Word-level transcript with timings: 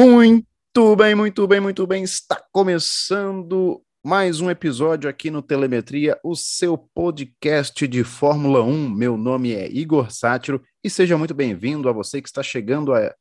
Muito 0.00 0.94
bem, 0.94 1.12
muito 1.12 1.44
bem, 1.48 1.58
muito 1.58 1.84
bem. 1.84 2.04
Está 2.04 2.40
começando 2.52 3.84
mais 4.00 4.40
um 4.40 4.48
episódio 4.48 5.10
aqui 5.10 5.28
no 5.28 5.42
Telemetria, 5.42 6.16
o 6.22 6.36
seu 6.36 6.78
podcast 6.78 7.88
de 7.88 8.04
Fórmula 8.04 8.62
1. 8.62 8.90
Meu 8.90 9.16
nome 9.16 9.52
é 9.52 9.68
Igor 9.68 10.12
Sátiro 10.12 10.64
e 10.84 10.88
seja 10.88 11.18
muito 11.18 11.34
bem-vindo 11.34 11.88
a 11.88 11.92
você 11.92 12.22
que 12.22 12.28
está 12.28 12.44
chegando 12.44 12.94
a 12.94 13.12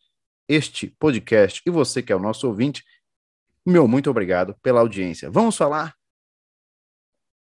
este 0.48 0.86
podcast 1.00 1.64
e 1.66 1.72
você 1.72 2.04
que 2.04 2.14
é 2.14 2.16
o 2.16 2.20
nosso 2.20 2.48
ouvinte. 2.48 2.86
Meu 3.66 3.88
muito 3.88 4.12
obrigado 4.12 4.56
pela 4.62 4.80
audiência. 4.80 5.32
Vamos 5.32 5.58
falar 5.58 5.96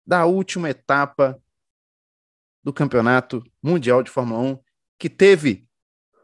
da 0.04 0.26
última 0.26 0.72
etapa 0.72 1.40
do 2.64 2.74
Campeonato 2.74 3.44
Mundial 3.62 4.02
de 4.02 4.10
Fórmula 4.10 4.42
1 4.42 4.60
que 4.98 5.08
teve 5.08 5.70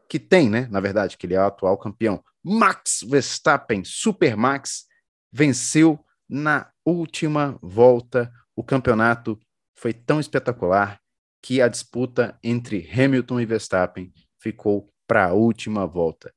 que 0.10 0.18
tem, 0.18 0.50
né? 0.50 0.68
Na 0.72 0.80
verdade, 0.80 1.18
que 1.18 1.28
ele 1.28 1.36
é 1.36 1.40
o 1.40 1.46
atual 1.46 1.78
campeão. 1.78 2.24
Max 2.48 3.00
Verstappen, 3.02 3.84
Super 3.84 4.38
Max, 4.38 4.86
venceu 5.32 6.00
na 6.30 6.72
última 6.86 7.58
volta. 7.60 8.32
O 8.56 8.64
campeonato 8.64 9.40
foi 9.74 9.92
tão 9.94 10.20
espetacular 10.20 11.02
que 11.42 11.60
a 11.60 11.68
disputa 11.68 12.38
entre 12.44 12.88
Hamilton 12.88 13.40
e 13.40 13.46
Verstappen 13.48 14.14
ficou 14.40 14.94
para 15.08 15.26
a 15.26 15.34
última 15.34 15.88
volta. 15.88 16.32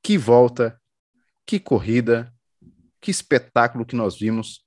Que 0.00 0.16
volta, 0.16 0.80
que 1.44 1.58
corrida, 1.58 2.32
que 3.00 3.10
espetáculo 3.10 3.84
que 3.84 3.96
nós 3.96 4.16
vimos 4.16 4.64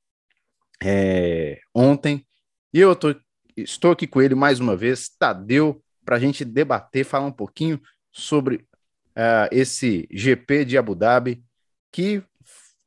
é, 0.83 1.61
ontem. 1.73 2.27
E 2.73 2.79
eu 2.81 2.93
tô, 2.97 3.15
estou 3.55 3.91
aqui 3.91 4.05
com 4.05 4.21
ele 4.21 4.35
mais 4.35 4.59
uma 4.59 4.75
vez, 4.75 5.07
Tadeu, 5.17 5.81
para 6.03 6.17
a 6.17 6.19
gente 6.19 6.43
debater, 6.43 7.05
falar 7.05 7.27
um 7.27 7.31
pouquinho 7.31 7.81
sobre 8.11 8.67
uh, 9.11 9.47
esse 9.51 10.07
GP 10.11 10.65
de 10.65 10.77
Abu 10.77 10.95
Dhabi, 10.95 11.43
que 11.91 12.23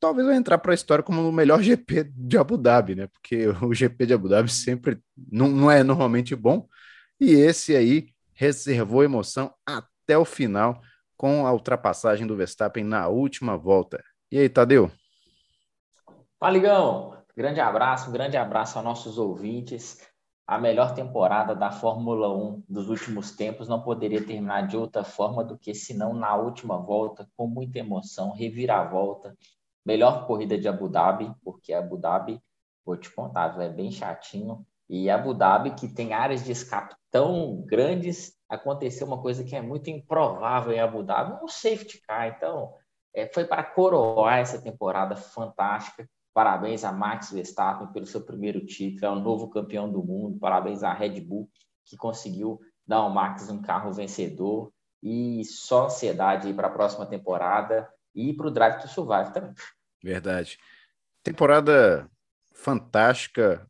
talvez 0.01 0.27
vai 0.27 0.37
entrar 0.37 0.59
para 0.59 0.73
a 0.73 0.75
história 0.75 1.03
como 1.03 1.27
o 1.29 1.33
melhor 1.33 1.61
GP 1.63 2.05
de 2.15 2.39
Abu 2.39 2.57
Dhabi, 2.57 2.95
né? 2.95 3.07
Porque 3.07 3.49
o 3.63 3.73
GP 3.73 4.07
de 4.07 4.15
Abu 4.15 4.29
Dhabi 4.29 4.51
sempre 4.51 4.99
não, 5.17 5.49
não 5.49 5.71
é 5.71 5.83
normalmente 5.83 6.35
bom, 6.35 6.67
e 7.21 7.33
esse 7.33 7.77
aí 7.77 8.09
reservou 8.35 9.05
emoção 9.05 9.55
até 9.65 10.19
o 10.19 10.25
final 10.25 10.81
com 11.17 11.47
a 11.47 11.53
ultrapassagem 11.53 12.27
do 12.27 12.37
Verstappen 12.37 12.85
na 12.85 13.09
última 13.09 13.57
volta. 13.57 14.03
E 14.31 14.39
aí, 14.39 14.49
Tadeu? 14.49 14.91
Fala, 16.39 16.53
Ligão! 16.53 17.15
Grande 17.37 17.61
abraço, 17.61 18.11
um 18.11 18.13
grande 18.13 18.37
abraço 18.37 18.79
aos 18.79 18.85
nossos 18.85 19.19
ouvintes 19.19 19.99
a 20.47 20.59
melhor 20.59 20.95
temporada 20.95 21.55
da 21.55 21.71
Fórmula 21.71 22.29
1 22.29 22.65
dos 22.69 22.89
últimos 22.91 23.33
tempos 23.33 23.67
não 23.67 23.81
poderia 23.81 24.25
terminar 24.25 24.67
de 24.67 24.77
outra 24.77 25.03
forma 25.03 25.43
do 25.43 25.57
que 25.57 25.75
senão 25.75 26.13
na 26.13 26.37
última 26.37 26.77
volta, 26.77 27.27
com 27.37 27.47
muita 27.47 27.79
emoção, 27.79 28.33
reviravolta, 28.33 29.35
melhor 29.85 30.27
corrida 30.27 30.59
de 30.59 30.69
Abu 30.69 30.89
Dhabi, 30.89 31.35
porque 31.43 31.73
Abu 31.73 31.97
Dhabi, 31.97 32.41
vou 32.85 32.97
te 32.97 33.11
contar, 33.11 33.59
é 33.61 33.71
bem 33.71 33.91
chatinho, 33.91 34.67
e 34.89 35.09
Abu 35.09 35.33
Dhabi, 35.33 35.75
que 35.75 35.89
tem 35.89 36.13
áreas 36.13 36.45
de 36.45 36.53
escape 36.53 36.95
tão 37.11 37.63
grandes, 37.63 38.35
aconteceu 38.47 39.07
uma 39.07 39.21
coisa 39.23 39.43
que 39.45 39.57
é 39.57 39.63
muito 39.63 39.89
improvável 39.89 40.75
em 40.75 40.81
Abu 40.81 41.03
Dhabi, 41.03 41.43
um 41.43 41.49
safety 41.49 42.03
car, 42.07 42.29
então 42.29 42.75
é, 43.15 43.27
foi 43.33 43.47
para 43.47 43.63
coroar 43.63 44.41
essa 44.41 44.61
temporada 44.61 45.17
fantástica, 45.17 46.07
Parabéns 46.35 46.83
a 46.83 46.91
Max 46.91 47.31
Verstappen 47.31 47.93
pelo 47.93 48.07
seu 48.07 48.21
primeiro 48.21 48.67
título, 48.67 49.07
é 49.07 49.11
o 49.11 49.21
novo 49.21 49.49
campeão 49.49 49.91
do 49.91 50.03
mundo. 50.03 50.37
Parabéns 50.41 50.83
à 50.83 50.93
Red 50.93 51.21
Bull, 51.21 51.49
que 51.85 51.97
conseguiu 51.97 52.61
dar 52.85 52.97
ao 52.97 53.11
Max 53.11 53.49
um 53.49 53.63
carro 53.63 53.93
vencedor. 53.93 54.73
E 55.01 55.45
só 55.45 55.87
ansiedade 55.87 56.53
para 56.53 56.67
a 56.67 56.73
próxima 56.73 57.07
temporada 57.07 57.89
e 58.15 58.33
para 58.33 58.49
o 58.49 58.51
Drive 58.51 58.81
to 58.81 58.89
Survive 58.89 59.33
também. 59.33 59.53
Verdade. 60.03 60.59
Temporada 61.23 62.11
fantástica, 62.53 63.67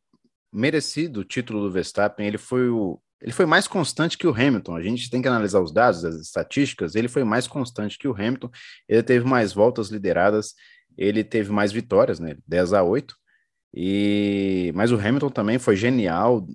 merecido 0.53 1.21
o 1.21 1.25
título 1.25 1.61
do 1.61 1.73
Verstappen. 1.73 2.27
Ele 2.27 2.39
foi 2.39 2.71
o 2.71 2.99
ele 3.21 3.33
foi 3.33 3.47
mais 3.47 3.67
constante 3.67 4.19
que 4.19 4.27
o 4.27 4.35
Hamilton. 4.35 4.77
A 4.77 4.83
gente 4.83 5.09
tem 5.09 5.23
que 5.23 5.29
analisar 5.29 5.59
os 5.61 5.73
dados, 5.73 6.05
as 6.05 6.17
estatísticas. 6.17 6.95
Ele 6.95 7.09
foi 7.09 7.25
mais 7.25 7.47
constante 7.47 7.99
que 7.99 8.07
o 8.07 8.13
Hamilton. 8.13 8.51
Ele 8.87 9.03
teve 9.03 9.25
mais 9.25 9.55
voltas 9.55 9.89
lideradas 9.89 10.53
ele 10.97 11.25
teve 11.25 11.51
mais 11.53 11.73
vitórias, 11.73 12.21
né? 12.21 12.37
10 12.47 12.73
a 12.73 12.83
8. 12.83 13.15
E 13.75 14.73
mas 14.75 14.93
o 14.93 14.97
Hamilton 14.97 15.31
também 15.31 15.59
foi 15.59 15.77
genial 15.77 16.47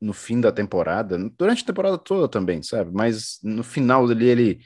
no 0.00 0.12
fim 0.12 0.40
da 0.40 0.50
temporada, 0.50 1.16
durante 1.38 1.62
a 1.62 1.66
temporada 1.66 1.98
toda 1.98 2.28
também, 2.28 2.62
sabe? 2.62 2.90
Mas 2.92 3.38
no 3.42 3.62
final 3.62 4.06
dele 4.08 4.26
ele 4.28 4.60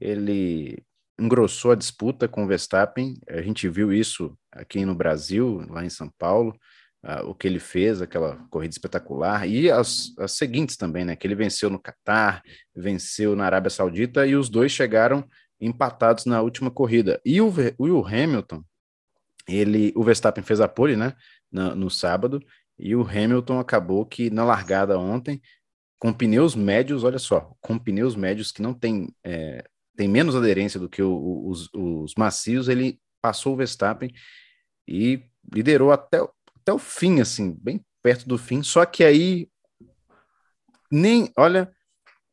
ele 0.00 0.82
engrossou 1.18 1.72
a 1.72 1.74
disputa 1.74 2.28
com 2.28 2.44
o 2.44 2.46
Verstappen. 2.46 3.18
A 3.28 3.42
gente 3.42 3.68
viu 3.68 3.92
isso 3.92 4.36
aqui 4.52 4.84
no 4.84 4.94
Brasil, 4.94 5.64
lá 5.68 5.84
em 5.84 5.90
São 5.90 6.10
Paulo, 6.16 6.56
uh, 7.04 7.28
o 7.28 7.34
que 7.34 7.48
ele 7.48 7.58
fez, 7.58 8.00
aquela 8.00 8.36
corrida 8.50 8.72
espetacular, 8.72 9.46
e 9.48 9.70
as, 9.70 10.12
as 10.18 10.32
seguintes 10.32 10.76
também, 10.76 11.04
né? 11.04 11.16
Que 11.16 11.26
ele 11.26 11.34
venceu 11.34 11.68
no 11.68 11.78
Catar, 11.78 12.42
venceu 12.74 13.34
na 13.34 13.44
Arábia 13.44 13.70
Saudita, 13.70 14.26
e 14.26 14.36
os 14.36 14.48
dois 14.48 14.70
chegaram 14.70 15.24
empatados 15.60 16.24
na 16.24 16.40
última 16.40 16.70
corrida. 16.70 17.20
E 17.24 17.40
o, 17.40 17.52
o 17.78 18.06
Hamilton, 18.06 18.62
ele, 19.48 19.92
o 19.96 20.02
Verstappen 20.02 20.44
fez 20.44 20.60
a 20.60 20.68
pole, 20.68 20.96
né, 20.96 21.14
no, 21.50 21.74
no 21.74 21.90
sábado, 21.90 22.40
e 22.78 22.94
o 22.94 23.02
Hamilton 23.02 23.58
acabou 23.58 24.06
que 24.06 24.30
na 24.30 24.44
largada 24.44 24.98
ontem, 24.98 25.40
com 25.98 26.12
pneus 26.12 26.54
médios, 26.54 27.02
olha 27.02 27.18
só, 27.18 27.52
com 27.60 27.78
pneus 27.78 28.14
médios 28.14 28.52
que 28.52 28.62
não 28.62 28.72
tem, 28.72 29.12
é, 29.24 29.64
tem 29.96 30.06
menos 30.06 30.36
aderência 30.36 30.78
do 30.78 30.88
que 30.88 31.02
o, 31.02 31.48
os, 31.48 31.68
os 31.74 32.14
macios, 32.16 32.68
ele 32.68 33.00
passou 33.20 33.54
o 33.54 33.56
Verstappen 33.56 34.12
e 34.86 35.24
liderou 35.52 35.90
até, 35.90 36.18
até 36.54 36.72
o 36.72 36.78
fim, 36.78 37.20
assim, 37.20 37.52
bem 37.60 37.84
perto 38.02 38.28
do 38.28 38.38
fim, 38.38 38.62
só 38.62 38.86
que 38.86 39.02
aí 39.02 39.48
nem, 40.90 41.32
olha, 41.36 41.70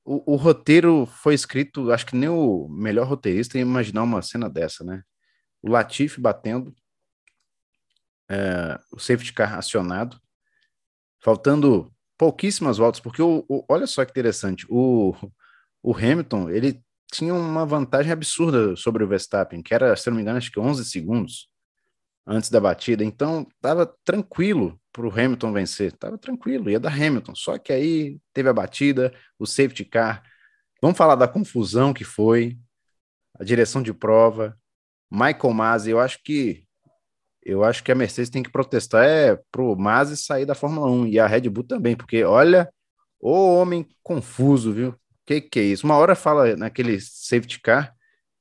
o, 0.05 0.33
o, 0.33 0.35
roteiro 0.35 1.05
foi 1.05 1.33
escrito, 1.33 1.91
acho 1.91 2.05
que 2.05 2.15
nem 2.15 2.29
o 2.29 2.67
melhor 2.69 3.07
roteirista 3.07 3.57
ia 3.57 3.63
imaginar 3.63 4.03
uma 4.03 4.21
cena 4.21 4.49
dessa, 4.49 4.83
né? 4.83 5.01
O 5.61 5.69
Latifi 5.69 6.21
batendo, 6.21 6.73
é, 8.29 8.79
o 8.91 8.99
safety 8.99 9.33
car 9.33 9.57
acionado, 9.57 10.19
faltando 11.21 11.91
pouquíssimas 12.17 12.77
voltas, 12.77 12.99
porque 12.99 13.21
o, 13.21 13.45
o, 13.49 13.65
olha 13.69 13.87
só 13.87 14.03
que 14.05 14.11
interessante, 14.11 14.65
o, 14.69 15.13
o 15.83 15.95
Hamilton, 15.95 16.49
ele 16.49 16.81
tinha 17.11 17.33
uma 17.33 17.65
vantagem 17.65 18.11
absurda 18.11 18.75
sobre 18.75 19.03
o 19.03 19.07
Verstappen, 19.07 19.61
que 19.61 19.73
era, 19.73 19.95
se 19.95 20.09
não 20.09 20.15
me 20.15 20.21
engano, 20.21 20.37
acho 20.37 20.51
que 20.51 20.59
11 20.59 20.85
segundos 20.85 21.49
antes 22.27 22.49
da 22.49 22.59
batida, 22.59 23.03
então 23.03 23.47
estava 23.55 23.85
tranquilo 24.03 24.79
para 24.91 25.05
o 25.05 25.11
Hamilton 25.11 25.53
vencer. 25.53 25.91
Tava 25.91 26.17
tranquilo, 26.17 26.69
ia 26.69 26.79
dar 26.79 26.93
Hamilton. 26.93 27.35
Só 27.35 27.57
que 27.57 27.71
aí 27.71 28.17
teve 28.33 28.49
a 28.49 28.53
batida, 28.53 29.13
o 29.37 29.45
safety 29.45 29.85
car. 29.85 30.23
Vamos 30.81 30.97
falar 30.97 31.15
da 31.15 31.27
confusão 31.27 31.93
que 31.93 32.03
foi, 32.03 32.57
a 33.37 33.43
direção 33.43 33.83
de 33.83 33.93
prova, 33.93 34.57
Michael 35.11 35.53
Masi. 35.53 35.91
Eu 35.91 35.99
acho 35.99 36.23
que 36.23 36.64
eu 37.45 37.63
acho 37.63 37.83
que 37.83 37.91
a 37.91 37.95
Mercedes 37.95 38.29
tem 38.31 38.41
que 38.41 38.51
protestar 38.51 39.05
é 39.05 39.39
pro 39.51 39.75
Masi 39.75 40.17
sair 40.17 40.45
da 40.45 40.55
Fórmula 40.55 40.89
1 40.89 41.07
e 41.07 41.19
a 41.19 41.27
Red 41.27 41.47
Bull 41.49 41.63
também, 41.63 41.95
porque 41.95 42.23
olha 42.23 42.69
o 43.19 43.55
homem 43.55 43.87
confuso, 44.03 44.73
viu? 44.73 44.95
Que 45.25 45.41
que 45.41 45.59
é 45.59 45.63
isso? 45.63 45.85
Uma 45.85 45.95
hora 45.97 46.15
fala 46.15 46.55
naquele 46.55 46.99
safety 46.99 47.59
car, 47.61 47.95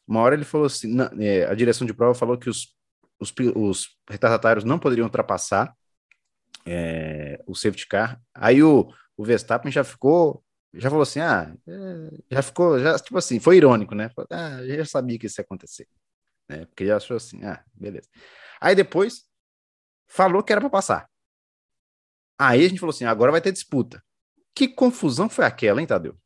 uma 0.07 0.21
hora 0.21 0.35
ele 0.35 0.45
falou 0.45 0.67
assim, 0.67 0.93
na, 0.93 1.11
é, 1.19 1.45
a 1.47 1.55
direção 1.55 1.87
de 1.87 1.95
prova 1.95 2.15
falou 2.15 2.39
que 2.39 2.49
os, 2.49 2.75
os, 3.21 3.33
os 3.55 3.89
retardatários 4.09 4.65
não 4.65 4.79
poderiam 4.79 5.07
ultrapassar 5.07 5.75
é, 6.67 7.43
o 7.47 7.55
safety 7.55 7.87
car. 7.87 8.21
Aí 8.35 8.63
o, 8.63 8.91
o 9.17 9.25
Verstappen 9.25 9.71
já 9.71 9.85
ficou, 9.85 10.43
já 10.73 10.89
falou 10.89 11.03
assim, 11.03 11.21
ah, 11.21 11.55
é, 11.67 12.11
já 12.31 12.43
ficou, 12.43 12.79
já, 12.79 12.99
tipo 12.99 13.19
assim, 13.19 13.39
foi 13.41 13.57
irônico, 13.57 13.95
né? 13.95 14.11
Ah, 14.31 14.65
já 14.67 14.85
sabia 14.85 15.19
que 15.19 15.27
isso 15.27 15.41
ia 15.41 15.45
acontecer, 15.45 15.89
né? 16.49 16.67
Porque 16.67 16.87
já 16.87 16.97
achou 16.97 17.17
assim, 17.17 17.43
ah, 17.45 17.63
beleza. 17.75 18.09
Aí 18.65 18.75
depois 18.75 19.29
falou 20.07 20.43
que 20.43 20.51
era 20.51 20.59
para 20.59 20.71
passar. 20.71 21.11
Aí 22.39 22.65
a 22.65 22.69
gente 22.69 22.81
falou 22.81 22.95
assim, 22.95 23.05
agora 23.05 23.31
vai 23.31 23.43
ter 23.43 23.53
disputa. 23.53 24.03
Que 24.55 24.67
confusão 24.67 25.29
foi 25.29 25.45
aquela, 25.45 25.83
hein, 25.83 25.87
Tadeu? 25.87 26.17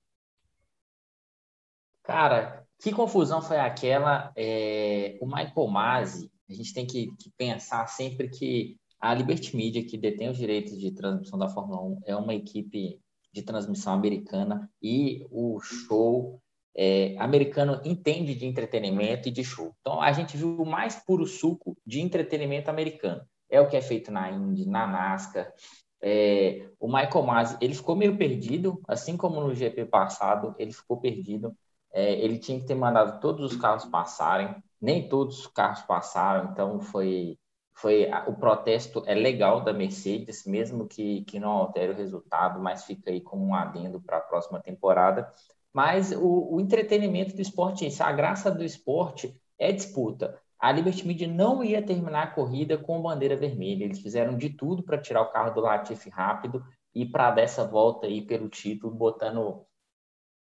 Cara, 2.05 2.65
que 2.79 2.93
confusão 2.93 3.43
foi 3.43 3.59
aquela? 3.59 4.33
É, 4.37 5.19
o 5.21 5.27
Michael 5.27 5.67
Masi, 5.67 6.31
a 6.49 6.53
gente 6.55 6.73
tem 6.73 6.87
que, 6.87 7.09
que 7.17 7.29
pensar 7.37 7.89
sempre 7.89 8.29
que 8.29 8.79
a 9.01 9.13
Liberty 9.13 9.57
Media, 9.57 9.85
que 9.85 9.99
detém 9.99 10.31
os 10.31 10.39
direitos 10.39 10.79
de 10.79 10.93
transmissão 10.93 11.41
da 11.41 11.49
Fórmula 11.49 11.83
1, 11.83 12.03
é 12.07 12.15
uma 12.15 12.35
equipe 12.35 13.01
de 13.33 13.43
transmissão 13.43 13.93
americana 13.93 14.71
e 14.81 15.27
o 15.29 15.59
show 15.61 16.41
é, 16.81 17.17
americano 17.19 17.81
entende 17.85 18.37
de 18.37 18.47
entretenimento 18.47 19.29
e 19.29 19.33
de 19.33 19.43
show. 19.43 19.75
Então, 19.81 20.01
a 20.01 20.13
gente 20.13 20.37
viu 20.37 20.63
o 20.63 20.65
mais 20.65 20.95
puro 20.95 21.27
suco 21.27 21.77
de 21.85 22.01
entretenimento 22.01 22.71
americano. 22.71 23.21
É 23.51 23.61
o 23.61 23.69
que 23.69 23.77
é 23.77 23.83
feito 23.83 24.13
na 24.13 24.31
Indy, 24.31 24.65
na 24.65 24.87
NASCAR. 24.87 25.53
É, 26.01 26.69
o 26.79 26.87
Michael 26.87 27.25
Masi, 27.25 27.57
ele 27.61 27.75
ficou 27.75 27.97
meio 27.97 28.17
perdido, 28.17 28.81
assim 28.87 29.17
como 29.17 29.41
no 29.41 29.53
GP 29.53 29.87
passado, 29.87 30.55
ele 30.57 30.73
ficou 30.73 31.01
perdido. 31.01 31.53
É, 31.93 32.13
ele 32.13 32.39
tinha 32.39 32.61
que 32.61 32.67
ter 32.67 32.77
mandado 32.77 33.19
todos 33.21 33.53
os 33.53 33.61
carros 33.61 33.85
passarem. 33.87 34.55
nem 34.81 35.09
todos 35.09 35.41
os 35.41 35.47
carros 35.49 35.83
passaram, 35.83 36.53
então 36.53 36.81
foi 36.81 37.37
foi 37.75 38.09
o 38.27 38.35
protesto 38.35 39.05
é 39.07 39.15
legal 39.15 39.63
da 39.63 39.73
Mercedes, 39.73 40.45
mesmo 40.45 40.87
que, 40.89 41.23
que 41.25 41.39
não 41.39 41.51
altere 41.51 41.93
o 41.93 41.97
resultado, 41.97 42.61
mas 42.61 42.85
fica 42.85 43.11
aí 43.11 43.21
como 43.21 43.47
um 43.47 43.55
adendo 43.55 44.01
para 44.01 44.19
a 44.19 44.21
próxima 44.21 44.61
temporada. 44.61 45.33
Mas 45.79 46.11
o, 46.11 46.57
o 46.57 46.61
entretenimento 46.61 47.37
do 47.37 47.41
esporte 47.41 47.85
é 47.85 47.89
isso, 47.89 48.03
a 48.03 48.11
graça 48.11 48.51
do 48.51 48.65
esporte 48.65 49.33
é 49.57 49.71
disputa. 49.71 50.37
A 50.59 50.73
Liberty 50.73 51.07
Media 51.07 51.29
não 51.29 51.63
ia 51.63 51.81
terminar 51.81 52.25
a 52.25 52.31
corrida 52.33 52.77
com 52.77 53.01
bandeira 53.01 53.37
vermelha. 53.37 53.85
Eles 53.85 54.01
fizeram 54.01 54.37
de 54.37 54.51
tudo 54.51 54.83
para 54.83 54.99
tirar 54.99 55.23
o 55.23 55.31
carro 55.31 55.55
do 55.55 55.61
Latifi 55.61 56.11
rápido 56.11 56.65
e 56.93 57.07
para 57.07 57.31
dessa 57.31 57.65
volta 57.65 58.09
aí 58.09 58.21
pelo 58.23 58.49
título, 58.49 58.93
botando 58.93 59.65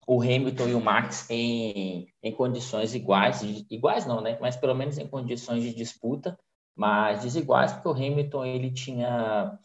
o 0.08 0.20
Hamilton 0.20 0.68
e 0.70 0.74
o 0.74 0.82
Max 0.82 1.30
em, 1.30 2.08
em 2.24 2.32
condições 2.32 2.96
iguais, 2.96 3.44
iguais 3.70 4.08
não, 4.08 4.22
né? 4.22 4.36
Mas 4.42 4.58
pelo 4.58 4.74
menos 4.74 4.98
em 4.98 5.06
condições 5.06 5.62
de 5.62 5.76
disputa, 5.76 6.40
mas 6.76 7.22
desiguais, 7.22 7.72
porque 7.72 7.88
o 7.88 7.92
Hamilton 7.92 8.46
ele 8.46 8.72
tinha, 8.72 9.60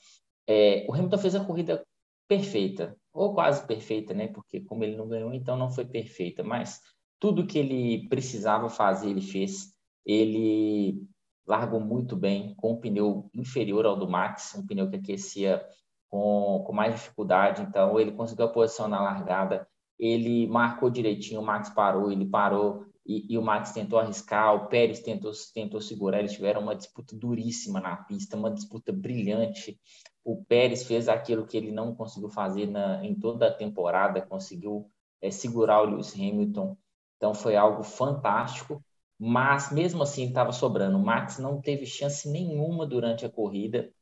é, 0.47 0.85
o 0.87 0.93
Hamilton 0.93 1.17
fez 1.17 1.35
a 1.35 1.43
corrida 1.43 1.83
perfeita 2.29 2.95
ou 3.15 3.33
quase 3.35 3.67
perfeita, 3.67 4.13
né? 4.13 4.29
Porque 4.29 4.61
como 4.61 4.85
ele 4.85 4.97
não 4.97 5.09
ganhou, 5.09 5.33
então 5.33 5.57
não 5.57 5.71
foi 5.71 5.87
perfeita, 5.87 6.43
mas 6.43 6.81
tudo 7.19 7.47
que 7.47 7.59
ele 7.59 8.09
precisava 8.09 8.69
fazer 8.69 9.09
ele 9.09 9.23
fez. 9.23 9.73
Ele 10.05 11.03
largou 11.47 11.81
muito 11.81 12.17
bem 12.17 12.55
com 12.57 12.73
um 12.73 12.81
pneu 12.81 13.31
inferior 13.33 13.87
ao 13.87 13.97
do 13.97 14.09
Max, 14.09 14.55
um 14.55 14.67
pneu 14.67 14.91
que 14.91 14.97
aquecia 14.97 15.65
com, 16.11 16.63
com 16.67 16.73
mais 16.73 16.95
dificuldade, 16.95 17.63
então 17.63 17.99
ele 17.99 18.13
conseguiu 18.13 18.47
a 18.47 18.53
posição 18.53 18.89
na 18.89 19.01
largada 19.01 19.67
ele 19.99 20.47
marcou 20.47 20.91
direitinho, 20.91 21.41
o 21.41 21.45
Max 21.45 21.71
parou, 21.71 22.11
ele 22.11 22.27
parou 22.27 22.87
e, 23.07 23.33
e, 23.33 23.39
o 23.39 23.43
Max 23.43 23.73
tentou 23.73 23.99
arriscar, 23.99 24.55
o 24.55 24.67
Pérez 24.69 25.01
tentou, 25.01 25.33
tentou 25.53 25.81
segurar, 25.81 26.21
eles 26.21 26.33
tiveram 26.33 26.63
uma 26.63 26.75
disputa 26.75 27.15
duríssima 27.17 27.81
na 27.81 27.97
pista, 27.97 28.37
uma 28.37 28.51
disputa 28.51 28.93
brilhante. 28.93 29.79
O 30.25 30.43
Pérez 30.45 30.85
fez 30.85 31.09
aquilo 31.09 31.47
que 31.47 31.57
ele 31.57 31.71
não 31.71 31.95
conseguiu 31.95 32.29
fazer 32.31 32.67
na, 32.67 33.05
em 33.05 33.15
toda 33.15 33.49
a 33.49 33.53
temporada, 33.53 34.23
conseguiu 34.23 34.91
é, 35.21 35.31
segurar 35.31 35.83
o 35.83 35.87
Lewis 35.87 36.15
Hamilton. 36.15 36.77
Então 37.17 37.35
foi 37.35 37.57
algo 37.57 37.83
fantástico, 37.83 38.83
mas 39.19 39.71
mesmo 39.71 40.03
assim 40.03 40.27
estava 40.27 40.53
sobrando. 40.53 40.97
O 40.97 41.05
Max 41.05 41.39
não 41.39 41.61
teve 41.61 41.87
chance 41.87 42.29
nenhuma 42.29 42.87
durante 42.87 43.25
a 43.27 43.31
corrida 43.31 43.93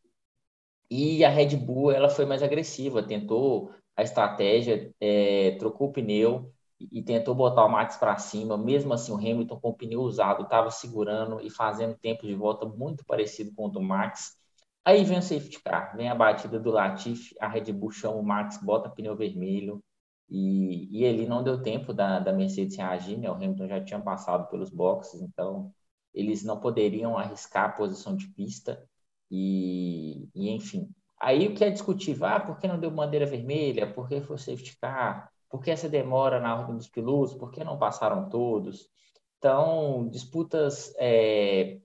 e 0.94 1.24
a 1.24 1.30
Red 1.30 1.56
Bull 1.56 1.90
ela 1.90 2.10
foi 2.10 2.26
mais 2.26 2.42
agressiva, 2.42 3.02
tentou 3.02 3.72
a 3.96 4.02
estratégia, 4.02 4.92
é, 5.00 5.52
trocou 5.52 5.88
o 5.88 5.92
pneu 5.92 6.52
e, 6.78 6.98
e 6.98 7.02
tentou 7.02 7.34
botar 7.34 7.64
o 7.64 7.68
Max 7.70 7.96
para 7.96 8.18
cima. 8.18 8.58
Mesmo 8.58 8.92
assim, 8.92 9.10
o 9.10 9.16
Hamilton 9.16 9.58
com 9.58 9.70
o 9.70 9.74
pneu 9.74 10.02
usado 10.02 10.42
estava 10.42 10.70
segurando 10.70 11.40
e 11.40 11.48
fazendo 11.48 11.96
tempo 11.96 12.26
de 12.26 12.34
volta 12.34 12.66
muito 12.66 13.06
parecido 13.06 13.54
com 13.54 13.64
o 13.66 13.68
do 13.70 13.80
Max. 13.80 14.36
Aí 14.84 15.04
vem 15.04 15.18
o 15.18 15.22
safety 15.22 15.60
car, 15.62 15.96
vem 15.96 16.08
a 16.08 16.14
batida 16.14 16.58
do 16.58 16.70
Latifi, 16.70 17.34
a 17.40 17.48
Red 17.48 17.72
Bull 17.72 17.90
chama 17.90 18.16
o 18.16 18.22
Max, 18.22 18.58
bota 18.58 18.90
pneu 18.90 19.16
vermelho. 19.16 19.82
E, 20.28 20.88
e 20.98 21.04
ele 21.04 21.26
não 21.26 21.42
deu 21.42 21.62
tempo 21.62 21.92
da, 21.92 22.18
da 22.18 22.32
Mercedes 22.32 22.76
reagir, 22.76 23.18
né? 23.18 23.30
O 23.30 23.34
Hamilton 23.34 23.68
já 23.68 23.84
tinha 23.84 24.00
passado 24.00 24.48
pelos 24.48 24.70
boxes, 24.70 25.20
então 25.20 25.72
eles 26.14 26.42
não 26.42 26.58
poderiam 26.58 27.18
arriscar 27.18 27.66
a 27.66 27.72
posição 27.72 28.16
de 28.16 28.28
pista. 28.28 28.82
E, 29.30 30.28
e 30.34 30.50
enfim, 30.50 30.88
Aí 31.22 31.46
o 31.46 31.54
que 31.54 31.64
é 31.64 31.70
discutível, 31.70 32.26
ah, 32.26 32.40
por 32.40 32.58
que 32.58 32.66
não 32.66 32.80
deu 32.80 32.90
bandeira 32.90 33.24
vermelha? 33.24 33.86
Por 33.92 34.08
que 34.08 34.20
foi 34.20 34.36
safety 34.36 34.76
car? 34.80 35.30
Por 35.48 35.62
que 35.62 35.70
essa 35.70 35.88
demora 35.88 36.40
na 36.40 36.58
ordem 36.58 36.76
dos 36.76 36.88
pilotos? 36.88 37.34
Por 37.34 37.52
que 37.52 37.62
não 37.62 37.78
passaram 37.78 38.28
todos? 38.28 38.88
Então, 39.38 40.08
disputas, 40.08 40.92
é, 40.98 41.78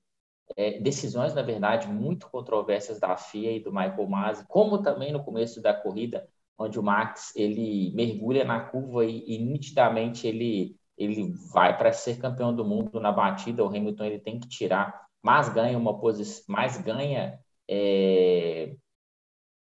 é, 0.56 0.80
decisões, 0.80 1.34
na 1.34 1.42
verdade, 1.42 1.88
muito 1.88 2.30
controversas 2.30 3.00
da 3.00 3.16
FIA 3.18 3.52
e 3.54 3.60
do 3.60 3.72
Michael 3.72 4.08
Masi, 4.08 4.46
como 4.48 4.82
também 4.82 5.12
no 5.12 5.24
começo 5.24 5.62
da 5.62 5.74
corrida, 5.74 6.28
onde 6.58 6.80
o 6.80 6.84
Max 6.84 7.36
ele 7.36 7.92
mergulha 7.94 8.44
na 8.44 8.60
curva 8.60 9.06
e, 9.06 9.24
e 9.28 9.38
nitidamente 9.38 10.28
ele, 10.28 10.76
ele 10.98 11.32
vai 11.54 11.78
para 11.78 11.92
ser 11.92 12.18
campeão 12.18 12.56
do 12.56 12.66
mundo 12.66 13.00
na 13.00 13.12
batida. 13.12 13.64
O 13.64 13.68
Hamilton 13.68 14.06
ele 14.06 14.20
tem 14.20 14.40
que 14.40 14.48
tirar, 14.48 15.08
mas 15.22 15.50
ganha 15.50 15.78
uma 15.78 16.00
posição, 16.00 16.46
mais 16.48 16.78
ganha 16.78 17.40
é, 17.70 18.76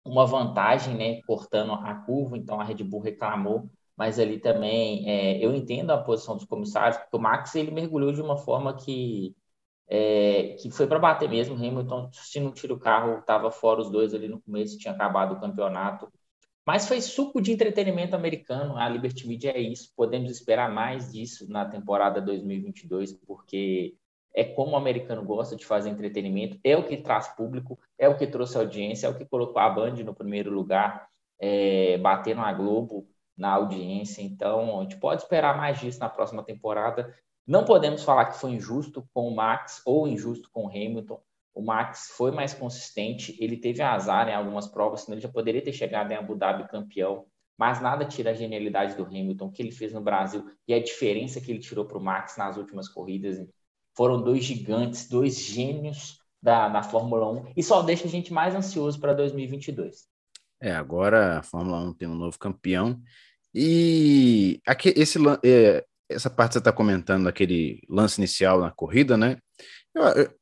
uma 0.05 0.27
vantagem, 0.27 0.95
né, 0.97 1.21
cortando 1.23 1.73
a 1.73 1.95
curva, 1.95 2.37
então 2.39 2.61
a 2.61 2.65
Red 2.65 2.83
Bull 2.85 3.01
reclamou, 3.01 3.71
mas 3.97 4.19
ali 4.19 4.39
também 4.39 5.09
é, 5.09 5.45
eu 5.45 5.55
entendo 5.55 5.91
a 5.91 5.99
posição 5.99 6.37
dos 6.37 6.47
comissários, 6.47 6.97
porque 6.97 7.17
o 7.17 7.21
Max 7.21 7.55
ele 7.55 7.71
mergulhou 7.71 8.13
de 8.13 8.23
uma 8.23 8.37
forma 8.37 8.75
que 8.75 9.37
é, 9.93 10.55
que 10.61 10.71
foi 10.71 10.87
para 10.87 11.01
bater 11.01 11.29
mesmo, 11.29 11.57
Hamilton, 11.57 12.11
se 12.13 12.39
não 12.39 12.53
tira 12.53 12.73
o 12.73 12.79
carro, 12.79 13.19
estava 13.19 13.51
fora 13.51 13.81
os 13.81 13.91
dois 13.91 14.15
ali 14.15 14.29
no 14.29 14.41
começo, 14.41 14.79
tinha 14.79 14.95
acabado 14.95 15.35
o 15.35 15.41
campeonato, 15.41 16.09
mas 16.65 16.87
foi 16.87 17.01
suco 17.01 17.43
de 17.43 17.51
entretenimento 17.51 18.15
americano, 18.15 18.77
a 18.77 18.89
Liberty 18.89 19.27
Media 19.27 19.51
é 19.51 19.61
isso, 19.61 19.93
podemos 19.97 20.31
esperar 20.31 20.73
mais 20.73 21.11
disso 21.11 21.51
na 21.51 21.65
temporada 21.65 22.21
2022, 22.21 23.15
porque 23.15 23.97
é 24.33 24.45
como 24.45 24.73
o 24.73 24.77
americano 24.77 25.25
gosta 25.25 25.57
de 25.57 25.67
fazer 25.67 25.91
entretenimento, 25.91 26.61
é 26.63 26.77
o 26.77 26.87
que 26.87 26.97
traz 26.97 27.27
público, 27.35 27.77
é 27.99 28.09
o 28.09 28.17
que 28.17 28.29
trouxe 28.29 28.57
audiência, 28.57 29.09
é 29.09 29.11
o 29.11 29.19
que 29.19 29.25
colocou 29.25 29.61
a 29.61 29.69
Band 29.69 29.97
no 30.05 30.15
primeiro 30.15 30.53
lugar, 30.53 31.09
é, 31.41 31.99
batendo 31.99 32.43
a 32.43 32.53
Globo 32.53 33.09
na 33.37 33.55
audiência. 33.55 34.23
Então, 34.23 34.79
a 34.79 34.83
gente 34.83 34.99
pode 34.99 35.23
esperar 35.23 35.57
mais 35.57 35.81
disso 35.81 35.99
na 35.99 36.09
próxima 36.09 36.45
temporada. 36.45 37.13
Não 37.51 37.65
podemos 37.65 38.05
falar 38.05 38.27
que 38.27 38.39
foi 38.39 38.53
injusto 38.53 39.05
com 39.13 39.27
o 39.27 39.35
Max 39.35 39.83
ou 39.85 40.07
injusto 40.07 40.49
com 40.53 40.67
o 40.67 40.69
Hamilton. 40.69 41.21
O 41.53 41.61
Max 41.61 42.13
foi 42.17 42.31
mais 42.31 42.55
consistente, 42.55 43.37
ele 43.41 43.57
teve 43.57 43.83
azar 43.83 44.29
em 44.29 44.35
algumas 44.35 44.69
provas, 44.69 45.01
senão 45.01 45.17
ele 45.17 45.23
já 45.23 45.29
poderia 45.29 45.61
ter 45.61 45.73
chegado 45.73 46.13
em 46.13 46.15
Abu 46.15 46.37
Dhabi 46.37 46.69
campeão. 46.69 47.27
Mas 47.59 47.83
nada 47.83 48.05
tira 48.05 48.31
a 48.31 48.35
genialidade 48.35 48.95
do 48.95 49.05
Hamilton, 49.05 49.47
o 49.47 49.51
que 49.51 49.63
ele 49.63 49.73
fez 49.73 49.93
no 49.93 50.01
Brasil 50.01 50.49
e 50.69 50.73
a 50.73 50.81
diferença 50.81 51.41
que 51.41 51.51
ele 51.51 51.59
tirou 51.59 51.85
para 51.85 51.99
o 51.99 52.01
Max 52.01 52.37
nas 52.37 52.57
últimas 52.57 52.89
corridas 52.89 53.45
foram 53.97 54.23
dois 54.23 54.45
gigantes, 54.45 55.09
dois 55.09 55.37
gênios 55.37 56.21
da, 56.41 56.69
da 56.69 56.85
Fórmula 56.85 57.29
1 57.33 57.53
e 57.57 57.65
só 57.65 57.83
deixa 57.83 58.07
a 58.07 58.11
gente 58.11 58.33
mais 58.33 58.55
ansioso 58.55 59.01
para 59.01 59.13
2022. 59.13 60.07
É, 60.61 60.71
agora 60.71 61.41
a 61.41 61.43
Fórmula 61.43 61.81
1 61.81 61.95
tem 61.95 62.07
um 62.07 62.15
novo 62.15 62.39
campeão 62.39 63.03
e 63.53 64.61
aqui, 64.65 64.95
esse, 64.97 65.19
é, 65.45 65.85
essa 66.11 66.29
parte 66.29 66.51
que 66.51 66.53
você 66.55 66.59
está 66.59 66.73
comentando, 66.73 67.29
aquele 67.29 67.83
lance 67.89 68.21
inicial 68.21 68.61
na 68.61 68.71
corrida, 68.71 69.17
né? 69.17 69.39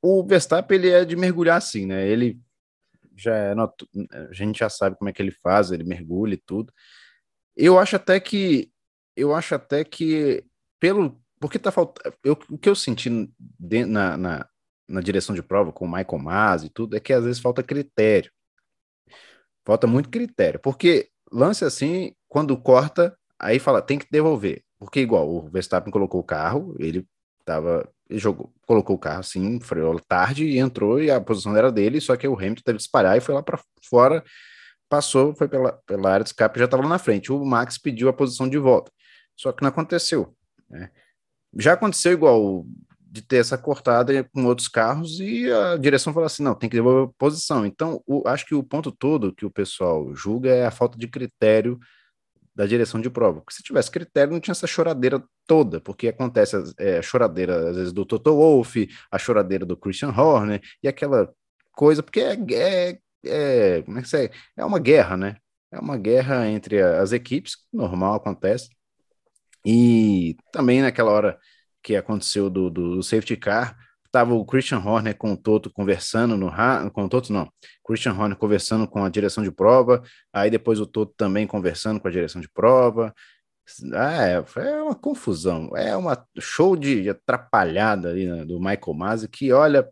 O 0.02 0.24
Verstappen 0.26 0.78
ele 0.78 0.90
é 0.90 1.04
de 1.04 1.16
mergulhar 1.16 1.58
assim, 1.58 1.86
né? 1.86 2.06
Ele 2.08 2.40
já 3.16 3.34
é, 3.34 3.52
a 3.52 4.32
gente 4.32 4.58
já 4.58 4.68
sabe 4.68 4.96
como 4.96 5.10
é 5.10 5.12
que 5.12 5.20
ele 5.20 5.30
faz, 5.30 5.70
ele 5.70 5.84
mergulha 5.84 6.34
e 6.34 6.42
tudo. 6.44 6.72
Eu 7.56 7.78
acho 7.78 7.96
até 7.96 8.18
que 8.20 8.70
eu 9.16 9.34
acho 9.34 9.54
até 9.54 9.84
que 9.84 10.44
pelo 10.78 11.20
porque 11.40 11.58
tá 11.58 11.70
faltando. 11.70 12.14
O 12.50 12.58
que 12.58 12.68
eu 12.68 12.74
senti 12.74 13.30
de, 13.38 13.84
na, 13.84 14.16
na, 14.16 14.48
na, 14.88 15.00
direção 15.00 15.34
de 15.34 15.42
prova 15.42 15.72
com 15.72 15.84
o 15.84 15.88
Michael 15.88 16.18
Mas 16.18 16.64
e 16.64 16.68
tudo 16.68 16.96
é 16.96 17.00
que 17.00 17.12
às 17.12 17.24
vezes 17.24 17.40
falta 17.40 17.62
critério. 17.62 18.30
Falta 19.64 19.86
muito 19.86 20.08
critério. 20.08 20.58
Porque 20.60 21.10
lance 21.30 21.64
assim, 21.64 22.14
quando 22.28 22.56
corta, 22.60 23.16
aí 23.38 23.58
fala, 23.58 23.82
tem 23.82 23.98
que 23.98 24.06
devolver. 24.10 24.64
Porque 24.78 25.00
igual 25.00 25.28
o 25.28 25.48
Verstappen 25.50 25.90
colocou 25.92 26.20
o 26.20 26.24
carro, 26.24 26.74
ele 26.78 27.06
tava. 27.44 27.88
Ele 28.08 28.18
jogou, 28.18 28.52
colocou 28.66 28.96
o 28.96 28.98
carro 28.98 29.20
assim, 29.20 29.60
freou 29.60 29.98
tarde 30.00 30.44
e 30.46 30.58
entrou, 30.58 31.00
e 31.00 31.10
a 31.10 31.20
posição 31.20 31.54
era 31.54 31.70
dele, 31.70 32.00
só 32.00 32.16
que 32.16 32.26
o 32.26 32.34
Hamilton 32.34 32.62
teve 32.64 32.78
que 32.78 32.84
disparar 32.84 33.18
e 33.18 33.20
foi 33.20 33.34
lá 33.34 33.42
para 33.42 33.60
fora, 33.82 34.24
passou, 34.88 35.34
foi 35.34 35.46
pela, 35.46 35.72
pela 35.86 36.10
área 36.10 36.24
de 36.24 36.30
escape 36.30 36.58
já 36.58 36.64
estava 36.64 36.82
lá 36.82 36.88
na 36.88 36.98
frente. 36.98 37.30
O 37.30 37.44
Max 37.44 37.76
pediu 37.76 38.08
a 38.08 38.12
posição 38.12 38.48
de 38.48 38.56
volta. 38.56 38.90
Só 39.36 39.52
que 39.52 39.62
não 39.62 39.68
aconteceu. 39.68 40.34
Né? 40.70 40.90
Já 41.58 41.74
aconteceu 41.74 42.12
igual 42.12 42.64
de 43.10 43.22
ter 43.22 43.36
essa 43.36 43.58
cortada 43.58 44.24
com 44.32 44.44
outros 44.44 44.68
carros 44.68 45.18
e 45.20 45.50
a 45.50 45.76
direção 45.76 46.12
falou 46.12 46.26
assim: 46.26 46.42
não, 46.42 46.54
tem 46.54 46.68
que 46.68 46.76
devolver 46.76 47.12
posição. 47.18 47.66
Então, 47.66 48.02
o, 48.06 48.26
acho 48.26 48.46
que 48.46 48.54
o 48.54 48.62
ponto 48.62 48.90
todo 48.90 49.34
que 49.34 49.46
o 49.46 49.50
pessoal 49.50 50.14
julga 50.14 50.50
é 50.50 50.66
a 50.66 50.70
falta 50.70 50.98
de 50.98 51.08
critério 51.08 51.78
da 52.58 52.66
direção 52.66 53.00
de 53.00 53.08
prova. 53.08 53.40
Porque 53.40 53.54
se 53.54 53.62
tivesse 53.62 53.88
critério, 53.88 54.32
não 54.32 54.40
tinha 54.40 54.50
essa 54.50 54.66
choradeira 54.66 55.22
toda, 55.46 55.80
porque 55.80 56.08
acontece 56.08 56.56
é, 56.76 56.98
a 56.98 57.02
choradeira, 57.02 57.70
às 57.70 57.76
vezes, 57.76 57.92
do 57.92 58.04
Toto 58.04 58.34
Wolff, 58.34 58.88
a 59.12 59.16
choradeira 59.16 59.64
do 59.64 59.76
Christian 59.76 60.10
Horner, 60.10 60.60
e 60.82 60.88
aquela 60.88 61.32
coisa, 61.70 62.02
porque 62.02 62.18
é, 62.20 62.36
é, 62.50 62.98
é, 63.24 63.82
como 63.82 64.00
é, 64.00 64.02
que 64.02 64.16
é? 64.16 64.30
é 64.56 64.64
uma 64.64 64.80
guerra, 64.80 65.16
né? 65.16 65.36
É 65.70 65.78
uma 65.78 65.96
guerra 65.96 66.48
entre 66.48 66.82
as 66.82 67.12
equipes, 67.12 67.58
normal 67.72 68.14
acontece, 68.14 68.70
e 69.64 70.36
também 70.52 70.82
naquela 70.82 71.12
hora 71.12 71.38
que 71.80 71.94
aconteceu 71.94 72.50
do, 72.50 72.68
do 72.68 73.02
safety 73.04 73.36
car, 73.36 73.76
estava 74.08 74.34
o 74.34 74.44
Christian 74.44 74.78
Horner 74.78 75.16
com 75.16 75.32
o 75.32 75.36
Toto 75.36 75.70
conversando 75.70 76.36
no 76.36 76.50
com 76.92 77.04
o 77.04 77.08
Toto 77.08 77.32
não, 77.32 77.48
Christian 77.86 78.14
Horner 78.14 78.36
conversando 78.36 78.88
com 78.88 79.04
a 79.04 79.08
direção 79.08 79.44
de 79.44 79.50
prova, 79.50 80.02
aí 80.32 80.50
depois 80.50 80.80
o 80.80 80.86
Toto 80.86 81.14
também 81.16 81.46
conversando 81.46 82.00
com 82.00 82.08
a 82.08 82.10
direção 82.10 82.40
de 82.40 82.48
prova. 82.48 83.14
Ah, 83.92 84.26
é, 84.26 84.44
é 84.56 84.82
uma 84.82 84.94
confusão, 84.94 85.70
é 85.76 85.94
uma 85.94 86.26
show 86.38 86.74
de 86.74 87.10
atrapalhada 87.10 88.08
ali 88.08 88.26
né, 88.26 88.44
do 88.44 88.58
Michael 88.58 88.94
Masi 88.94 89.28
que, 89.28 89.52
olha, 89.52 89.86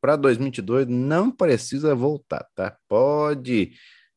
para 0.00 0.16
2022 0.16 0.86
não 0.86 1.30
precisa 1.30 1.94
voltar, 1.94 2.46
tá? 2.54 2.74
Pode, 2.88 3.72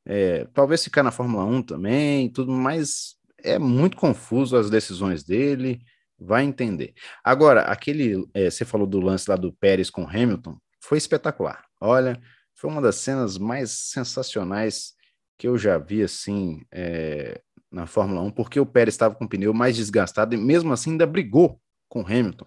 é, 0.06 0.46
talvez 0.54 0.84
ficar 0.84 1.04
na 1.04 1.12
Fórmula 1.12 1.44
1 1.44 1.62
também, 1.64 2.30
tudo, 2.32 2.54
mas 2.54 3.16
é 3.44 3.60
muito 3.60 3.98
confuso 3.98 4.56
as 4.56 4.70
decisões 4.70 5.24
dele, 5.24 5.82
vai 6.22 6.44
entender. 6.44 6.94
Agora, 7.24 7.64
aquele, 7.64 8.24
é, 8.34 8.50
você 8.50 8.64
falou 8.64 8.86
do 8.86 9.00
lance 9.00 9.30
lá 9.30 9.36
do 9.36 9.52
Pérez 9.52 9.90
com 9.90 10.08
Hamilton, 10.08 10.58
foi 10.80 10.98
espetacular. 11.00 11.66
Olha, 11.80 12.22
foi 12.54 12.70
uma 12.70 12.82
das 12.82 12.98
cenas 12.98 13.38
mais 13.38 13.72
sensacionais 13.72 14.94
que 15.38 15.48
eu 15.48 15.58
já 15.58 15.80
vi 15.80 16.04
assim 16.04 16.62
é, 16.72 17.42
na 17.72 17.88
Fórmula 17.88 18.22
1, 18.22 18.32
porque 18.32 18.60
o 18.60 18.66
Pérez 18.66 18.94
estava 18.94 19.16
com 19.16 19.26
o 19.26 19.30
pneu 19.30 19.54
mais 19.54 19.76
desgastado 19.76 20.36
e 20.36 20.38
mesmo 20.38 20.72
assim 20.72 20.92
ainda 20.92 21.08
brigou 21.08 21.60
com 21.90 22.02
Hamilton. 22.02 22.46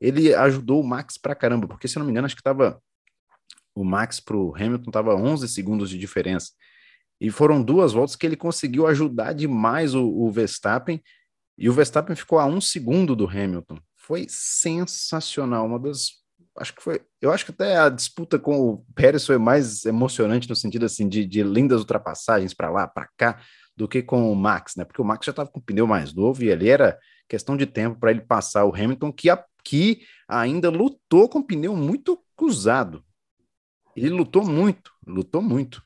Ele 0.00 0.32
ajudou 0.34 0.80
o 0.80 0.86
Max 0.86 1.18
pra 1.18 1.34
caramba, 1.34 1.66
porque 1.66 1.88
se 1.88 1.96
eu 1.96 2.00
não 2.00 2.06
me 2.06 2.12
engano, 2.12 2.26
acho 2.26 2.36
que 2.36 2.40
estava 2.40 2.80
o 3.74 3.84
Max 3.84 4.20
para 4.20 4.36
o 4.36 4.54
Hamilton 4.54 4.88
estava 4.88 5.14
11 5.14 5.48
segundos 5.48 5.90
de 5.90 5.98
diferença. 5.98 6.52
E 7.20 7.30
foram 7.30 7.62
duas 7.62 7.92
voltas 7.92 8.14
que 8.14 8.24
ele 8.24 8.36
conseguiu 8.36 8.86
ajudar 8.86 9.32
demais 9.32 9.94
o, 9.94 10.06
o 10.06 10.30
Verstappen, 10.30 11.02
e 11.58 11.68
o 11.68 11.72
Verstappen 11.72 12.14
ficou 12.14 12.38
a 12.38 12.46
um 12.46 12.60
segundo 12.60 13.16
do 13.16 13.28
Hamilton. 13.28 13.78
Foi 13.96 14.26
sensacional, 14.28 15.66
uma 15.66 15.78
das 15.78 16.26
acho 16.58 16.74
que 16.74 16.82
foi. 16.82 17.02
Eu 17.20 17.32
acho 17.32 17.44
que 17.44 17.50
até 17.50 17.76
a 17.76 17.88
disputa 17.88 18.38
com 18.38 18.58
o 18.58 18.84
Pérez 18.94 19.26
foi 19.26 19.38
mais 19.38 19.84
emocionante 19.84 20.48
no 20.48 20.56
sentido 20.56 20.86
assim 20.86 21.08
de, 21.08 21.24
de 21.24 21.42
lindas 21.42 21.80
ultrapassagens 21.80 22.54
para 22.54 22.70
lá, 22.70 22.86
para 22.86 23.08
cá, 23.16 23.40
do 23.76 23.86
que 23.86 24.02
com 24.02 24.32
o 24.32 24.36
Max, 24.36 24.76
né? 24.76 24.84
Porque 24.84 25.02
o 25.02 25.04
Max 25.04 25.26
já 25.26 25.30
estava 25.30 25.50
com 25.50 25.58
o 25.58 25.62
pneu 25.62 25.86
mais 25.86 26.14
novo 26.14 26.42
e 26.42 26.50
ali 26.50 26.68
era 26.68 26.98
questão 27.28 27.56
de 27.56 27.66
tempo 27.66 27.98
para 27.98 28.10
ele 28.10 28.20
passar 28.20 28.64
o 28.64 28.74
Hamilton, 28.74 29.12
que, 29.12 29.28
a, 29.28 29.44
que 29.64 30.00
ainda 30.28 30.70
lutou 30.70 31.28
com 31.28 31.40
o 31.40 31.46
pneu 31.46 31.76
muito 31.76 32.22
cruzado. 32.36 33.04
Ele 33.94 34.10
lutou 34.10 34.44
muito, 34.44 34.90
lutou 35.06 35.42
muito. 35.42 35.82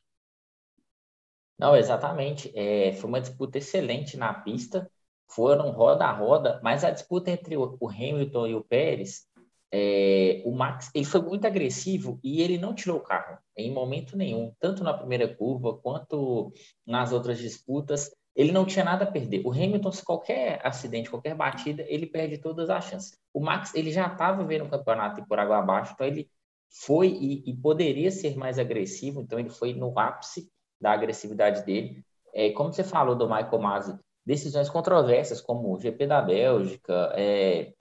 Não, 1.58 1.76
exatamente. 1.76 2.50
É, 2.54 2.92
foi 2.94 3.08
uma 3.08 3.20
disputa 3.20 3.58
excelente 3.58 4.16
na 4.16 4.32
pista. 4.32 4.90
Foram 5.30 5.70
roda 5.70 6.04
a 6.04 6.12
roda, 6.12 6.60
mas 6.62 6.84
a 6.84 6.90
disputa 6.90 7.30
entre 7.30 7.56
o, 7.56 7.78
Hamilton 7.88 8.46
e 8.48 8.54
o 8.54 8.64
Pérez 8.64 9.28
é, 9.72 10.42
o 10.44 10.50
Max 10.50 10.90
ele 10.92 11.04
foi 11.04 11.22
muito 11.22 11.46
agressivo 11.46 12.18
e 12.24 12.42
ele 12.42 12.58
não 12.58 12.74
tirou 12.74 12.96
o 12.98 13.02
carro 13.02 13.38
em 13.56 13.72
momento 13.72 14.16
nenhum, 14.16 14.52
tanto 14.58 14.82
na 14.82 14.92
primeira 14.92 15.32
curva 15.32 15.76
quanto 15.78 16.52
nas 16.84 17.12
outras 17.12 17.38
disputas. 17.38 18.10
Ele 18.34 18.52
não 18.52 18.64
tinha 18.64 18.84
nada 18.84 19.04
a 19.04 19.10
perder. 19.10 19.42
O 19.44 19.50
Hamilton, 19.50 19.92
se 19.92 20.04
qualquer 20.04 20.60
acidente, 20.64 21.10
qualquer 21.10 21.34
batida, 21.34 21.84
ele 21.88 22.06
perde 22.06 22.38
todas 22.38 22.70
as 22.70 22.84
chances. 22.84 23.18
O 23.32 23.40
Max 23.40 23.74
ele 23.74 23.90
já 23.92 24.06
estava 24.06 24.44
vendo 24.44 24.64
o 24.64 24.68
campeonato 24.68 25.24
por 25.26 25.38
água 25.38 25.58
abaixo, 25.58 25.92
então 25.94 26.06
ele 26.06 26.28
foi 26.68 27.08
e, 27.08 27.50
e, 27.50 27.56
poderia 27.56 28.10
ser 28.10 28.36
mais 28.36 28.58
agressivo. 28.58 29.20
Então 29.20 29.38
ele 29.38 29.50
foi 29.50 29.74
no 29.74 29.96
ápice 29.98 30.48
da 30.80 30.92
agressividade 30.92 31.64
dele. 31.64 32.04
É, 32.32 32.50
como 32.50 32.72
você 32.72 32.84
falou 32.84 33.16
do 33.16 33.28
Michael 33.28 33.58
Masi, 33.58 33.98
decisões 34.24 34.68
controversas 34.68 35.40
como 35.40 35.72
o 35.72 35.80
GP 35.80 36.06
da 36.06 36.20
Bélgica, 36.20 37.12
é, 37.16 37.72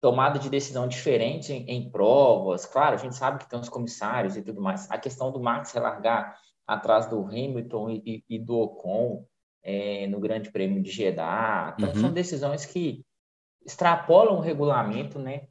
tomada 0.00 0.38
de 0.38 0.48
decisão 0.48 0.86
diferente 0.86 1.52
em, 1.52 1.68
em, 1.68 1.90
provas. 1.90 2.64
Claro, 2.64 2.94
a 2.94 2.98
gente 2.98 3.16
sabe 3.16 3.38
que 3.38 3.48
tem 3.48 3.58
os 3.58 3.68
comissários 3.68 4.36
e 4.36 4.42
tudo 4.42 4.60
mais. 4.60 4.90
A 4.90 4.98
questão 4.98 5.32
do 5.32 5.40
Max 5.40 5.72
relargar 5.72 6.38
atrás 6.66 7.06
do 7.06 7.24
Hamilton 7.24 7.90
e, 7.90 8.02
e, 8.06 8.24
e 8.36 8.38
do 8.38 8.58
Ocon 8.58 9.24
é, 9.62 10.06
no 10.06 10.20
Grande 10.20 10.50
Prêmio 10.50 10.82
de 10.82 10.90
Jeddah. 10.90 11.74
Então, 11.76 11.90
uhum. 11.90 12.00
são 12.00 12.12
decisões 12.12 12.64
que 12.64 13.04
extrapolam 13.64 14.36
o 14.36 14.40
regulamento, 14.40 15.18
né? 15.18 15.46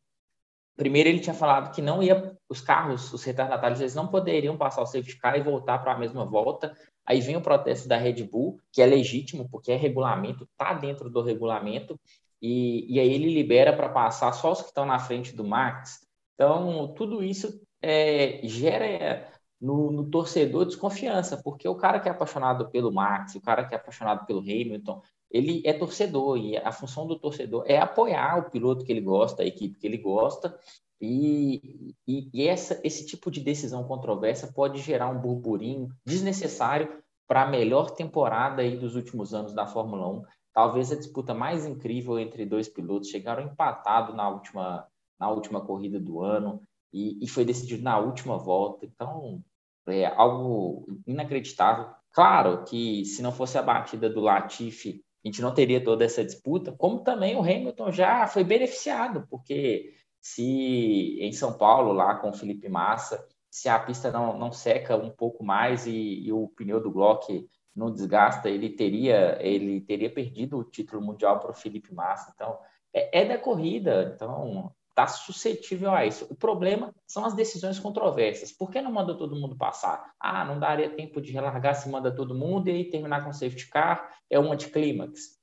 Primeiro, 0.76 1.10
ele 1.10 1.20
tinha 1.20 1.34
falado 1.34 1.74
que 1.74 1.82
não 1.82 2.04
ia, 2.04 2.38
os 2.48 2.62
carros, 2.62 3.12
os 3.12 3.24
retardatários, 3.24 3.82
eles 3.82 3.96
não 3.96 4.08
poderiam 4.08 4.56
passar 4.56 4.84
o 4.84 4.86
safety 4.86 5.18
car 5.18 5.36
e 5.36 5.42
voltar 5.42 5.80
para 5.80 5.94
a 5.94 5.98
mesma 5.98 6.24
volta. 6.24 6.76
Aí 7.08 7.22
vem 7.22 7.38
o 7.38 7.42
protesto 7.42 7.88
da 7.88 7.96
Red 7.96 8.22
Bull, 8.24 8.60
que 8.72 8.82
é 8.82 8.86
legítimo, 8.86 9.48
porque 9.50 9.72
é 9.72 9.78
regulamento, 9.78 10.44
está 10.44 10.74
dentro 10.74 11.10
do 11.10 11.22
regulamento 11.22 11.98
e, 12.42 12.86
e 12.94 13.00
aí 13.00 13.14
ele 13.14 13.34
libera 13.34 13.74
para 13.74 13.88
passar 13.88 14.34
só 14.34 14.52
os 14.52 14.62
que 14.62 14.68
estão 14.68 14.86
na 14.86 15.00
frente 15.00 15.34
do 15.34 15.46
Max. 15.46 16.06
Então, 16.36 16.94
tudo 16.96 17.24
isso 17.24 17.62
é, 17.82 18.42
gera 18.44 19.26
no, 19.60 19.90
no, 19.92 20.10
torcedor 20.10 20.66
desconfiança, 20.66 21.42
porque 21.42 21.68
o 21.68 21.76
cara 21.76 22.00
que 22.00 22.10
é 22.10 22.12
apaixonado 22.12 22.70
pelo 22.70 22.92
Max, 22.92 23.36
o 23.36 23.42
cara 23.42 23.66
que 23.66 23.74
é 23.74 23.78
apaixonado 23.78 24.26
pelo 24.26 24.42
Hamilton, 24.42 25.02
ele 25.32 25.62
é 25.66 25.74
torcedor 25.74 26.38
e 26.38 26.58
a 26.58 26.72
função 26.72 27.08
do 27.08 27.18
torcedor 27.18 27.64
é 27.66 27.78
apoiar 27.78 28.38
o 28.38 28.52
piloto 28.52 28.86
que 28.86 28.92
ele 28.92 29.02
gosta, 29.02 29.44
a 29.44 29.46
equipe 29.46 29.80
que 29.80 29.88
ele 29.88 29.98
gosta, 29.98 30.58
e, 31.01 31.96
e, 32.08 32.30
e 32.34 32.48
essa, 32.48 32.80
esse 32.84 33.06
tipo 33.06 33.30
de 33.30 33.42
decisão 33.42 33.84
controversa 33.84 34.51
pode 34.51 34.80
gerar 34.82 35.10
um 35.10 35.20
burburinho 35.20 35.89
desnecessário 36.06 37.01
para 37.27 37.44
a 37.44 37.50
melhor 37.50 37.92
temporada 37.92 38.62
aí 38.62 38.77
dos 38.77 38.96
últimos 38.96 39.34
anos 39.34 39.54
da 39.54 39.68
Fórmula 39.68 40.08
1 40.08 40.24
talvez 40.58 40.92
a 40.92 40.96
disputa 40.96 41.36
mais 41.36 41.68
incrível 41.68 42.18
entre 42.18 42.44
dois 42.44 42.68
pilotos. 42.68 43.10
Chegaram 43.10 43.44
empatados 43.44 44.16
na 44.16 44.27
última, 44.27 44.88
na 45.20 45.30
última 45.30 45.62
corrida 45.62 46.00
do 46.00 46.20
ano 46.20 46.63
e, 46.92 47.24
e 47.24 47.27
foi 47.27 47.46
decidido 47.46 47.84
na 47.84 48.00
última 48.00 48.39
volta. 48.39 48.84
Então, 48.84 49.39
é 49.88 50.08
algo 50.08 50.88
inacreditável. 51.06 51.86
Claro 52.12 52.63
que 52.63 53.06
se 53.06 53.22
não 53.22 53.32
fosse 53.32 53.56
a 53.56 53.62
batida 53.62 54.10
do 54.10 54.20
Latifi, 54.20 55.06
a 55.24 55.27
gente 55.27 55.44
não 55.44 55.54
teria 55.54 55.84
toda 55.84 56.04
essa 56.04 56.25
disputa, 56.25 56.72
como 56.72 57.01
também 57.01 57.36
o 57.36 57.42
Hamilton 57.42 57.92
já 57.92 58.25
foi 58.25 58.44
beneficiado, 58.44 59.27
porque 59.30 59.94
se 60.34 61.18
em 61.22 61.32
São 61.32 61.54
Paulo, 61.54 61.94
lá 61.94 62.16
com 62.16 62.30
o 62.30 62.34
Felipe 62.34 62.68
Massa, 62.68 63.26
se 63.50 63.70
a 63.70 63.80
pista 63.80 64.12
não, 64.12 64.38
não 64.38 64.52
seca 64.52 64.98
um 64.98 65.10
pouco 65.10 65.44
mais 65.44 65.88
e, 65.88 66.20
e 66.26 66.34
o 66.34 66.50
pneu 66.50 66.82
do 66.82 66.92
Glock 66.92 67.50
não 67.74 67.92
desgasta, 67.92 68.50
ele 68.50 68.70
teria 68.70 69.38
ele 69.42 69.80
teria 69.80 70.14
perdido 70.14 70.58
o 70.58 70.64
título 70.64 71.02
mundial 71.02 71.40
para 71.40 71.52
o 71.52 71.56
Felipe 71.56 71.94
Massa. 71.94 72.34
Então, 72.36 72.60
é, 72.94 73.22
é 73.22 73.26
da 73.26 73.38
corrida, 73.38 74.12
então 74.14 74.74
está 74.90 75.08
suscetível 75.08 75.92
a 75.92 76.06
isso. 76.06 76.28
O 76.30 76.36
problema 76.36 76.94
são 77.08 77.24
as 77.24 77.34
decisões 77.34 77.80
controversas. 77.80 78.52
Por 78.52 78.70
que 78.70 78.82
não 78.82 78.92
manda 78.92 79.18
todo 79.18 79.36
mundo 79.36 79.56
passar? 79.56 80.12
Ah, 80.20 80.44
não 80.44 80.60
daria 80.60 80.90
tempo 80.90 81.22
de 81.22 81.32
relargar 81.32 81.76
se 81.76 81.88
manda 81.88 82.14
todo 82.14 82.36
mundo 82.36 82.68
e 82.68 82.90
terminar 82.90 83.24
com 83.24 83.32
safety 83.32 83.70
car, 83.70 84.10
é 84.30 84.38
um 84.40 84.52
anticlímax. 84.52 85.37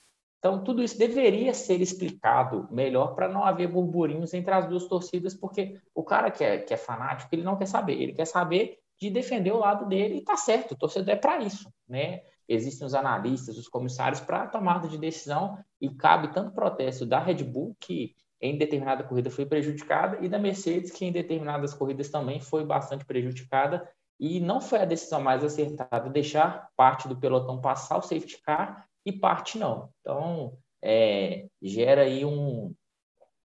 Então, 0.44 0.62
tudo 0.62 0.82
isso 0.82 0.98
deveria 0.98 1.54
ser 1.54 1.80
explicado 1.80 2.68
melhor 2.70 3.14
para 3.14 3.30
não 3.30 3.42
haver 3.42 3.66
burburinhos 3.66 4.34
entre 4.34 4.52
as 4.52 4.68
duas 4.68 4.86
torcidas, 4.86 5.34
porque 5.34 5.80
o 5.94 6.04
cara 6.04 6.30
que 6.30 6.44
é, 6.44 6.58
que 6.58 6.74
é 6.74 6.76
fanático, 6.76 7.34
ele 7.34 7.42
não 7.42 7.56
quer 7.56 7.64
saber, 7.64 7.94
ele 7.94 8.12
quer 8.12 8.26
saber 8.26 8.78
de 9.00 9.08
defender 9.08 9.52
o 9.52 9.58
lado 9.58 9.86
dele, 9.86 10.16
e 10.16 10.20
tá 10.20 10.36
certo, 10.36 10.72
o 10.72 10.76
torcedor 10.76 11.14
é 11.14 11.16
para 11.16 11.38
isso, 11.38 11.72
né? 11.88 12.20
Existem 12.46 12.86
os 12.86 12.92
analistas, 12.92 13.56
os 13.56 13.68
comissários 13.68 14.20
para 14.20 14.46
tomada 14.46 14.86
de 14.86 14.98
decisão 14.98 15.56
e 15.80 15.88
cabe 15.88 16.30
tanto 16.34 16.52
protesto 16.52 17.06
da 17.06 17.18
Red 17.18 17.42
Bull, 17.42 17.74
que 17.80 18.14
em 18.38 18.58
determinada 18.58 19.02
corrida 19.02 19.30
foi 19.30 19.46
prejudicada, 19.46 20.18
e 20.22 20.28
da 20.28 20.38
Mercedes, 20.38 20.90
que 20.90 21.06
em 21.06 21.10
determinadas 21.10 21.72
corridas 21.72 22.10
também 22.10 22.38
foi 22.38 22.66
bastante 22.66 23.06
prejudicada, 23.06 23.90
e 24.20 24.40
não 24.40 24.60
foi 24.60 24.80
a 24.80 24.84
decisão 24.84 25.22
mais 25.22 25.42
acertada 25.42 26.10
deixar 26.10 26.68
parte 26.76 27.08
do 27.08 27.16
pelotão 27.16 27.62
passar 27.62 27.96
o 27.96 28.02
safety 28.02 28.42
car 28.42 28.86
e 29.04 29.12
parte 29.12 29.58
não. 29.58 29.90
Então, 30.00 30.56
é, 30.82 31.46
gera 31.62 32.02
aí 32.02 32.24
um, 32.24 32.74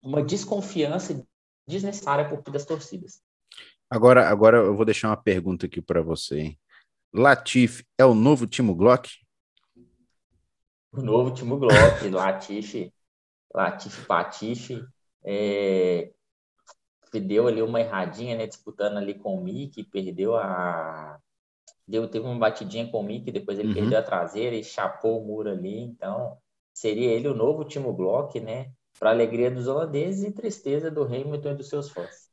uma 0.02 0.24
desconfiança 0.24 1.26
desnecessária 1.68 2.28
por 2.28 2.42
das 2.52 2.66
torcidas. 2.66 3.22
Agora, 3.90 4.28
agora 4.28 4.58
eu 4.58 4.76
vou 4.76 4.86
deixar 4.86 5.10
uma 5.10 5.18
pergunta 5.18 5.66
aqui 5.66 5.82
para 5.82 6.02
você. 6.02 6.40
Hein? 6.40 6.60
Latif 7.14 7.84
é 7.98 8.06
o 8.06 8.14
novo 8.14 8.46
Timo 8.48 8.76
Glock? 8.76 9.10
O 10.92 11.02
novo 11.02 11.32
Timo 11.32 11.58
Glock, 11.58 11.74
Latif, 12.10 12.92
Latif 13.54 14.06
Patife, 14.06 14.86
é, 15.24 16.12
deu 17.20 17.48
ali 17.48 17.62
uma 17.62 17.80
erradinha, 17.80 18.38
né, 18.38 18.48
disputando 18.48 18.98
ali 18.98 19.14
com 19.14 19.36
o 19.36 19.44
Mick, 19.44 19.84
perdeu 19.86 20.36
a 20.36 21.20
deu 21.88 22.08
teve 22.08 22.26
uma 22.26 22.38
batidinha 22.38 22.88
com 22.88 23.00
o 23.00 23.04
Mick, 23.04 23.32
depois 23.32 23.60
ele 23.60 23.70
uhum. 23.70 23.74
perdeu 23.74 24.00
a 24.00 24.04
traseira 24.04 24.56
e 24.56 24.64
chapou 24.64 25.22
o 25.22 25.26
muro 25.26 25.50
ali, 25.50 25.80
então 25.80 26.38
seria 26.74 27.12
ele 27.12 27.28
o 27.28 27.36
novo 27.36 27.64
Timo 27.64 27.94
Glock, 27.94 28.40
né, 28.40 28.72
para 29.00 29.12
alegria 29.12 29.52
dos 29.52 29.68
holandeses 29.68 30.24
e 30.24 30.32
tristeza 30.32 30.90
do 30.90 31.04
Hamilton 31.04 31.52
e 31.52 31.56
dos 31.56 31.70
seus 31.70 31.90
fãs. 31.90 32.30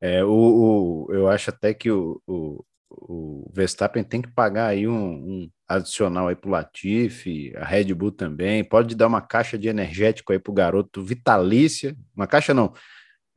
É, 0.00 0.24
o, 0.24 0.30
o, 0.30 1.12
eu 1.12 1.28
acho 1.28 1.50
até 1.50 1.72
que 1.72 1.90
o, 1.90 2.20
o, 2.26 2.64
o 2.90 3.50
Verstappen 3.52 4.04
tem 4.04 4.20
que 4.20 4.32
pagar 4.32 4.68
aí 4.68 4.86
um, 4.86 4.94
um 4.94 5.50
adicional 5.66 6.28
aí 6.28 6.36
pro 6.36 6.50
Latifi, 6.50 7.52
a 7.56 7.64
Red 7.64 7.94
Bull 7.94 8.12
também, 8.12 8.64
pode 8.64 8.94
dar 8.94 9.06
uma 9.06 9.20
caixa 9.20 9.56
de 9.56 9.68
energético 9.68 10.32
aí 10.32 10.38
pro 10.38 10.52
garoto 10.52 11.02
vitalícia, 11.02 11.96
uma 12.14 12.26
caixa 12.26 12.52
não, 12.52 12.72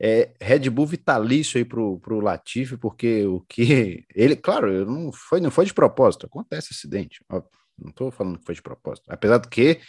é 0.00 0.32
Red 0.40 0.70
Bull 0.70 0.86
vitalício 0.86 1.58
aí 1.58 1.64
pro, 1.64 1.98
pro 2.00 2.20
Latifi, 2.20 2.76
porque 2.76 3.24
o 3.26 3.40
que 3.40 4.06
ele, 4.14 4.36
claro, 4.36 4.86
não 4.86 5.12
foi, 5.12 5.40
não 5.40 5.50
foi 5.50 5.64
de 5.64 5.74
propósito, 5.74 6.26
acontece 6.26 6.68
acidente, 6.72 7.24
ó, 7.30 7.42
não 7.78 7.92
tô 7.92 8.10
falando 8.10 8.38
que 8.38 8.44
foi 8.44 8.54
de 8.54 8.62
propósito, 8.62 9.06
apesar 9.08 9.38
do 9.38 9.48
que 9.48 9.80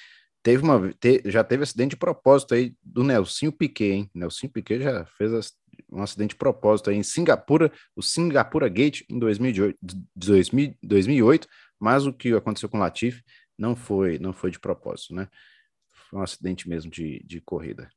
teve 0.41 0.63
uma, 0.63 0.91
te, 0.93 1.21
já 1.25 1.43
teve 1.43 1.63
acidente 1.63 1.91
de 1.91 1.97
propósito 1.97 2.53
aí 2.53 2.73
do 2.83 3.03
Nelsinho 3.03 3.51
Piquet, 3.51 3.91
hein? 3.91 4.11
Nelsinho 4.13 4.51
Piquet 4.51 4.81
já 4.81 5.05
fez 5.05 5.33
as, 5.33 5.53
um 5.91 6.01
acidente 6.01 6.29
de 6.29 6.37
propósito 6.37 6.89
aí 6.89 6.95
em 6.95 7.03
Singapura, 7.03 7.71
o 7.95 8.01
Singapura 8.01 8.69
Gate 8.69 9.01
em 9.09 9.19
2008, 9.19 9.77
2008, 10.83 11.47
mas 11.79 12.05
o 12.05 12.13
que 12.13 12.33
aconteceu 12.33 12.69
com 12.69 12.77
o 12.77 12.79
Latifi 12.79 13.23
não 13.57 13.75
foi, 13.75 14.17
não 14.19 14.33
foi 14.33 14.51
de 14.51 14.59
propósito, 14.59 15.13
né? 15.13 15.27
Foi 16.09 16.19
um 16.19 16.23
acidente 16.23 16.67
mesmo 16.67 16.89
de, 16.89 17.21
de 17.25 17.41
corrida. 17.41 17.89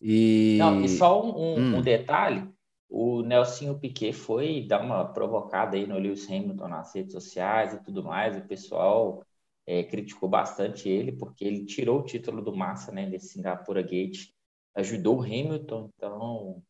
E... 0.00 0.56
Não, 0.58 0.80
e 0.82 0.88
só 0.88 1.22
um, 1.22 1.36
um, 1.36 1.58
hum. 1.58 1.76
um 1.76 1.82
detalhe, 1.82 2.48
o 2.88 3.22
Nelsinho 3.22 3.78
Piquet 3.78 4.12
foi 4.12 4.66
dar 4.66 4.80
uma 4.80 5.04
provocada 5.04 5.76
aí 5.76 5.86
no 5.86 5.98
Lewis 5.98 6.28
Hamilton 6.28 6.68
nas 6.68 6.94
redes 6.94 7.12
sociais 7.12 7.74
e 7.74 7.82
tudo 7.82 8.02
mais, 8.02 8.36
o 8.36 8.46
pessoal 8.46 9.22
é, 9.66 9.82
criticou 9.82 10.28
bastante 10.28 10.88
ele, 10.88 11.12
porque 11.12 11.44
ele 11.44 11.66
tirou 11.66 12.00
o 12.00 12.04
título 12.04 12.40
do 12.40 12.56
Massa, 12.56 12.90
né, 12.90 13.08
desse 13.08 13.28
Singapura 13.28 13.82
Gate, 13.82 14.30
ajudou 14.74 15.18
o 15.18 15.22
Hamilton, 15.22 15.90
então 15.94 16.62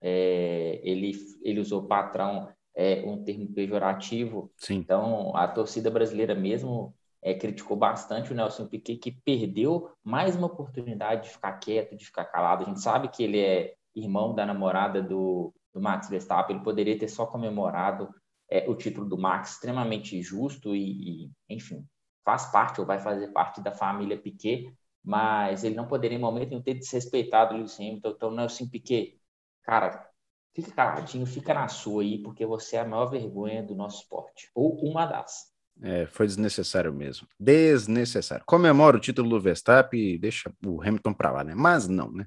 é, 0.00 0.80
ele, 0.82 1.12
ele 1.42 1.60
usou 1.60 1.86
patrão, 1.86 2.48
é, 2.74 3.02
um 3.06 3.22
termo 3.22 3.46
pejorativo, 3.52 4.50
Sim. 4.56 4.76
então 4.76 5.36
a 5.36 5.46
torcida 5.46 5.90
brasileira 5.90 6.34
mesmo 6.34 6.94
é, 7.22 7.34
criticou 7.34 7.76
bastante 7.76 8.32
o 8.32 8.34
Nelson 8.34 8.66
Piquet, 8.66 8.96
que 8.96 9.12
perdeu 9.12 9.90
mais 10.02 10.34
uma 10.34 10.48
oportunidade 10.48 11.24
de 11.24 11.30
ficar 11.30 11.52
quieto, 11.54 11.96
de 11.96 12.04
ficar 12.04 12.24
calado. 12.24 12.64
A 12.64 12.66
gente 12.66 12.80
sabe 12.80 13.08
que 13.08 13.22
ele 13.22 13.40
é 13.40 13.74
irmão 13.94 14.34
da 14.34 14.44
namorada 14.44 15.02
do, 15.02 15.54
do 15.72 15.80
Max 15.80 16.08
Verstappen, 16.08 16.56
ele 16.56 16.64
poderia 16.64 16.98
ter 16.98 17.08
só 17.08 17.26
comemorado 17.26 18.12
é, 18.50 18.68
o 18.68 18.74
título 18.74 19.08
do 19.08 19.16
Max, 19.16 19.52
extremamente 19.52 20.20
justo 20.22 20.74
e, 20.74 21.26
e, 21.26 21.30
enfim, 21.48 21.86
faz 22.24 22.46
parte 22.46 22.80
ou 22.80 22.86
vai 22.86 22.98
fazer 22.98 23.28
parte 23.28 23.60
da 23.60 23.70
família 23.70 24.18
Piquet, 24.18 24.74
mas 25.04 25.64
ele 25.64 25.74
não 25.74 25.86
poderia 25.86 26.16
em 26.16 26.20
momento 26.20 26.50
nenhum 26.50 26.62
ter 26.62 26.74
desrespeitado 26.74 27.54
o 27.54 27.56
Lewis 27.56 27.78
Hamilton. 27.78 28.10
Então, 28.10 28.30
Nelson 28.30 28.68
Piquet, 28.68 29.18
cara, 29.62 30.08
fica 30.54 30.70
caladinho, 30.72 31.26
fica 31.26 31.54
na 31.54 31.68
sua 31.68 32.02
aí, 32.02 32.18
porque 32.22 32.46
você 32.46 32.76
é 32.76 32.80
a 32.80 32.84
maior 32.84 33.06
vergonha 33.06 33.62
do 33.62 33.74
nosso 33.74 34.02
esporte, 34.02 34.50
ou 34.54 34.76
uma 34.84 35.06
das. 35.06 35.51
É, 35.84 36.06
foi 36.06 36.26
desnecessário 36.26 36.92
mesmo. 36.92 37.26
Desnecessário. 37.38 38.44
Comemora 38.46 38.96
o 38.96 39.00
título 39.00 39.28
do 39.28 39.40
Verstappen 39.40 40.00
e 40.00 40.18
deixa 40.18 40.52
o 40.64 40.80
Hamilton 40.80 41.12
para 41.12 41.32
lá, 41.32 41.44
né? 41.44 41.54
Mas 41.56 41.88
não, 41.88 42.10
né? 42.12 42.24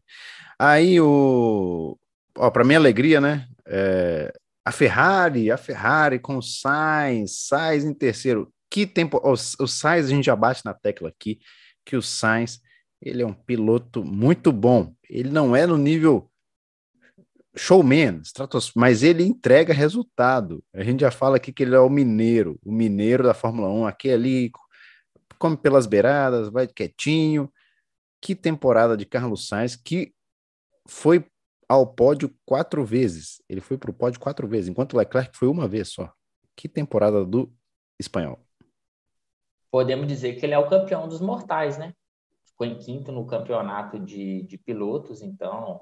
Aí 0.59 0.99
o. 0.99 1.97
Ó, 2.37 2.51
para 2.51 2.65
minha 2.65 2.77
alegria, 2.77 3.21
né? 3.21 3.47
É... 3.65 4.33
A 4.65 4.71
Ferrari, 4.71 5.51
a 5.51 5.57
Ferrari 5.57 6.19
com 6.19 6.37
o 6.37 6.41
Sainz, 6.41 7.47
Sainz 7.47 7.85
em 7.85 7.93
terceiro. 7.93 8.51
Que 8.69 8.85
tempo. 8.85 9.21
O, 9.23 9.31
o 9.31 9.67
Sainz, 9.67 10.07
a 10.07 10.09
gente 10.09 10.25
já 10.25 10.35
bate 10.35 10.65
na 10.65 10.73
tecla 10.73 11.07
aqui, 11.07 11.39
que 11.85 11.95
o 11.95 12.01
Sainz, 12.01 12.59
ele 13.01 13.21
é 13.21 13.25
um 13.25 13.33
piloto 13.33 14.03
muito 14.03 14.51
bom. 14.51 14.93
Ele 15.09 15.29
não 15.29 15.55
é 15.55 15.65
no 15.65 15.77
nível 15.77 16.29
showman, 17.55 18.21
mas 18.75 19.01
ele 19.03 19.23
entrega 19.23 19.73
resultado. 19.73 20.63
A 20.73 20.83
gente 20.83 21.01
já 21.01 21.11
fala 21.11 21.37
aqui 21.37 21.53
que 21.53 21.63
ele 21.63 21.75
é 21.75 21.79
o 21.79 21.89
mineiro, 21.89 22.59
o 22.63 22.71
mineiro 22.71 23.23
da 23.23 23.33
Fórmula 23.33 23.69
1, 23.69 23.87
aqui 23.87 24.11
ali, 24.11 24.51
come 25.39 25.55
pelas 25.55 25.85
beiradas, 25.85 26.49
vai 26.49 26.67
quietinho. 26.67 27.51
Que 28.21 28.35
temporada 28.35 28.97
de 28.97 29.05
Carlos 29.05 29.47
Sainz, 29.47 29.75
que 29.75 30.13
foi 30.87 31.25
ao 31.67 31.87
pódio 31.87 32.33
quatro 32.45 32.83
vezes. 32.83 33.41
Ele 33.47 33.61
foi 33.61 33.77
para 33.77 33.91
o 33.91 33.93
pódio 33.93 34.19
quatro 34.19 34.47
vezes, 34.47 34.69
enquanto 34.69 34.97
Leclerc 34.97 35.37
foi 35.37 35.47
uma 35.47 35.67
vez 35.67 35.89
só. 35.89 36.11
Que 36.55 36.67
temporada 36.67 37.25
do 37.25 37.51
espanhol. 37.99 38.39
Podemos 39.71 40.07
dizer 40.07 40.35
que 40.35 40.45
ele 40.45 40.53
é 40.53 40.59
o 40.59 40.69
campeão 40.69 41.07
dos 41.07 41.21
mortais, 41.21 41.77
né? 41.77 41.93
Ficou 42.45 42.65
em 42.65 42.77
quinto 42.77 43.11
no 43.11 43.25
campeonato 43.25 43.99
de, 43.99 44.43
de 44.43 44.57
pilotos, 44.57 45.21
então 45.21 45.81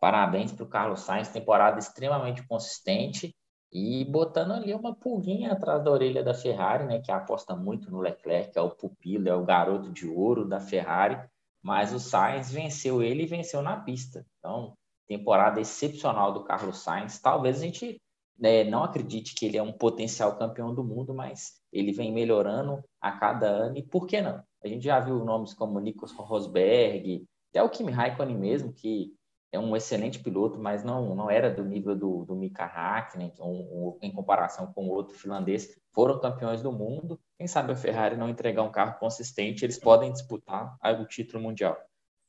Parabéns 0.00 0.52
para 0.52 0.64
o 0.64 0.68
Carlos 0.68 1.00
Sainz, 1.00 1.28
temporada 1.28 1.78
extremamente 1.78 2.46
consistente 2.46 3.34
e 3.72 4.04
botando 4.04 4.52
ali 4.52 4.72
uma 4.72 4.94
pulguinha 4.94 5.52
atrás 5.52 5.82
da 5.84 5.90
orelha 5.90 6.22
da 6.22 6.32
Ferrari, 6.32 6.84
né, 6.84 7.00
que 7.00 7.12
aposta 7.12 7.54
muito 7.54 7.90
no 7.90 8.00
Leclerc, 8.00 8.56
é 8.56 8.62
o 8.62 8.70
pupilo, 8.70 9.28
é 9.28 9.34
o 9.34 9.44
garoto 9.44 9.90
de 9.92 10.08
ouro 10.08 10.46
da 10.46 10.60
Ferrari, 10.60 11.20
mas 11.62 11.92
o 11.92 11.98
Sainz 11.98 12.50
venceu 12.50 13.02
ele 13.02 13.24
e 13.24 13.26
venceu 13.26 13.60
na 13.60 13.76
pista. 13.76 14.24
Então, 14.38 14.74
temporada 15.06 15.60
excepcional 15.60 16.32
do 16.32 16.44
Carlos 16.44 16.78
Sainz. 16.78 17.18
Talvez 17.18 17.58
a 17.58 17.64
gente 17.64 18.00
né, 18.38 18.62
não 18.64 18.84
acredite 18.84 19.34
que 19.34 19.46
ele 19.46 19.56
é 19.56 19.62
um 19.62 19.72
potencial 19.72 20.36
campeão 20.36 20.74
do 20.74 20.84
mundo, 20.84 21.12
mas 21.12 21.60
ele 21.72 21.92
vem 21.92 22.12
melhorando 22.12 22.82
a 23.00 23.10
cada 23.12 23.46
ano 23.46 23.76
e 23.76 23.82
por 23.82 24.06
que 24.06 24.20
não? 24.20 24.42
A 24.62 24.68
gente 24.68 24.84
já 24.84 25.00
viu 25.00 25.24
nomes 25.24 25.54
como 25.54 25.80
Nico 25.80 26.06
Rosberg, 26.06 27.24
até 27.50 27.62
o 27.62 27.70
Kimi 27.70 27.90
Raikkonen 27.90 28.36
mesmo, 28.36 28.72
que 28.72 29.12
é 29.50 29.58
um 29.58 29.74
excelente 29.74 30.18
piloto, 30.18 30.58
mas 30.58 30.84
não, 30.84 31.14
não 31.14 31.30
era 31.30 31.50
do 31.50 31.64
nível 31.64 31.96
do, 31.96 32.24
do 32.24 32.36
Mika 32.36 32.64
Hakkinen, 32.64 33.32
um, 33.40 33.44
um, 33.50 33.98
em 34.02 34.12
comparação 34.12 34.72
com 34.72 34.86
o 34.86 34.90
outro 34.90 35.16
finlandês. 35.16 35.78
Foram 35.92 36.20
campeões 36.20 36.62
do 36.62 36.70
mundo. 36.70 37.18
Quem 37.38 37.46
sabe 37.46 37.72
a 37.72 37.76
Ferrari 37.76 38.16
não 38.16 38.28
entregar 38.28 38.62
um 38.62 38.70
carro 38.70 38.98
consistente, 38.98 39.64
eles 39.64 39.78
podem 39.78 40.12
disputar 40.12 40.76
o 41.00 41.04
título 41.06 41.42
mundial. 41.42 41.78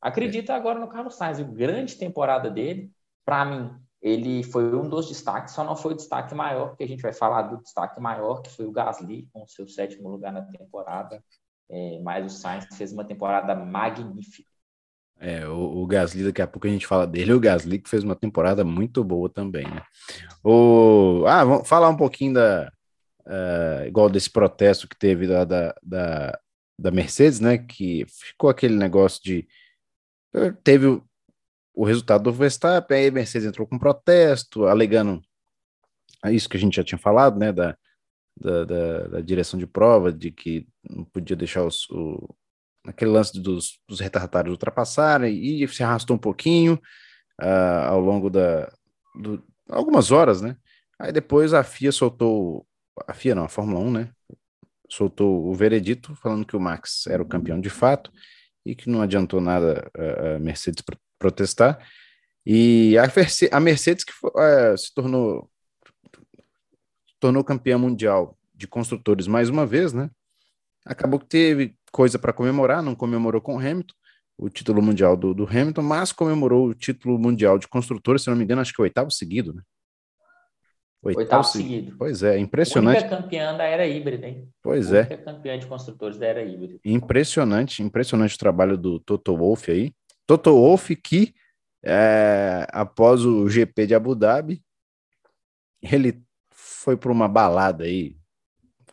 Acredita 0.01 0.53
agora 0.53 0.79
no 0.79 0.87
Carlos 0.87 1.15
Sainz, 1.15 1.41
grande 1.41 1.97
temporada 1.97 2.49
dele. 2.49 2.89
Para 3.25 3.43
mim, 3.43 3.75
ele 4.01 4.43
foi 4.43 4.73
um 4.73 4.87
dos 4.87 5.09
destaques, 5.09 5.53
só 5.53 5.63
não 5.63 5.75
foi 5.75 5.93
o 5.93 5.97
destaque 5.97 6.33
maior, 6.33 6.69
porque 6.69 6.85
a 6.85 6.87
gente 6.87 7.01
vai 7.01 7.11
falar 7.11 7.43
do 7.43 7.61
destaque 7.61 7.99
maior, 7.99 8.41
que 8.41 8.49
foi 8.49 8.65
o 8.65 8.71
Gasly, 8.71 9.27
com 9.33 9.45
seu 9.45 9.67
sétimo 9.67 10.07
lugar 10.07 10.31
na 10.31 10.41
temporada. 10.41 11.21
É, 11.69 11.99
mas 11.99 12.25
o 12.25 12.29
Sainz 12.29 12.65
fez 12.77 12.93
uma 12.93 13.03
temporada 13.03 13.53
magnífica. 13.53 14.49
É, 15.19 15.45
o, 15.47 15.81
o, 15.81 15.85
Gasly, 15.85 16.23
daqui 16.23 16.41
a 16.41 16.47
pouco 16.47 16.65
a 16.65 16.69
gente 16.69 16.87
fala 16.87 17.05
dele, 17.05 17.33
o 17.33 17.39
Gasly 17.39 17.79
que 17.79 17.89
fez 17.89 18.05
uma 18.05 18.15
temporada 18.15 18.63
muito 18.63 19.03
boa 19.03 19.29
também, 19.29 19.65
né? 19.65 19.83
O, 20.41 21.25
ah, 21.27 21.43
vamos 21.43 21.67
falar 21.67 21.89
um 21.89 21.97
pouquinho 21.97 22.35
da, 22.35 22.71
uh, 23.25 23.85
igual 23.85 24.09
desse 24.09 24.29
protesto 24.29 24.87
que 24.87 24.97
teve 24.97 25.27
da, 25.27 25.43
da, 25.43 25.75
da, 25.83 26.39
da, 26.79 26.91
Mercedes, 26.91 27.41
né? 27.41 27.57
Que 27.57 28.05
ficou 28.07 28.49
aquele 28.49 28.75
negócio 28.75 29.21
de, 29.21 29.45
teve 30.63 30.87
o, 30.87 31.03
o 31.73 31.83
resultado 31.83 32.23
do 32.23 32.31
Verstappen, 32.31 32.97
aí 32.97 33.07
a 33.07 33.11
Mercedes 33.11 33.47
entrou 33.47 33.67
com 33.67 33.77
protesto, 33.77 34.67
alegando 34.67 35.21
isso 36.27 36.47
que 36.47 36.55
a 36.55 36.59
gente 36.59 36.77
já 36.77 36.83
tinha 36.83 36.99
falado, 36.99 37.37
né? 37.37 37.51
Da, 37.51 37.77
da, 38.39 38.63
da, 38.63 39.07
da 39.07 39.21
direção 39.21 39.59
de 39.59 39.67
prova, 39.67 40.13
de 40.13 40.31
que 40.31 40.65
não 40.89 41.03
podia 41.03 41.35
deixar 41.35 41.65
os, 41.65 41.89
o, 41.89 42.33
aquele 42.85 43.11
lance 43.11 43.39
dos, 43.39 43.79
dos 43.87 43.99
retardatários 43.99 44.51
ultrapassarem 44.51 45.35
e 45.35 45.67
se 45.67 45.83
arrastou 45.83 46.15
um 46.15 46.19
pouquinho 46.19 46.79
uh, 47.41 47.85
ao 47.87 47.99
longo 47.99 48.29
da 48.29 48.71
do, 49.15 49.43
algumas 49.69 50.11
horas, 50.11 50.41
né? 50.41 50.55
Aí 50.97 51.11
depois 51.11 51.53
a 51.53 51.63
FIA 51.63 51.91
soltou 51.91 52.65
a 53.07 53.13
FIA 53.13 53.35
não, 53.35 53.45
a 53.45 53.49
Fórmula 53.49 53.79
1, 53.79 53.91
né? 53.91 54.09
Soltou 54.89 55.47
o 55.47 55.53
veredito 55.53 56.15
falando 56.15 56.45
que 56.45 56.55
o 56.55 56.59
Max 56.59 57.05
era 57.07 57.21
o 57.21 57.27
campeão 57.27 57.59
de 57.59 57.69
fato 57.69 58.11
e 58.65 58.75
que 58.75 58.89
não 58.89 59.01
adiantou 59.01 59.39
nada 59.39 59.89
a 59.95 60.39
Mercedes 60.39 60.83
protestar. 61.17 61.79
E 62.45 62.95
a, 63.51 63.59
Mercedes 63.59 64.03
que 64.03 64.11
uh, 64.25 64.77
se 64.77 64.93
tornou 64.93 65.49
tornou 67.19 67.43
campeã 67.43 67.77
mundial 67.77 68.37
de 68.55 68.67
construtores 68.67 69.27
mais 69.27 69.49
uma 69.49 69.65
vez, 69.65 69.93
né? 69.93 70.09
Acabou 70.85 71.19
que 71.19 71.27
teve 71.27 71.75
coisa 71.91 72.19
para 72.19 72.33
comemorar, 72.33 72.81
não 72.81 72.95
comemorou 72.95 73.41
com 73.41 73.55
o 73.55 73.59
Hamilton, 73.59 73.93
o 74.37 74.49
título 74.49 74.81
mundial 74.81 75.17
do, 75.17 75.33
do, 75.33 75.43
Hamilton, 75.45 75.81
mas 75.81 76.11
comemorou 76.11 76.67
o 76.67 76.73
título 76.73 77.19
mundial 77.19 77.57
de 77.57 77.67
construtores, 77.67 78.23
se 78.23 78.29
não 78.29 78.37
me 78.37 78.43
engano, 78.43 78.61
acho 78.61 78.73
que 78.73 78.81
é 78.81 78.83
o 78.83 78.85
oitavo 78.85 79.11
seguido, 79.11 79.53
né? 79.53 79.61
Oitavo, 81.01 81.19
oitavo 81.19 81.43
seguido. 81.45 81.95
Pois 81.97 82.23
é, 82.23 82.37
impressionante. 82.37 83.01
Única 83.01 83.17
campeã 83.21 83.55
da 83.55 83.63
era 83.63 83.87
híbrida, 83.87 84.27
hein? 84.27 84.49
Pois 84.61 84.91
é. 84.91 85.01
Única 85.01 85.17
campeã 85.17 85.57
de 85.57 85.65
construtores 85.65 86.17
da 86.17 86.25
era 86.25 86.43
híbrida. 86.43 86.79
Impressionante, 86.83 87.81
impressionante 87.81 88.35
o 88.35 88.39
trabalho 88.39 88.77
do 88.77 88.99
Toto 88.99 89.35
Wolff 89.35 89.71
aí. 89.71 89.93
Toto 90.27 90.51
Wolff 90.51 90.95
que, 90.95 91.33
é, 91.83 92.67
após 92.71 93.25
o 93.25 93.47
GP 93.47 93.87
de 93.87 93.95
Abu 93.95 94.13
Dhabi, 94.13 94.61
ele 95.81 96.21
foi 96.51 96.97
para 96.97 97.11
uma 97.11 97.27
balada 97.27 97.85
aí 97.85 98.17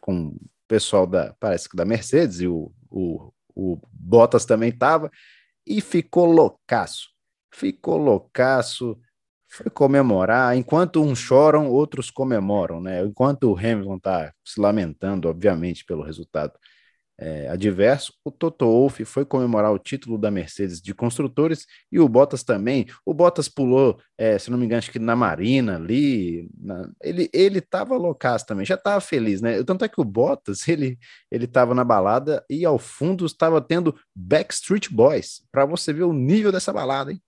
com 0.01 0.29
o 0.29 0.37
pessoal 0.69 1.07
da, 1.07 1.35
parece 1.41 1.69
que 1.69 1.77
da 1.77 1.85
Mercedes 1.85 2.41
e 2.41 2.47
o 2.47 2.73
o, 2.91 3.33
o 3.55 3.79
Bottas 3.93 4.45
também 4.45 4.71
estava, 4.71 5.11
e 5.67 5.81
ficou 5.81 6.27
loucaço. 6.27 7.09
Ficou 7.53 7.97
loucaço, 7.97 8.99
foi 9.49 9.71
comemorar. 9.71 10.57
Enquanto 10.57 11.03
uns 11.03 11.19
choram, 11.19 11.69
outros 11.69 12.11
comemoram, 12.11 12.81
né? 12.81 13.05
Enquanto 13.05 13.51
o 13.51 13.57
Hamilton 13.57 13.97
está 13.97 14.33
se 14.45 14.61
lamentando, 14.61 15.29
obviamente, 15.29 15.85
pelo 15.85 16.03
resultado 16.03 16.53
é, 17.19 17.49
adverso, 17.49 18.13
o 18.25 18.31
Toto 18.31 18.67
Wolff 18.67 19.05
foi 19.05 19.25
comemorar 19.25 19.73
o 19.73 19.79
título 19.79 20.19
da 20.19 20.31
Mercedes 20.31 20.81
de 20.81 20.95
construtores 20.95 21.67
e 21.91 21.99
o 21.99 22.09
Bottas 22.09 22.43
também. 22.43 22.87
O 23.05 23.15
Bottas 23.15 23.49
pulou, 23.49 23.99
é, 24.19 24.39
se 24.39 24.51
não 24.51 24.59
me 24.59 24.67
engano, 24.67 24.79
acho 24.79 24.91
que 24.91 24.99
na 24.99 25.17
Marina 25.17 25.77
ali. 25.77 26.51
Na... 26.59 26.89
ele 27.03 27.31
ele 27.33 27.59
estava 27.59 27.97
loucaço 27.97 28.47
também, 28.47 28.67
já 28.67 28.75
estava 28.75 29.01
feliz, 29.01 29.41
né? 29.41 29.63
Tanto 29.65 29.85
é 29.85 29.89
que 29.89 30.01
o 30.01 30.05
Bottas 30.05 30.67
ele 30.69 30.99
ele 31.31 31.47
estava 31.47 31.75
na 31.75 31.85
balada 31.85 32.45
e 32.51 32.65
ao 32.65 32.79
fundo 32.79 33.25
estava 33.25 33.61
tendo 33.61 33.95
Backstreet 34.15 34.91
Boys, 34.93 35.43
para 35.51 35.65
você 35.65 35.93
ver 35.93 36.05
o 36.05 36.13
nível 36.13 36.53
dessa 36.53 36.73
balada, 36.73 37.13
hein? 37.13 37.21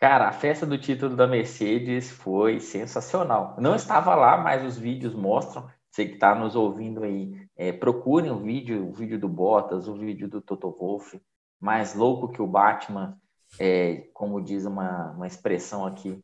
Cara, 0.00 0.28
a 0.28 0.32
festa 0.32 0.66
do 0.66 0.76
título 0.76 1.16
da 1.16 1.26
Mercedes 1.26 2.10
foi 2.10 2.60
sensacional. 2.60 3.56
Não 3.58 3.74
estava 3.74 4.14
lá, 4.14 4.36
mas 4.36 4.62
os 4.62 4.76
vídeos 4.76 5.14
mostram 5.14 5.66
você 5.94 6.06
que 6.06 6.14
está 6.14 6.34
nos 6.34 6.56
ouvindo 6.56 7.04
aí, 7.04 7.32
é, 7.56 7.72
procurem 7.72 8.28
o 8.28 8.40
vídeo, 8.40 8.88
o 8.88 8.92
vídeo 8.92 9.16
do 9.16 9.28
Bottas, 9.28 9.86
o 9.86 9.94
vídeo 9.94 10.26
do 10.28 10.40
Toto 10.40 10.68
Wolff, 10.72 11.22
mais 11.60 11.94
louco 11.94 12.32
que 12.32 12.42
o 12.42 12.48
Batman, 12.48 13.16
é, 13.60 14.08
como 14.12 14.42
diz 14.42 14.64
uma, 14.64 15.12
uma 15.12 15.26
expressão 15.28 15.86
aqui 15.86 16.20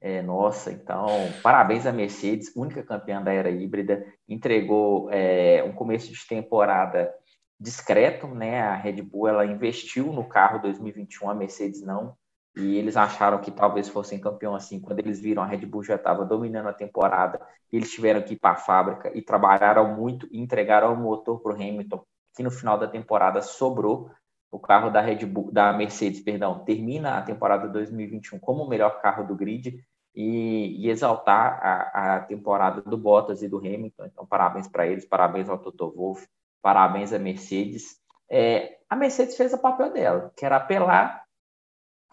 é, 0.00 0.22
nossa. 0.22 0.72
Então, 0.72 1.06
parabéns 1.42 1.84
à 1.84 1.92
Mercedes, 1.92 2.50
única 2.56 2.82
campeã 2.82 3.22
da 3.22 3.30
era 3.30 3.50
híbrida, 3.50 4.06
entregou 4.26 5.10
é, 5.10 5.62
um 5.64 5.72
começo 5.74 6.10
de 6.10 6.26
temporada 6.26 7.12
discreto, 7.60 8.26
né? 8.26 8.62
A 8.62 8.74
Red 8.74 9.02
Bull 9.02 9.28
ela 9.28 9.44
investiu 9.44 10.14
no 10.14 10.26
carro 10.26 10.62
2021, 10.62 11.28
a 11.28 11.34
Mercedes 11.34 11.82
não 11.82 12.16
e 12.56 12.76
eles 12.76 12.96
acharam 12.96 13.40
que 13.40 13.50
talvez 13.50 13.88
fossem 13.88 14.20
campeão 14.20 14.54
assim. 14.54 14.80
Quando 14.80 14.98
eles 14.98 15.20
viram 15.20 15.42
a 15.42 15.46
Red 15.46 15.66
Bull 15.66 15.84
já 15.84 15.94
estava 15.94 16.24
dominando 16.24 16.68
a 16.68 16.72
temporada, 16.72 17.40
eles 17.72 17.90
tiveram 17.90 18.22
que 18.22 18.34
ir 18.34 18.38
para 18.38 18.52
a 18.52 18.56
fábrica 18.56 19.10
e 19.16 19.22
trabalharam 19.22 19.94
muito 19.94 20.28
e 20.30 20.40
entregaram 20.40 20.92
o 20.92 20.96
motor 20.96 21.40
para 21.40 21.52
o 21.52 21.54
Hamilton, 21.54 22.02
que 22.34 22.42
no 22.42 22.50
final 22.50 22.78
da 22.78 22.88
temporada 22.88 23.40
sobrou. 23.40 24.10
O 24.50 24.58
carro 24.58 24.90
da 24.90 25.00
Red 25.00 25.24
Bull, 25.26 25.52
da 25.52 25.72
Mercedes, 25.72 26.20
perdão, 26.20 26.64
termina 26.64 27.18
a 27.18 27.22
temporada 27.22 27.68
2021 27.68 28.40
como 28.40 28.64
o 28.64 28.68
melhor 28.68 29.00
carro 29.00 29.24
do 29.24 29.36
grid 29.36 29.80
e, 30.12 30.84
e 30.84 30.90
exaltar 30.90 31.60
a, 31.62 32.16
a, 32.16 32.20
temporada 32.20 32.82
do 32.82 32.98
Bottas 32.98 33.42
e 33.42 33.48
do 33.48 33.58
Hamilton. 33.58 34.06
Então, 34.06 34.26
parabéns 34.26 34.66
para 34.66 34.88
eles, 34.88 35.04
parabéns 35.04 35.48
ao 35.48 35.56
Toto 35.56 35.92
Wolff, 35.92 36.26
parabéns 36.60 37.12
à 37.12 37.18
Mercedes. 37.20 38.00
É, 38.28 38.78
a 38.88 38.96
Mercedes 38.96 39.36
fez 39.36 39.52
o 39.52 39.58
papel 39.58 39.92
dela, 39.92 40.32
que 40.36 40.44
era 40.44 40.56
apelar 40.56 41.22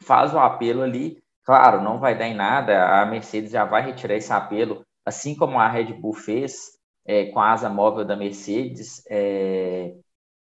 faz 0.02 0.34
o 0.34 0.40
apelo 0.40 0.82
ali. 0.82 1.22
Claro, 1.44 1.82
não 1.82 2.00
vai 2.00 2.18
dar 2.18 2.28
em 2.28 2.36
nada, 2.36 3.02
a 3.02 3.06
Mercedes 3.06 3.52
já 3.52 3.64
vai 3.64 3.82
retirar 3.86 4.16
esse 4.16 4.34
apelo, 4.34 4.86
assim 5.06 5.34
como 5.36 5.58
a 5.60 5.68
Red 5.68 5.94
Bull 5.94 6.14
fez 6.14 6.78
é, 7.06 7.28
com 7.28 7.40
a 7.40 7.52
asa 7.54 7.70
móvel 7.70 8.04
da 8.04 8.18
Mercedes, 8.18 9.02
é, 9.10 9.96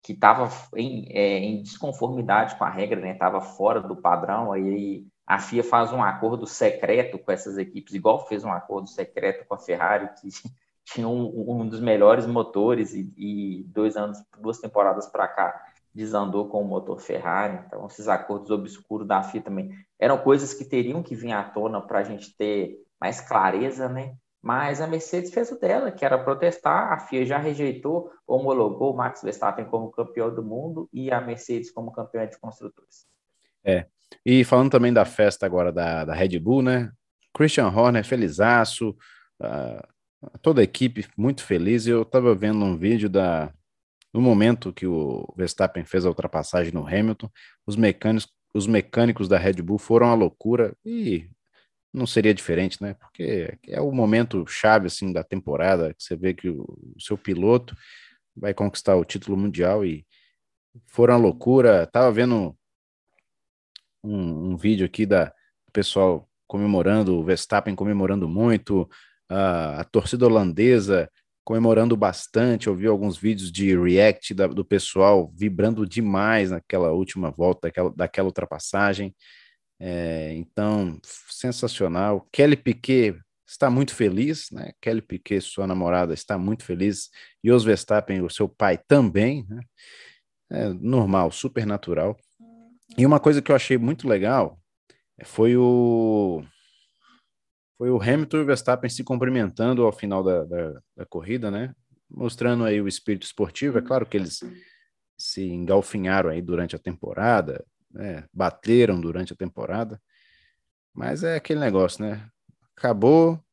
que 0.02 0.12
estava 0.12 0.50
em, 0.76 1.06
é, 1.10 1.38
em, 1.38 1.62
desconformidade 1.62 2.56
com 2.56 2.64
a 2.64 2.70
regra, 2.70 3.10
estava 3.10 3.38
né? 3.38 3.44
fora 3.56 3.80
do 3.80 3.96
padrão, 3.96 4.52
aí 4.52 5.06
a 5.26 5.38
FIA 5.38 5.64
faz 5.64 5.92
um 5.92 6.02
acordo 6.02 6.46
secreto 6.46 7.18
com 7.18 7.32
essas 7.32 7.56
equipes, 7.56 7.94
igual 7.94 8.26
fez 8.26 8.44
um 8.44 8.52
acordo 8.52 8.88
secreto 8.88 9.46
com 9.46 9.54
a 9.54 9.58
Ferrari, 9.58 10.10
que 10.20 10.28
tinha 10.84 11.08
um, 11.08 11.62
um 11.62 11.66
dos 11.66 11.80
melhores 11.80 12.26
motores 12.26 12.92
e, 12.92 13.12
e 13.16 13.64
dois 13.68 13.96
anos, 13.96 14.18
duas 14.38 14.58
temporadas 14.58 15.06
para 15.06 15.26
cá, 15.28 15.64
desandou 15.94 16.48
com 16.48 16.62
o 16.62 16.66
motor 16.66 17.00
Ferrari, 17.00 17.62
então 17.66 17.86
esses 17.86 18.08
acordos 18.08 18.50
obscuros 18.50 19.06
da 19.06 19.22
FIA 19.22 19.42
também 19.42 19.70
eram 19.98 20.18
coisas 20.18 20.54
que 20.54 20.64
teriam 20.64 21.02
que 21.02 21.14
vir 21.14 21.32
à 21.32 21.44
tona 21.44 21.80
para 21.80 21.98
a 21.98 22.04
gente 22.04 22.36
ter 22.36 22.78
mais 23.00 23.20
clareza, 23.20 23.88
né? 23.88 24.14
Mas 24.40 24.80
a 24.80 24.86
Mercedes 24.86 25.32
fez 25.32 25.52
o 25.52 25.60
dela, 25.60 25.92
que 25.92 26.04
era 26.04 26.18
protestar, 26.18 26.92
a 26.92 26.98
FIA 26.98 27.24
já 27.24 27.38
rejeitou, 27.38 28.10
homologou 28.26 28.92
o 28.92 28.96
Max 28.96 29.22
Verstappen 29.22 29.66
como 29.66 29.92
campeão 29.92 30.34
do 30.34 30.42
mundo 30.42 30.88
e 30.92 31.12
a 31.12 31.20
Mercedes 31.20 31.70
como 31.70 31.92
campeã 31.92 32.26
de 32.26 32.38
construtores. 32.40 33.06
É, 33.64 33.86
e 34.26 34.42
falando 34.42 34.70
também 34.70 34.92
da 34.92 35.04
festa 35.04 35.46
agora 35.46 35.70
da, 35.70 36.04
da 36.04 36.14
Red 36.14 36.38
Bull, 36.40 36.62
né? 36.62 36.90
Christian 37.32 37.68
Horner, 37.68 38.04
felizaço, 38.04 38.90
uh, 39.40 40.38
toda 40.40 40.60
a 40.60 40.64
equipe 40.64 41.06
muito 41.16 41.44
feliz. 41.44 41.86
Eu 41.86 42.02
estava 42.02 42.34
vendo 42.34 42.64
um 42.64 42.76
vídeo 42.76 43.08
da, 43.08 43.52
no 44.12 44.20
momento 44.20 44.72
que 44.72 44.86
o 44.86 45.32
Verstappen 45.36 45.84
fez 45.84 46.04
a 46.04 46.08
ultrapassagem 46.08 46.72
no 46.72 46.86
Hamilton, 46.86 47.30
os 47.66 47.76
mecânicos, 47.76 48.28
os 48.54 48.66
mecânicos 48.66 49.28
da 49.28 49.38
Red 49.38 49.54
Bull 49.54 49.78
foram 49.78 50.08
à 50.08 50.14
loucura 50.14 50.76
e 50.84 51.30
não 51.92 52.06
seria 52.06 52.34
diferente, 52.34 52.82
né? 52.82 52.94
Porque 52.94 53.58
é 53.68 53.80
o 53.80 53.90
momento 53.90 54.46
chave 54.46 54.86
assim 54.86 55.12
da 55.12 55.24
temporada 55.24 55.94
que 55.94 56.02
você 56.02 56.16
vê 56.16 56.34
que 56.34 56.48
o, 56.48 56.94
seu 56.98 57.16
piloto 57.16 57.76
vai 58.36 58.52
conquistar 58.54 58.96
o 58.96 59.04
título 59.04 59.36
mundial 59.36 59.84
e 59.84 60.06
foram 60.86 61.14
à 61.14 61.16
loucura. 61.16 61.86
Tava 61.86 62.10
vendo 62.12 62.56
um, 64.02 64.52
um 64.52 64.56
vídeo 64.56 64.86
aqui 64.86 65.06
da 65.06 65.26
do 65.26 65.72
pessoal 65.72 66.28
comemorando, 66.46 67.18
o 67.18 67.24
Verstappen 67.24 67.74
comemorando 67.74 68.28
muito, 68.28 68.88
a, 69.28 69.80
a 69.80 69.84
torcida 69.84 70.26
holandesa 70.26 71.10
comemorando 71.44 71.96
bastante. 71.96 72.66
Eu 72.66 72.74
vi 72.74 72.86
alguns 72.86 73.16
vídeos 73.16 73.50
de 73.50 73.76
react 73.76 74.34
da, 74.34 74.46
do 74.46 74.64
pessoal 74.64 75.32
vibrando 75.34 75.86
demais 75.86 76.50
naquela 76.50 76.92
última 76.92 77.30
volta, 77.30 77.68
daquela, 77.68 77.90
daquela 77.90 78.28
ultrapassagem. 78.28 79.14
É, 79.80 80.32
então, 80.34 80.98
sensacional. 81.02 82.28
Kelly 82.32 82.56
Piquet 82.56 83.18
está 83.46 83.68
muito 83.68 83.94
feliz, 83.94 84.50
né? 84.50 84.72
Kelly 84.80 85.02
Piquet, 85.02 85.40
sua 85.40 85.66
namorada, 85.66 86.14
está 86.14 86.38
muito 86.38 86.64
feliz. 86.64 87.10
E 87.42 87.50
os 87.50 87.64
Verstappen, 87.64 88.22
o 88.22 88.30
seu 88.30 88.48
pai, 88.48 88.78
também. 88.78 89.44
Né? 89.48 89.60
É 90.50 90.68
normal, 90.68 91.30
super 91.30 91.66
natural. 91.66 92.16
E 92.96 93.04
uma 93.04 93.18
coisa 93.18 93.42
que 93.42 93.50
eu 93.50 93.56
achei 93.56 93.76
muito 93.76 94.06
legal 94.06 94.58
foi 95.24 95.56
o 95.56 96.44
foi 97.82 97.90
o 97.90 98.00
Hamilton 98.00 98.36
e 98.36 98.40
o 98.42 98.46
Verstappen 98.46 98.88
se 98.88 99.02
cumprimentando 99.02 99.84
ao 99.84 99.90
final 99.90 100.22
da, 100.22 100.44
da, 100.44 100.80
da 100.98 101.04
corrida, 101.04 101.50
né? 101.50 101.74
Mostrando 102.08 102.64
aí 102.64 102.80
o 102.80 102.86
espírito 102.86 103.24
esportivo. 103.24 103.76
É 103.76 103.82
claro 103.82 104.06
que 104.06 104.16
eles 104.16 104.38
se 105.18 105.42
engalfinharam 105.42 106.30
aí 106.30 106.40
durante 106.40 106.76
a 106.76 106.78
temporada, 106.78 107.66
né? 107.90 108.24
bateram 108.32 109.00
durante 109.00 109.32
a 109.32 109.36
temporada, 109.36 110.00
mas 110.94 111.24
é 111.24 111.34
aquele 111.34 111.58
negócio, 111.58 112.04
né? 112.04 112.24
Acabou, 112.76 113.44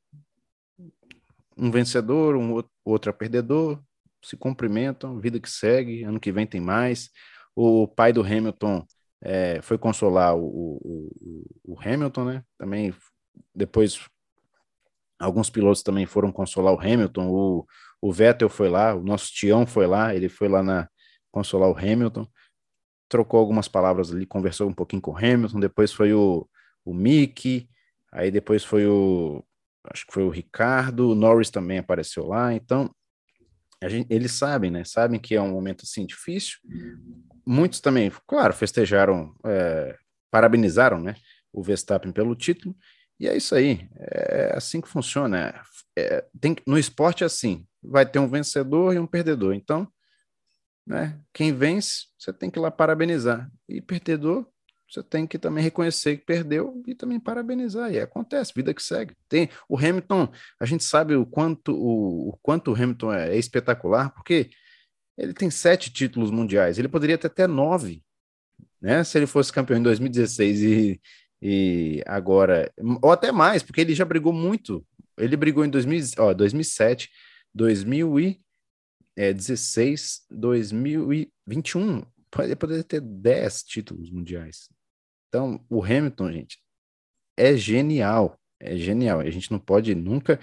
um 1.58 1.72
vencedor, 1.72 2.36
um 2.36 2.64
outro 2.86 3.12
perdedor, 3.12 3.84
se 4.24 4.38
cumprimentam, 4.38 5.20
vida 5.20 5.40
que 5.40 5.50
segue, 5.50 6.04
ano 6.04 6.20
que 6.20 6.32
vem 6.32 6.46
tem 6.46 6.62
mais. 6.62 7.10
O 7.56 7.88
pai 7.88 8.14
do 8.14 8.22
Hamilton 8.22 8.86
é, 9.24 9.60
foi 9.64 9.80
consolar 9.80 10.38
o, 10.38 10.44
o, 10.44 11.46
o, 11.64 11.80
Hamilton, 11.82 12.26
né? 12.26 12.44
Também 12.60 12.94
depois 13.56 14.08
Alguns 15.20 15.50
pilotos 15.50 15.84
também 15.84 16.06
foram 16.06 16.32
consolar 16.32 16.74
o 16.74 16.80
Hamilton, 16.80 17.28
o, 17.30 17.68
o 18.02 18.12
Vettel 18.12 18.50
foi 18.50 18.70
lá, 18.70 18.96
o 18.96 19.04
nosso 19.04 19.32
Tião 19.34 19.68
foi 19.68 19.86
lá, 19.86 20.16
ele 20.16 20.30
foi 20.30 20.48
lá 20.48 20.64
na 20.64 20.88
consolar 21.32 21.70
o 21.70 21.78
Hamilton, 21.78 22.26
trocou 23.10 23.40
algumas 23.40 23.68
palavras 23.68 24.14
ali, 24.14 24.26
conversou 24.26 24.70
um 24.70 24.74
pouquinho 24.74 25.02
com 25.02 25.12
o 25.12 25.18
Hamilton, 25.18 25.60
depois 25.60 25.92
foi 25.92 26.14
o, 26.14 26.48
o 26.86 26.94
Mick, 26.94 27.68
aí 28.12 28.32
depois 28.32 28.64
foi 28.64 28.88
o, 28.88 29.44
acho 29.92 30.06
que 30.08 30.14
foi 30.14 30.24
o 30.24 30.30
Ricardo, 30.30 31.10
o 31.10 31.16
Norris 31.16 31.50
também 31.50 31.80
apareceu 31.80 32.26
lá, 32.26 32.54
então 32.54 32.90
gente, 33.88 34.08
eles 34.14 34.32
sabem, 34.32 34.72
né, 34.72 34.84
sabem 34.84 35.20
que 35.20 35.36
é 35.36 35.42
um 35.42 35.52
momento 35.52 35.84
assim 35.84 36.06
difícil, 36.06 36.60
muitos 37.46 37.82
também, 37.82 38.12
claro, 38.28 38.54
festejaram, 38.54 39.36
é, 39.46 39.98
parabenizaram, 40.32 41.02
né, 41.02 41.16
o 41.52 41.64
Verstappen 41.64 42.12
pelo 42.12 42.36
título, 42.36 42.76
e 43.20 43.28
é 43.28 43.36
isso 43.36 43.54
aí, 43.54 43.90
é 43.98 44.54
assim 44.56 44.80
que 44.80 44.88
funciona. 44.88 45.62
É, 45.98 46.26
tem, 46.40 46.56
no 46.66 46.78
esporte 46.78 47.24
é 47.24 47.28
assim, 47.28 47.66
vai 47.84 48.06
ter 48.06 48.20
um 48.20 48.30
vencedor 48.30 48.94
e 48.94 49.00
um 49.00 49.06
perdedor. 49.08 49.54
Então, 49.54 49.88
né, 50.88 51.20
quem 51.34 51.54
vence, 51.54 52.06
você 52.18 52.32
tem 52.32 52.50
que 52.50 52.58
ir 52.58 52.62
lá 52.62 52.72
parabenizar. 52.72 53.52
E 53.68 53.82
perdedor, 53.82 54.48
você 54.90 55.04
tem 55.04 55.28
que 55.28 55.38
também 55.38 55.64
reconhecer 55.64 56.18
que 56.18 56.26
perdeu 56.26 56.82
e 56.88 56.96
também 56.96 57.20
parabenizar. 57.20 57.92
E 57.92 58.00
acontece, 58.00 58.54
vida 58.56 58.74
que 58.74 58.82
segue. 58.82 59.16
Tem 59.28 59.50
o 59.68 59.78
Hamilton, 59.78 60.32
a 60.60 60.66
gente 60.66 60.84
sabe 60.84 61.16
o 61.16 61.26
quanto 61.26 61.74
o, 61.74 62.30
o 62.30 62.38
quanto 62.42 62.72
o 62.72 62.76
Hamilton 62.76 63.14
é, 63.14 63.36
é 63.36 63.38
espetacular, 63.38 64.12
porque 64.12 64.50
ele 65.18 65.34
tem 65.34 65.52
sete 65.52 65.92
títulos 65.92 66.32
mundiais. 66.32 66.80
Ele 66.80 66.88
poderia 66.88 67.18
ter 67.18 67.28
até 67.28 67.46
nove, 67.46 68.02
né? 68.82 69.04
Se 69.04 69.18
ele 69.18 69.28
fosse 69.28 69.52
campeão 69.52 69.78
em 69.78 69.84
2016 69.84 70.62
e, 70.62 71.02
e 71.42 72.04
agora, 72.06 72.72
ou 73.02 73.12
até 73.12 73.32
mais, 73.32 73.64
porque 73.64 73.80
ele 73.82 73.96
já 73.96 74.06
brigou 74.06 74.32
muito. 74.34 74.86
Ele 75.18 75.36
brigou 75.38 75.66
em 75.66 75.70
2000, 75.70 76.02
ó, 76.18 76.34
2007, 76.34 77.10
2016, 77.54 80.26
2021. 80.30 82.04
Ele 82.40 82.56
poderia 82.56 82.84
ter 82.84 83.02
10 83.02 83.64
títulos 83.64 84.12
mundiais. 84.12 84.70
Então, 85.28 85.66
o 85.70 85.84
Hamilton, 85.84 86.32
gente, 86.32 86.60
é 87.38 87.56
genial. 87.56 88.40
É 88.60 88.76
genial. 88.78 89.20
A 89.22 89.30
gente 89.30 89.52
não 89.52 89.60
pode 89.60 89.96
nunca 89.96 90.40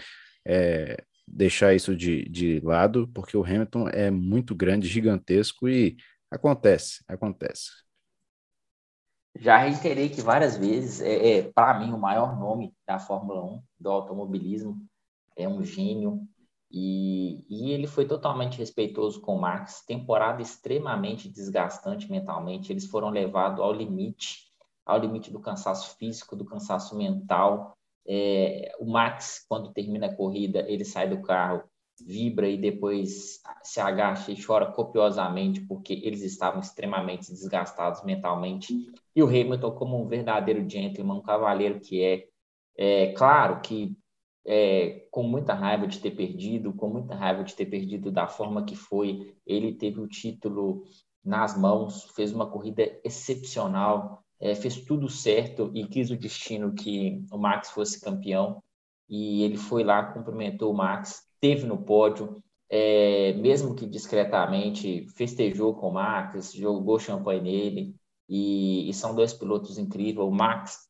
é, 0.46 0.96
deixar 1.26 1.74
isso 1.74 1.94
de, 1.94 2.28
de 2.28 2.60
lado, 2.60 3.08
porque 3.08 3.36
o 3.36 3.44
Hamilton 3.44 3.88
é 3.88 4.10
muito 4.10 4.54
grande, 4.54 4.88
gigantesco 4.88 5.68
e 5.68 5.96
acontece, 6.30 7.02
acontece. 7.08 7.85
Já 9.40 9.58
reiterei 9.58 10.08
que 10.08 10.20
várias 10.20 10.56
vezes, 10.56 11.00
é, 11.00 11.38
é 11.38 11.42
para 11.42 11.78
mim, 11.78 11.92
o 11.92 11.98
maior 11.98 12.38
nome 12.38 12.74
da 12.86 12.98
Fórmula 12.98 13.44
1, 13.44 13.62
do 13.78 13.90
automobilismo, 13.90 14.78
é 15.36 15.48
um 15.48 15.62
gênio, 15.62 16.26
e, 16.70 17.44
e, 17.48 17.70
ele 17.70 17.86
foi 17.86 18.06
totalmente 18.06 18.58
respeitoso 18.58 19.20
com 19.20 19.36
o 19.36 19.40
Max. 19.40 19.84
Temporada 19.86 20.42
extremamente 20.42 21.28
desgastante 21.28 22.10
mentalmente. 22.10 22.72
Eles 22.72 22.86
foram 22.86 23.08
levados 23.08 23.60
ao 23.60 23.72
limite, 23.72 24.52
ao 24.84 24.98
limite 24.98 25.30
do 25.30 25.40
cansaço 25.40 25.96
físico, 25.96 26.34
do 26.34 26.44
cansaço 26.44 26.96
mental. 26.96 27.76
É, 28.06 28.72
o 28.78 28.86
Max, 28.86 29.44
quando 29.48 29.72
termina 29.72 30.06
a 30.06 30.14
corrida, 30.14 30.64
ele 30.68 30.84
sai 30.84 31.08
do 31.08 31.22
carro, 31.22 31.62
vibra 32.04 32.48
e 32.48 32.56
depois 32.56 33.40
se 33.62 33.80
agacha 33.80 34.30
e 34.30 34.44
chora 34.44 34.70
copiosamente 34.70 35.60
porque 35.62 35.94
eles 35.94 36.22
estavam 36.22 36.60
extremamente 36.60 37.32
desgastados 37.32 38.04
mentalmente. 38.04 38.92
E 39.16 39.22
o 39.22 39.26
Hamilton, 39.26 39.70
como 39.72 39.98
um 39.98 40.06
verdadeiro 40.06 40.68
gentleman, 40.68 41.14
um 41.14 41.22
cavaleiro 41.22 41.80
que 41.80 42.04
é, 42.04 42.26
é 42.76 43.12
claro 43.12 43.62
que 43.62 43.96
é, 44.46 45.06
com 45.10 45.22
muita 45.22 45.54
raiva 45.54 45.86
de 45.86 45.98
ter 45.98 46.10
perdido, 46.10 46.74
com 46.74 46.90
muita 46.90 47.14
raiva 47.14 47.42
de 47.42 47.54
ter 47.56 47.64
perdido 47.64 48.12
da 48.12 48.28
forma 48.28 48.64
que 48.66 48.76
foi. 48.76 49.34
Ele 49.46 49.72
teve 49.72 50.00
o 50.00 50.06
título 50.06 50.84
nas 51.24 51.58
mãos, 51.58 52.04
fez 52.14 52.30
uma 52.30 52.48
corrida 52.48 52.82
excepcional, 53.02 54.22
é, 54.38 54.54
fez 54.54 54.84
tudo 54.84 55.08
certo 55.08 55.70
e 55.74 55.86
quis 55.86 56.10
o 56.10 56.16
destino 56.16 56.74
que 56.74 57.24
o 57.32 57.38
Max 57.38 57.70
fosse 57.70 57.98
campeão. 57.98 58.62
E 59.08 59.42
ele 59.42 59.56
foi 59.56 59.82
lá, 59.82 60.12
cumprimentou 60.12 60.72
o 60.72 60.76
Max, 60.76 61.22
teve 61.40 61.66
no 61.66 61.78
pódio, 61.78 62.42
é, 62.68 63.32
mesmo 63.32 63.74
que 63.74 63.86
discretamente, 63.86 65.06
festejou 65.16 65.74
com 65.74 65.88
o 65.88 65.94
Max, 65.94 66.52
jogou 66.52 66.98
champanhe 66.98 67.40
nele. 67.40 67.94
E, 68.28 68.88
e 68.88 68.94
são 68.94 69.14
dois 69.14 69.32
pilotos 69.32 69.78
incríveis. 69.78 70.26
O 70.26 70.30
Max 70.30 70.86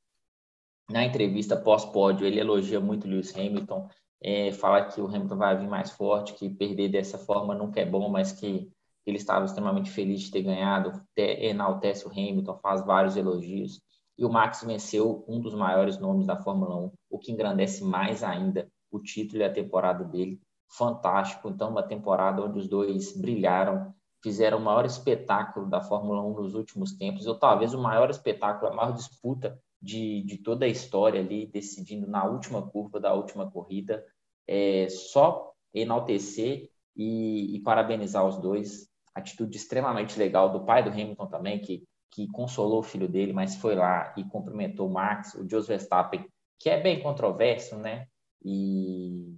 na 0.90 1.04
entrevista 1.04 1.56
pós-pódio, 1.56 2.26
ele 2.26 2.38
elogia 2.38 2.80
muito 2.80 3.08
Lewis 3.08 3.34
Hamilton, 3.34 3.88
é, 4.22 4.52
fala 4.52 4.84
que 4.84 5.00
o 5.00 5.06
Hamilton 5.06 5.36
vai 5.36 5.58
vir 5.58 5.68
mais 5.68 5.90
forte, 5.90 6.34
que 6.34 6.48
perder 6.48 6.88
dessa 6.88 7.18
forma 7.18 7.54
nunca 7.54 7.80
é 7.80 7.84
bom, 7.84 8.08
mas 8.08 8.32
que 8.32 8.70
ele 9.04 9.16
estava 9.16 9.44
extremamente 9.44 9.90
feliz 9.90 10.22
de 10.22 10.30
ter 10.30 10.42
ganhado, 10.42 11.00
enaltece 11.16 12.06
o 12.06 12.10
Hamilton, 12.10 12.58
faz 12.58 12.84
vários 12.84 13.16
elogios. 13.16 13.80
E 14.18 14.24
o 14.24 14.30
Max 14.30 14.62
venceu 14.64 15.24
um 15.28 15.40
dos 15.40 15.54
maiores 15.54 15.98
nomes 15.98 16.26
da 16.26 16.36
Fórmula 16.36 16.76
1, 16.76 16.92
o 17.10 17.18
que 17.18 17.30
engrandece 17.30 17.84
mais 17.84 18.24
ainda 18.24 18.68
o 18.90 18.98
título 18.98 19.42
e 19.42 19.44
a 19.44 19.52
temporada 19.52 20.04
dele. 20.04 20.40
Fantástico. 20.68 21.48
Então, 21.48 21.70
uma 21.70 21.82
temporada 21.82 22.42
onde 22.42 22.58
os 22.58 22.68
dois 22.68 23.16
brilharam, 23.16 23.94
fizeram 24.26 24.58
o 24.58 24.60
maior 24.60 24.84
espetáculo 24.84 25.70
da 25.70 25.80
Fórmula 25.80 26.20
1 26.20 26.34
nos 26.34 26.54
últimos 26.56 26.90
tempos, 26.96 27.28
ou 27.28 27.38
talvez 27.38 27.72
o 27.72 27.80
maior 27.80 28.10
espetáculo, 28.10 28.72
a 28.72 28.74
maior 28.74 28.92
disputa 28.92 29.56
de, 29.80 30.24
de 30.24 30.38
toda 30.38 30.64
a 30.66 30.68
história 30.68 31.20
ali, 31.20 31.46
decidindo 31.46 32.08
na 32.08 32.24
última 32.24 32.60
curva 32.68 32.98
da 32.98 33.14
última 33.14 33.48
corrida. 33.48 34.04
É, 34.44 34.88
só 34.88 35.52
enaltecer 35.72 36.68
e, 36.96 37.54
e, 37.54 37.60
parabenizar 37.60 38.26
os 38.26 38.36
dois. 38.38 38.88
Atitude 39.14 39.56
extremamente 39.56 40.18
legal 40.18 40.50
do 40.50 40.64
pai 40.64 40.82
do 40.82 40.90
Hamilton 40.90 41.26
também, 41.28 41.60
que, 41.60 41.84
que 42.10 42.26
consolou 42.32 42.80
o 42.80 42.82
filho 42.82 43.08
dele, 43.08 43.32
mas 43.32 43.54
foi 43.54 43.76
lá 43.76 44.12
e 44.16 44.24
cumprimentou 44.24 44.88
o 44.88 44.92
Max, 44.92 45.34
o 45.34 45.48
Jos 45.48 45.68
Verstappen, 45.68 46.28
que 46.58 46.68
é 46.68 46.80
bem 46.80 47.00
controverso, 47.00 47.76
né? 47.76 48.08
E 48.44 49.36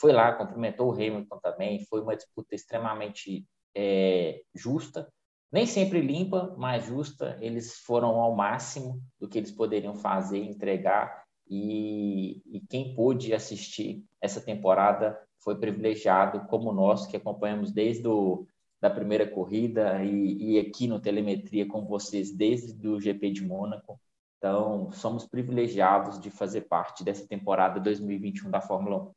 foi 0.00 0.12
lá, 0.12 0.32
cumprimentou 0.32 0.88
o 0.88 0.94
Hamilton 0.94 1.38
também. 1.38 1.86
Foi 1.86 2.00
uma 2.00 2.16
disputa 2.16 2.56
extremamente 2.56 3.46
é, 3.74 4.42
justa 4.54 5.08
nem 5.52 5.66
sempre 5.66 6.00
limpa, 6.00 6.54
mas 6.56 6.86
justa. 6.86 7.36
Eles 7.40 7.78
foram 7.80 8.20
ao 8.20 8.34
máximo 8.34 9.02
do 9.18 9.28
que 9.28 9.38
eles 9.38 9.50
poderiam 9.50 9.94
fazer, 9.94 10.38
entregar. 10.38 11.24
E, 11.48 12.40
e 12.46 12.60
quem 12.68 12.94
pôde 12.94 13.34
assistir 13.34 14.04
essa 14.20 14.40
temporada 14.40 15.18
foi 15.38 15.58
privilegiado, 15.58 16.46
como 16.46 16.72
nós, 16.72 17.06
que 17.06 17.16
acompanhamos 17.16 17.72
desde 17.72 18.06
o, 18.06 18.46
da 18.80 18.88
primeira 18.88 19.28
corrida 19.28 20.04
e, 20.04 20.52
e 20.52 20.58
aqui 20.60 20.86
no 20.86 21.00
Telemetria 21.00 21.66
com 21.66 21.84
vocês 21.84 22.30
desde 22.30 22.86
o 22.86 23.00
GP 23.00 23.32
de 23.32 23.44
Mônaco. 23.44 24.00
Então, 24.38 24.92
somos 24.92 25.26
privilegiados 25.26 26.20
de 26.20 26.30
fazer 26.30 26.62
parte 26.62 27.02
dessa 27.02 27.26
temporada 27.26 27.80
2021 27.80 28.50
da 28.50 28.60
Fórmula 28.60 29.02
1. 29.02 29.10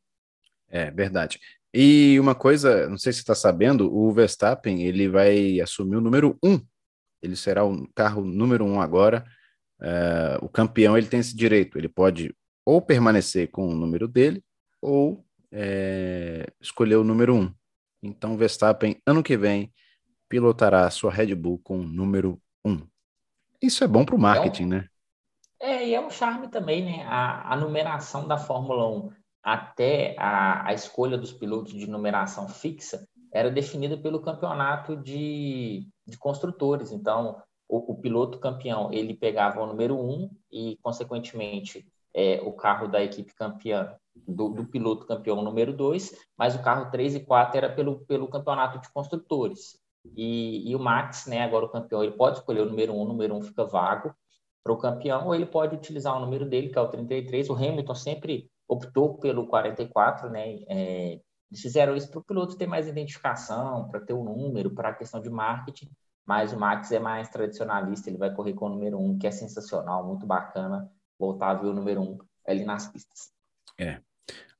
É 0.70 0.90
verdade. 0.90 1.38
E 1.76 2.20
uma 2.20 2.36
coisa, 2.36 2.88
não 2.88 2.96
sei 2.96 3.12
se 3.12 3.18
está 3.18 3.34
sabendo, 3.34 3.92
o 3.92 4.12
Verstappen 4.12 4.84
ele 4.84 5.08
vai 5.08 5.60
assumir 5.60 5.96
o 5.96 6.00
número 6.00 6.38
um. 6.40 6.60
Ele 7.20 7.34
será 7.34 7.64
o 7.64 7.88
carro 7.92 8.22
número 8.24 8.64
um 8.64 8.80
agora. 8.80 9.24
Uh, 9.80 10.44
o 10.44 10.48
campeão 10.48 10.96
ele 10.96 11.08
tem 11.08 11.18
esse 11.18 11.34
direito. 11.34 11.76
Ele 11.76 11.88
pode 11.88 12.32
ou 12.64 12.80
permanecer 12.80 13.50
com 13.50 13.66
o 13.68 13.74
número 13.74 14.06
dele 14.06 14.42
ou 14.80 15.24
é, 15.50 16.46
escolher 16.60 16.96
o 16.96 17.04
número 17.04 17.34
um. 17.34 17.52
Então, 18.02 18.34
o 18.34 18.36
Verstappen 18.36 19.00
ano 19.04 19.22
que 19.22 19.36
vem 19.36 19.72
pilotará 20.28 20.86
a 20.86 20.90
sua 20.90 21.10
Red 21.12 21.34
Bull 21.34 21.58
com 21.58 21.80
o 21.80 21.84
número 21.84 22.40
um. 22.64 22.86
Isso 23.60 23.82
é 23.82 23.86
bom 23.88 24.04
para 24.04 24.14
o 24.14 24.18
marketing, 24.18 24.62
é 24.62 24.66
um, 24.66 24.68
né? 24.68 24.88
É, 25.60 25.88
e 25.88 25.94
é 25.94 26.00
um 26.00 26.10
charme 26.10 26.48
também, 26.48 26.84
né? 26.84 27.04
A, 27.08 27.52
a 27.52 27.56
numeração 27.56 28.28
da 28.28 28.36
Fórmula 28.36 28.88
1 28.88 29.23
até 29.44 30.16
a, 30.18 30.68
a 30.68 30.72
escolha 30.72 31.18
dos 31.18 31.32
pilotos 31.32 31.74
de 31.74 31.86
numeração 31.86 32.48
fixa 32.48 33.06
era 33.30 33.50
definida 33.50 33.98
pelo 33.98 34.20
campeonato 34.20 34.96
de, 34.96 35.86
de 36.06 36.16
construtores. 36.16 36.92
Então, 36.92 37.42
o, 37.68 37.92
o, 37.92 38.00
piloto 38.00 38.38
campeão 38.38 38.92
ele 38.92 39.14
pegava 39.14 39.60
o 39.60 39.66
número 39.66 39.98
um 39.98 40.30
e, 40.50 40.78
consequentemente, 40.82 41.86
é, 42.14 42.40
o 42.42 42.52
carro 42.52 42.88
da 42.88 43.02
equipe 43.02 43.34
campeã 43.34 43.94
do, 44.16 44.48
do, 44.48 44.64
piloto 44.64 45.06
campeão 45.06 45.42
número 45.42 45.72
dois, 45.72 46.14
mas 46.38 46.54
o 46.54 46.62
carro 46.62 46.90
3 46.90 47.16
e 47.16 47.20
4 47.20 47.58
era 47.58 47.74
pelo, 47.74 48.04
pelo 48.06 48.28
campeonato 48.28 48.78
de 48.78 48.90
construtores. 48.92 49.78
E, 50.16 50.70
e 50.70 50.76
o 50.76 50.78
Max, 50.78 51.26
né, 51.26 51.42
agora 51.42 51.66
o 51.66 51.70
campeão, 51.70 52.02
ele 52.02 52.12
pode 52.12 52.38
escolher 52.38 52.60
o 52.60 52.66
número 52.66 52.92
um, 52.92 53.00
o 53.00 53.04
número 53.08 53.34
um 53.34 53.42
fica 53.42 53.64
vago 53.64 54.14
para 54.62 54.72
o 54.72 54.78
campeão, 54.78 55.26
ou 55.26 55.34
ele 55.34 55.46
pode 55.46 55.74
utilizar 55.74 56.16
o 56.16 56.20
número 56.20 56.48
dele, 56.48 56.68
que 56.68 56.78
é 56.78 56.80
o 56.80 56.88
33. 56.88 57.50
O 57.50 57.54
Hamilton 57.54 57.94
sempre 57.94 58.50
optou 58.74 59.18
pelo 59.18 59.46
44, 59.46 60.30
né? 60.30 60.58
É, 60.68 61.20
eles 61.50 61.62
fizeram 61.62 61.94
isso 61.94 62.10
para 62.10 62.20
o 62.20 62.24
piloto 62.24 62.56
ter 62.56 62.66
mais 62.66 62.88
identificação, 62.88 63.88
para 63.88 64.00
ter 64.00 64.12
o 64.12 64.20
um 64.20 64.24
número, 64.24 64.70
para 64.70 64.88
a 64.88 64.94
questão 64.94 65.20
de 65.20 65.30
marketing, 65.30 65.90
mas 66.26 66.52
o 66.52 66.58
Max 66.58 66.90
é 66.90 66.98
mais 66.98 67.28
tradicionalista, 67.28 68.08
ele 68.08 68.18
vai 68.18 68.32
correr 68.34 68.54
com 68.54 68.66
o 68.66 68.70
número 68.70 68.98
1, 68.98 69.04
um, 69.04 69.18
que 69.18 69.26
é 69.26 69.30
sensacional, 69.30 70.06
muito 70.06 70.26
bacana 70.26 70.90
voltar 71.18 71.50
a 71.50 71.54
ver 71.54 71.66
o 71.68 71.74
número 71.74 72.00
1 72.00 72.04
um 72.04 72.18
ali 72.46 72.64
nas 72.64 72.88
pistas. 72.88 73.30
É. 73.78 74.00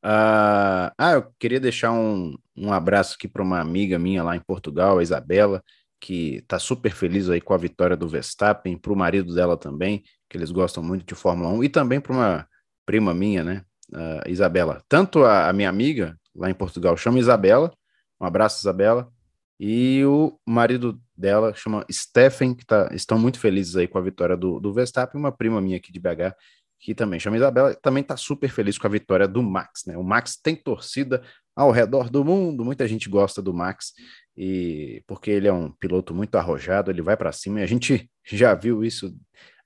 Uh, 0.04 0.92
ah, 0.98 1.12
eu 1.14 1.32
queria 1.38 1.58
deixar 1.58 1.90
um, 1.92 2.36
um 2.54 2.72
abraço 2.72 3.14
aqui 3.14 3.26
para 3.26 3.42
uma 3.42 3.58
amiga 3.58 3.98
minha 3.98 4.22
lá 4.22 4.36
em 4.36 4.40
Portugal, 4.40 4.98
a 4.98 5.02
Isabela, 5.02 5.62
que 5.98 6.36
está 6.36 6.58
super 6.58 6.92
feliz 6.92 7.30
aí 7.30 7.40
com 7.40 7.54
a 7.54 7.58
vitória 7.58 7.96
do 7.96 8.06
Verstappen, 8.06 8.76
para 8.76 8.92
o 8.92 8.96
marido 8.96 9.34
dela 9.34 9.56
também, 9.56 10.02
que 10.28 10.36
eles 10.36 10.50
gostam 10.50 10.82
muito 10.82 11.06
de 11.06 11.14
Fórmula 11.14 11.48
1, 11.48 11.64
e 11.64 11.68
também 11.70 12.00
para 12.00 12.12
uma 12.12 12.48
prima 12.84 13.14
minha, 13.14 13.42
né, 13.42 13.64
uh, 13.92 14.28
Isabela. 14.28 14.82
Tanto 14.88 15.24
a, 15.24 15.48
a, 15.48 15.52
minha 15.52 15.68
amiga 15.68 16.18
lá 16.34 16.50
em 16.50 16.54
Portugal 16.54 16.96
chama 16.96 17.18
Isabela, 17.18 17.72
um 18.20 18.26
abraço, 18.26 18.60
Isabela, 18.60 19.10
e 19.58 20.04
o 20.04 20.38
marido 20.46 21.00
dela 21.16 21.54
chama 21.54 21.84
Stephen, 21.90 22.54
que 22.54 22.66
tá, 22.66 22.88
estão 22.92 23.18
muito 23.18 23.38
felizes 23.38 23.76
aí 23.76 23.86
com 23.86 23.98
a 23.98 24.02
vitória 24.02 24.36
do, 24.36 24.58
do 24.58 24.72
Verstappen, 24.72 25.20
uma 25.20 25.32
prima 25.32 25.60
minha 25.60 25.76
aqui 25.76 25.92
de 25.92 26.00
BH, 26.00 26.34
que 26.78 26.94
também 26.94 27.20
chama 27.20 27.36
Isabela, 27.36 27.74
também 27.74 28.02
está 28.02 28.16
super 28.16 28.50
feliz 28.50 28.76
com 28.76 28.86
a 28.86 28.90
vitória 28.90 29.26
do 29.26 29.42
Max, 29.42 29.84
né? 29.86 29.96
O 29.96 30.02
Max 30.02 30.36
tem 30.36 30.54
torcida 30.54 31.22
ao 31.54 31.70
redor 31.70 32.10
do 32.10 32.24
mundo, 32.24 32.64
muita 32.64 32.86
gente 32.86 33.08
gosta 33.08 33.40
do 33.40 33.54
Max, 33.54 33.92
e 34.36 35.02
porque 35.06 35.30
ele 35.30 35.46
é 35.46 35.52
um 35.52 35.70
piloto 35.70 36.12
muito 36.14 36.34
arrojado, 36.34 36.90
ele 36.90 37.00
vai 37.00 37.16
para 37.16 37.32
cima, 37.32 37.60
e 37.60 37.62
a 37.62 37.66
gente 37.66 38.10
já 38.24 38.54
viu 38.54 38.84
isso, 38.84 39.16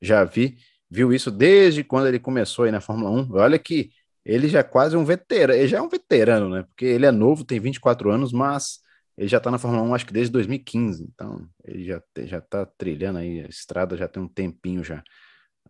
já 0.01 0.23
vi, 0.23 0.59
viu 0.91 1.13
isso 1.13 1.31
desde 1.31 1.83
quando 1.83 2.07
ele 2.09 2.19
começou 2.19 2.67
aí 2.67 2.71
na 2.71 2.81
Fórmula 2.81 3.11
1. 3.11 3.35
Olha 3.35 3.59
que 3.59 3.91
ele 4.29 4.47
já 4.47 4.59
é 4.59 4.63
quase 4.63 4.95
um 4.95 5.07
veterano, 5.07 5.59
ele 5.59 5.69
já 5.69 5.79
é 5.79 5.83
um 5.83 5.89
veterano, 5.89 6.51
né? 6.51 6.63
Porque 6.65 6.85
ele 6.85 7.07
é 7.07 7.11
novo, 7.11 7.45
tem 7.45 7.59
24 7.59 8.11
anos, 8.11 8.31
mas 8.31 8.81
ele 9.17 9.27
já 9.27 9.41
tá 9.41 9.51
na 9.51 9.59
Fórmula 9.59 9.83
1 9.85 9.95
acho 9.95 10.07
que 10.07 10.13
desde 10.13 10.31
2015, 10.33 11.03
então 11.03 11.49
ele 11.65 11.85
já, 11.85 12.03
já 12.19 12.39
tá 12.39 12.67
trilhando 12.67 13.19
aí 13.21 13.41
a 13.41 13.49
estrada 13.49 13.97
já 13.97 14.07
tem 14.07 14.23
um 14.23 14.29
tempinho 14.29 14.85
já. 14.85 15.03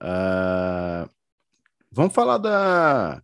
Uh, 0.02 1.08
vamos 1.90 2.12
falar 2.12 2.38
da. 2.38 3.22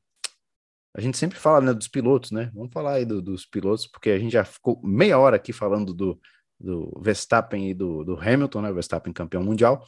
A 0.96 1.00
gente 1.00 1.18
sempre 1.18 1.36
fala 1.36 1.60
né, 1.60 1.74
dos 1.74 1.88
pilotos, 1.88 2.30
né? 2.30 2.52
Vamos 2.54 2.72
falar 2.72 2.92
aí 2.94 3.04
do, 3.04 3.20
dos 3.20 3.44
pilotos, 3.44 3.88
porque 3.88 4.10
a 4.10 4.18
gente 4.18 4.32
já 4.32 4.44
ficou 4.44 4.80
meia 4.84 5.18
hora 5.18 5.34
aqui 5.34 5.52
falando 5.52 5.92
do, 5.92 6.20
do 6.60 6.92
Verstappen 7.02 7.70
e 7.70 7.74
do, 7.74 8.04
do 8.04 8.16
Hamilton, 8.16 8.62
né? 8.62 8.72
Verstappen 8.72 9.12
campeão 9.12 9.42
mundial. 9.42 9.84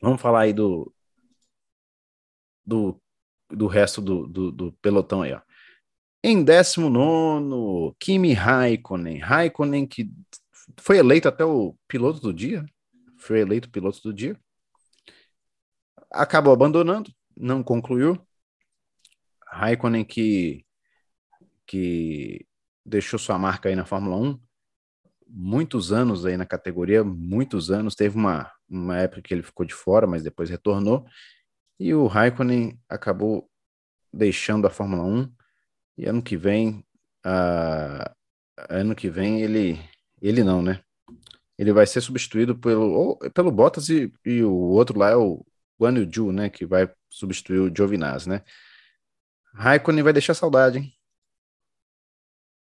Vamos 0.00 0.20
falar 0.20 0.42
aí 0.42 0.52
do, 0.52 0.94
do 2.64 3.00
do 3.50 3.66
resto 3.66 4.00
do, 4.00 4.26
do, 4.26 4.52
do 4.52 4.72
pelotão 4.80 5.22
aí, 5.22 5.32
ó. 5.32 5.40
Em 6.22 6.42
19, 6.42 7.94
Kimi 7.98 8.32
Raikkonen. 8.32 9.18
Raikkonen 9.18 9.86
que 9.86 10.10
foi 10.78 10.96
eleito 10.96 11.28
até 11.28 11.44
o 11.44 11.76
piloto 11.86 12.18
do 12.18 12.32
dia. 12.32 12.64
Foi 13.18 13.40
eleito 13.40 13.70
piloto 13.70 14.00
do 14.02 14.12
dia. 14.12 14.38
Acabou 16.10 16.52
abandonando, 16.52 17.12
não 17.36 17.62
concluiu. 17.62 18.18
Raikkonen 19.46 20.04
que, 20.04 20.64
que 21.66 22.46
deixou 22.84 23.18
sua 23.18 23.38
marca 23.38 23.68
aí 23.68 23.76
na 23.76 23.84
Fórmula 23.84 24.16
1. 24.16 24.40
Muitos 25.28 25.92
anos 25.92 26.24
aí 26.24 26.36
na 26.36 26.46
categoria, 26.46 27.04
muitos 27.04 27.70
anos. 27.70 27.94
Teve 27.94 28.16
uma, 28.16 28.50
uma 28.66 28.96
época 28.98 29.20
que 29.20 29.34
ele 29.34 29.42
ficou 29.42 29.66
de 29.66 29.74
fora, 29.74 30.06
mas 30.06 30.22
depois 30.22 30.48
retornou. 30.48 31.06
E 31.78 31.92
o 31.92 32.06
Raikkonen 32.06 32.78
acabou 32.88 33.48
deixando 34.12 34.66
a 34.66 34.70
Fórmula 34.70 35.02
1 35.02 35.32
e 35.98 36.06
ano 36.06 36.22
que 36.22 36.36
vem, 36.36 36.84
ano 38.68 38.94
que 38.94 39.10
vem 39.10 39.42
ele, 39.42 39.78
ele 40.20 40.44
não, 40.44 40.62
né? 40.62 40.80
Ele 41.58 41.72
vai 41.72 41.86
ser 41.86 42.00
substituído 42.00 42.56
pelo, 42.56 42.92
ou, 42.92 43.18
pelo 43.30 43.50
Bottas 43.50 43.88
e, 43.88 44.12
e, 44.24 44.42
o 44.42 44.54
outro 44.54 44.98
lá 44.98 45.10
é 45.10 45.16
o 45.16 45.44
Guan 45.80 45.96
Yu 45.98 46.10
Zhu, 46.12 46.32
né? 46.32 46.50
Que 46.50 46.66
vai 46.66 46.92
substituir 47.08 47.60
o 47.60 47.74
Giovinazzi, 47.74 48.28
né? 48.28 48.42
Raikkonen 49.54 50.02
vai 50.02 50.12
deixar 50.12 50.34
saudade, 50.34 50.78
hein? 50.78 50.92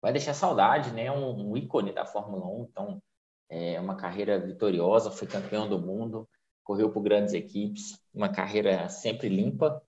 Vai 0.00 0.12
deixar 0.12 0.34
saudade, 0.34 0.90
né? 0.92 1.10
Um, 1.10 1.52
um 1.52 1.56
ícone 1.56 1.92
da 1.92 2.04
Fórmula 2.04 2.46
1, 2.46 2.68
então 2.70 3.02
é 3.48 3.78
uma 3.80 3.96
carreira 3.96 4.38
vitoriosa, 4.38 5.10
foi 5.10 5.28
campeão 5.28 5.68
do 5.68 5.78
mundo, 5.78 6.28
correu 6.64 6.90
por 6.90 7.02
grandes 7.02 7.34
equipes, 7.34 7.98
uma 8.14 8.28
carreira 8.28 8.88
sempre 8.88 9.28
limpa 9.28 9.82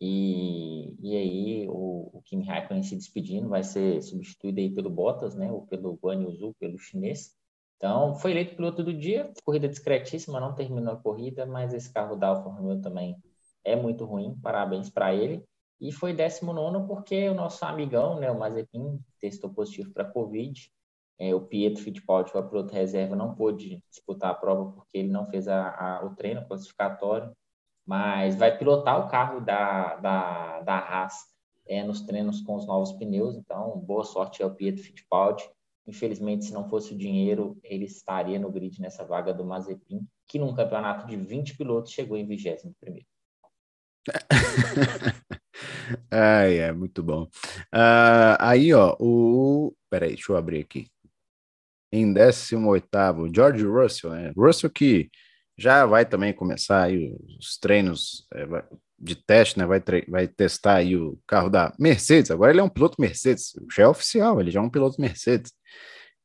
e, 0.00 0.94
e 1.00 1.16
aí 1.16 1.68
o, 1.68 2.18
o 2.18 2.22
Kimi 2.22 2.44
Raikkonen 2.44 2.82
se 2.82 2.96
despedindo 2.96 3.48
vai 3.48 3.62
ser 3.62 4.02
substituído 4.02 4.60
aí 4.60 4.70
pelo 4.70 4.90
Bottas, 4.90 5.34
né? 5.34 5.50
Ou 5.50 5.66
pelo 5.66 5.94
Guan 5.94 6.22
Yu 6.22 6.32
Zhu, 6.32 6.54
pelo 6.58 6.78
chinês. 6.78 7.34
Então, 7.76 8.14
foi 8.16 8.30
eleito 8.30 8.56
piloto 8.56 8.82
do 8.82 8.92
dia, 8.92 9.30
corrida 9.44 9.68
discretíssima, 9.68 10.40
não 10.40 10.54
terminou 10.54 10.94
a 10.94 10.96
corrida, 10.96 11.44
mas 11.44 11.74
esse 11.74 11.92
carro 11.92 12.16
da 12.16 12.28
Alfa 12.28 12.48
Romeo 12.48 12.80
também 12.80 13.16
é 13.62 13.76
muito 13.76 14.04
ruim, 14.04 14.34
parabéns 14.42 14.88
para 14.88 15.14
ele. 15.14 15.44
E 15.78 15.92
foi 15.92 16.14
19 16.14 16.86
porque 16.86 17.28
o 17.28 17.34
nosso 17.34 17.62
amigão, 17.66 18.18
né, 18.18 18.30
o 18.30 18.38
Mazepin, 18.38 18.98
testou 19.20 19.52
positivo 19.52 19.92
para 19.92 20.10
Covid. 20.10 20.72
É, 21.18 21.34
o 21.34 21.40
Pietro 21.40 21.82
Fittipaldi, 21.82 22.30
o 22.34 22.48
piloto 22.48 22.74
reserva, 22.74 23.16
não 23.16 23.34
pôde 23.34 23.82
disputar 23.90 24.30
a 24.30 24.34
prova 24.34 24.72
porque 24.72 24.98
ele 24.98 25.08
não 25.08 25.26
fez 25.26 25.48
a, 25.48 25.70
a, 25.70 26.04
o 26.04 26.14
treino 26.14 26.46
classificatório 26.46 27.34
mas 27.86 28.34
vai 28.34 28.58
pilotar 28.58 28.98
o 28.98 29.08
carro 29.08 29.40
da, 29.40 29.94
da, 29.96 30.60
da 30.62 30.78
Haas 30.78 31.14
é, 31.68 31.84
nos 31.84 32.00
treinos 32.00 32.40
com 32.40 32.56
os 32.56 32.66
novos 32.66 32.92
pneus. 32.92 33.36
Então, 33.36 33.78
boa 33.78 34.02
sorte 34.04 34.42
ao 34.42 34.52
Pietro 34.52 34.82
Fittipaldi. 34.82 35.48
Infelizmente, 35.86 36.46
se 36.46 36.52
não 36.52 36.68
fosse 36.68 36.92
o 36.92 36.98
dinheiro, 36.98 37.56
ele 37.62 37.84
estaria 37.84 38.40
no 38.40 38.50
grid 38.50 38.80
nessa 38.80 39.04
vaga 39.04 39.32
do 39.32 39.44
Mazepin, 39.44 40.04
que 40.26 40.36
num 40.36 40.52
campeonato 40.52 41.06
de 41.06 41.16
20 41.16 41.56
pilotos 41.56 41.92
chegou 41.92 42.16
em 42.16 42.26
21 42.26 42.72
primeiro. 42.80 43.06
Ai, 46.10 46.58
é 46.58 46.72
muito 46.72 47.04
bom. 47.04 47.22
Uh, 47.72 48.36
aí, 48.40 48.74
ó, 48.74 48.96
o. 48.98 49.72
Peraí, 49.88 50.10
deixa 50.10 50.32
eu 50.32 50.36
abrir 50.36 50.60
aqui. 50.60 50.88
Em 51.92 52.12
18, 52.12 52.88
George 53.34 53.64
Russell, 53.64 54.10
né? 54.10 54.32
Russell 54.36 54.70
que 54.70 55.08
já 55.56 55.86
vai 55.86 56.04
também 56.04 56.32
começar 56.32 56.82
aí 56.84 57.16
os 57.38 57.58
treinos 57.58 58.26
é, 58.34 58.46
de 58.98 59.14
teste, 59.14 59.58
né? 59.58 59.66
Vai, 59.66 59.82
vai 60.08 60.28
testar 60.28 60.76
aí 60.76 60.96
o 60.96 61.18
carro 61.26 61.48
da 61.48 61.72
Mercedes. 61.78 62.30
Agora 62.30 62.52
ele 62.52 62.60
é 62.60 62.62
um 62.62 62.68
piloto 62.68 63.00
Mercedes, 63.00 63.52
já 63.74 63.84
é 63.84 63.88
oficial, 63.88 64.40
ele 64.40 64.50
já 64.50 64.60
é 64.60 64.62
um 64.62 64.70
piloto 64.70 65.00
Mercedes. 65.00 65.52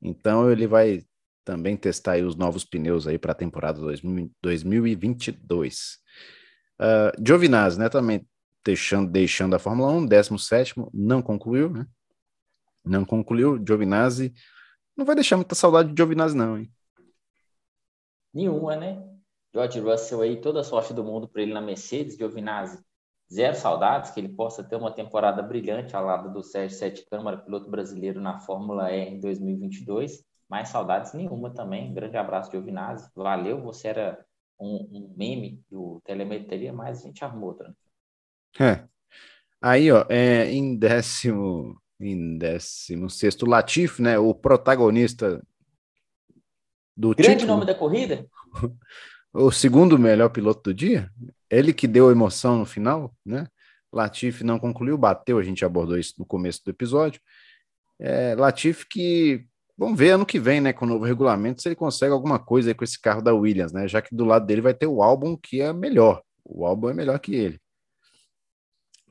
Então 0.02 0.52
ele 0.52 0.68
vai 0.68 1.04
também 1.44 1.76
testar 1.78 2.14
aí 2.14 2.24
os 2.24 2.36
novos 2.36 2.64
pneus 2.64 3.08
aí 3.08 3.18
para 3.18 3.32
a 3.32 3.36
temporada 3.36 3.80
2022. 4.42 5.98
Uh, 6.80 7.12
Giovinazzi, 7.26 7.80
né? 7.80 7.90
Também 7.90 8.26
deixando, 8.64 9.10
deixando 9.10 9.56
a 9.56 9.60
Fórmula 9.60 9.92
1, 9.92 10.06
17 10.06 10.76
não 10.94 11.22
concluiu, 11.22 11.70
né? 11.70 11.86
Não 12.86 13.06
concluiu. 13.06 13.62
Giovinazzi 13.66 14.34
não 15.02 15.06
vai 15.06 15.16
deixar 15.16 15.36
muita 15.36 15.56
saudade 15.56 15.90
de 15.90 15.96
Giovinazzi, 15.98 16.38
não, 16.38 16.58
hein? 16.58 16.72
Nenhuma, 18.34 18.76
né? 18.76 19.04
George 19.54 19.80
Russell 19.80 20.22
aí, 20.22 20.40
toda 20.40 20.62
a 20.62 20.64
sorte 20.64 20.94
do 20.94 21.04
mundo 21.04 21.28
para 21.28 21.42
ele 21.42 21.54
na 21.54 21.60
Mercedes, 21.60 22.16
Giovinazzi, 22.16 22.80
zero 23.32 23.56
saudades, 23.56 24.12
que 24.12 24.20
ele 24.20 24.30
possa 24.30 24.64
ter 24.64 24.76
uma 24.76 24.94
temporada 24.94 25.42
brilhante 25.42 25.96
ao 25.96 26.06
lado 26.06 26.32
do 26.32 26.44
Sérgio 26.44 26.78
Sete 26.78 27.06
Câmara, 27.10 27.38
piloto 27.38 27.70
brasileiro 27.70 28.22
na 28.22 28.40
Fórmula 28.40 28.92
E 28.92 29.10
em 29.10 29.20
2022. 29.20 30.24
Mais 30.48 30.70
saudades 30.70 31.14
nenhuma 31.14 31.50
também. 31.50 31.94
grande 31.94 32.18
abraço, 32.18 32.52
Giovinazzi. 32.52 33.10
Valeu, 33.16 33.62
você 33.62 33.88
era 33.88 34.26
um, 34.60 34.76
um 34.92 35.14
meme 35.18 35.64
do 35.70 36.00
Telemetria, 36.06 36.72
mas 36.72 37.00
a 37.00 37.08
gente 37.08 37.24
arrumou 37.26 37.50
outra. 37.50 37.76
É. 38.60 38.88
Aí, 39.60 39.92
ó, 39.92 40.06
é, 40.10 40.52
em 40.52 40.78
décimo, 40.78 41.81
em 42.08 42.38
décimo 42.38 43.10
sexto, 43.10 43.46
Latif, 43.46 44.02
né, 44.02 44.18
o 44.18 44.34
protagonista 44.34 45.42
do 46.96 47.16
Grande 47.16 47.40
título. 47.40 47.54
nome 47.54 47.66
da 47.66 47.76
corrida? 47.76 48.26
o 49.34 49.52
segundo 49.52 49.98
melhor 49.98 50.30
piloto 50.30 50.72
do 50.72 50.74
dia, 50.74 51.10
ele 51.50 51.74
que 51.74 51.88
deu 51.88 52.12
emoção 52.12 52.60
no 52.60 52.66
final, 52.66 53.14
né? 53.26 53.48
Latifi 53.94 54.44
não 54.44 54.58
concluiu, 54.58 54.98
bateu, 54.98 55.38
a 55.38 55.44
gente 55.44 55.66
abordou 55.66 55.98
isso 55.98 56.14
no 56.18 56.26
começo 56.26 56.62
do 56.64 56.72
episódio. 56.72 57.20
É, 58.00 58.36
Latifi 58.36 58.86
que 58.88 59.46
vamos 59.78 59.98
ver 59.98 60.12
ano 60.12 60.26
que 60.26 60.40
vem, 60.40 60.62
né, 60.62 60.72
com 60.72 60.86
o 60.86 60.88
novo 60.88 61.04
regulamento, 61.04 61.62
se 61.62 61.68
ele 61.68 61.76
consegue 61.76 62.14
alguma 62.14 62.38
coisa 62.38 62.74
com 62.74 62.84
esse 62.84 63.02
carro 63.02 63.22
da 63.22 63.34
Williams, 63.34 63.74
né? 63.74 63.88
Já 63.88 64.02
que 64.02 64.16
do 64.16 64.26
lado 64.26 64.46
dele 64.46 64.62
vai 64.62 64.74
ter 64.74 64.88
o 64.88 65.02
álbum 65.02 65.36
que 65.36 65.60
é 65.60 65.74
melhor. 65.74 66.22
O 66.46 66.66
álbum 66.66 66.90
é 66.90 66.94
melhor 66.94 67.20
que 67.20 67.36
ele. 67.36 67.60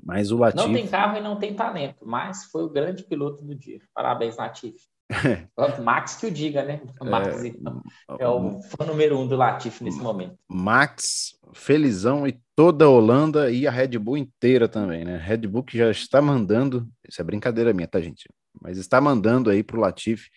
Mas 0.02 0.30
o 0.30 0.38
Latifi 0.38 0.66
não 0.66 0.74
tem 0.74 0.86
carro 0.86 1.16
e 1.16 1.20
não 1.20 1.36
tem 1.36 1.54
talento, 1.54 2.06
mas 2.06 2.44
foi 2.44 2.62
o 2.64 2.70
grande 2.70 3.04
piloto 3.04 3.44
do 3.44 3.54
dia. 3.54 3.80
Parabéns, 3.94 4.36
Latifi. 4.36 4.88
Max 5.84 6.16
que 6.16 6.26
o 6.26 6.30
diga, 6.30 6.64
né? 6.64 6.80
Max 7.02 7.44
é, 7.44 7.48
então, 7.48 7.82
é 8.18 8.28
o 8.28 8.62
fã 8.62 8.84
número 8.84 9.18
um 9.18 9.26
do 9.26 9.36
Latifi 9.36 9.82
nesse 9.82 10.00
momento. 10.00 10.38
Max, 10.48 11.36
felizão 11.52 12.26
e 12.26 12.40
toda 12.54 12.84
a 12.84 12.88
Holanda 12.88 13.50
e 13.50 13.66
a 13.66 13.70
Red 13.70 13.98
Bull 13.98 14.16
inteira 14.16 14.68
também, 14.68 15.04
né? 15.04 15.16
Red 15.16 15.38
Bull 15.48 15.64
que 15.64 15.76
já 15.76 15.90
está 15.90 16.22
mandando, 16.22 16.88
isso 17.08 17.20
é 17.20 17.24
brincadeira 17.24 17.72
minha, 17.72 17.88
tá, 17.88 18.00
gente? 18.00 18.28
Mas 18.60 18.78
está 18.78 19.00
mandando 19.00 19.50
aí 19.50 19.62
para 19.62 19.76
o 19.76 19.80
Latifi 19.80 20.30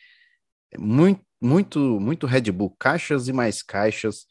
muito, 0.78 1.21
muito, 1.41 1.80
muito 1.99 2.28
Red 2.28 2.52
Bull, 2.52 2.76
caixas 2.80 3.28
e 3.28 3.34
mais 3.34 3.62
caixas 3.62 4.26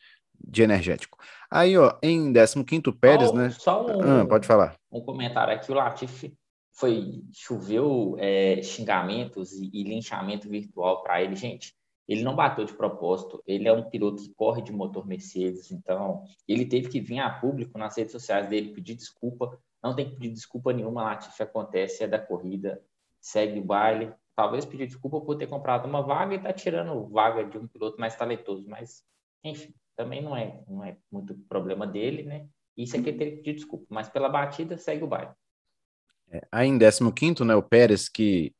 de 0.46 0.62
energético. 0.62 1.18
Aí, 1.50 1.76
ó, 1.76 1.98
em 2.02 2.32
15 2.32 2.92
Pérez, 2.98 3.28
só, 3.28 3.34
né? 3.34 3.50
Só 3.50 3.86
um, 3.86 4.20
ah, 4.22 4.26
pode 4.26 4.46
falar. 4.46 4.74
Um 4.90 5.00
comentário 5.00 5.54
aqui, 5.54 5.70
o 5.70 5.74
Latifi 5.74 6.36
foi 6.72 7.22
choveu 7.32 8.16
é, 8.18 8.62
xingamentos 8.62 9.52
e, 9.52 9.70
e, 9.72 9.84
linchamento 9.84 10.48
virtual 10.48 11.02
para 11.02 11.22
ele, 11.22 11.36
gente. 11.36 11.74
Ele 12.08 12.22
não 12.22 12.34
bateu 12.34 12.64
de 12.64 12.72
propósito. 12.72 13.42
Ele 13.46 13.68
é 13.68 13.72
um 13.72 13.88
piloto 13.88 14.22
que 14.22 14.34
corre 14.34 14.62
de 14.62 14.72
motor 14.72 15.06
Mercedes, 15.06 15.70
então 15.70 16.24
ele 16.48 16.66
teve 16.66 16.88
que 16.88 17.00
vir 17.00 17.20
a 17.20 17.30
público 17.30 17.78
nas 17.78 17.96
redes 17.96 18.12
sociais 18.12 18.48
dele 18.48 18.72
pedir 18.72 18.94
desculpa. 18.94 19.58
Não 19.82 19.94
tem 19.94 20.08
que 20.08 20.16
pedir 20.16 20.30
desculpa 20.30 20.72
nenhuma. 20.72 21.04
Latifi 21.04 21.42
acontece 21.42 22.02
é 22.02 22.08
da 22.08 22.18
corrida, 22.18 22.82
segue 23.20 23.60
o 23.60 23.64
baile. 23.64 24.12
Talvez 24.34 24.64
pedir 24.64 24.86
desculpa 24.86 25.20
por 25.20 25.36
ter 25.36 25.46
comprado 25.46 25.86
uma 25.86 26.02
vaga 26.02 26.34
e 26.34 26.38
tá 26.38 26.52
tirando 26.52 27.06
vaga 27.08 27.44
de 27.44 27.58
um 27.58 27.66
piloto 27.66 28.00
mais 28.00 28.16
talentoso, 28.16 28.64
mas 28.66 29.04
enfim, 29.44 29.74
também 30.02 30.20
não 30.20 30.36
é 30.36 30.60
não 30.68 30.84
é 30.84 30.96
muito 31.10 31.34
problema 31.48 31.86
dele, 31.86 32.24
né? 32.24 32.48
Isso 32.76 32.96
aqui 32.96 33.10
é 33.10 33.12
ter 33.12 33.30
que 33.30 33.36
pedir 33.36 33.54
desculpa, 33.54 33.86
mas 33.88 34.08
pela 34.08 34.28
batida 34.28 34.76
segue 34.76 35.04
o 35.04 35.06
baile. 35.06 35.30
É, 36.30 36.46
aí 36.50 36.68
em 36.68 36.78
15, 36.78 37.44
né, 37.44 37.54
o 37.54 37.62
Pérez, 37.62 38.08
que 38.08 38.54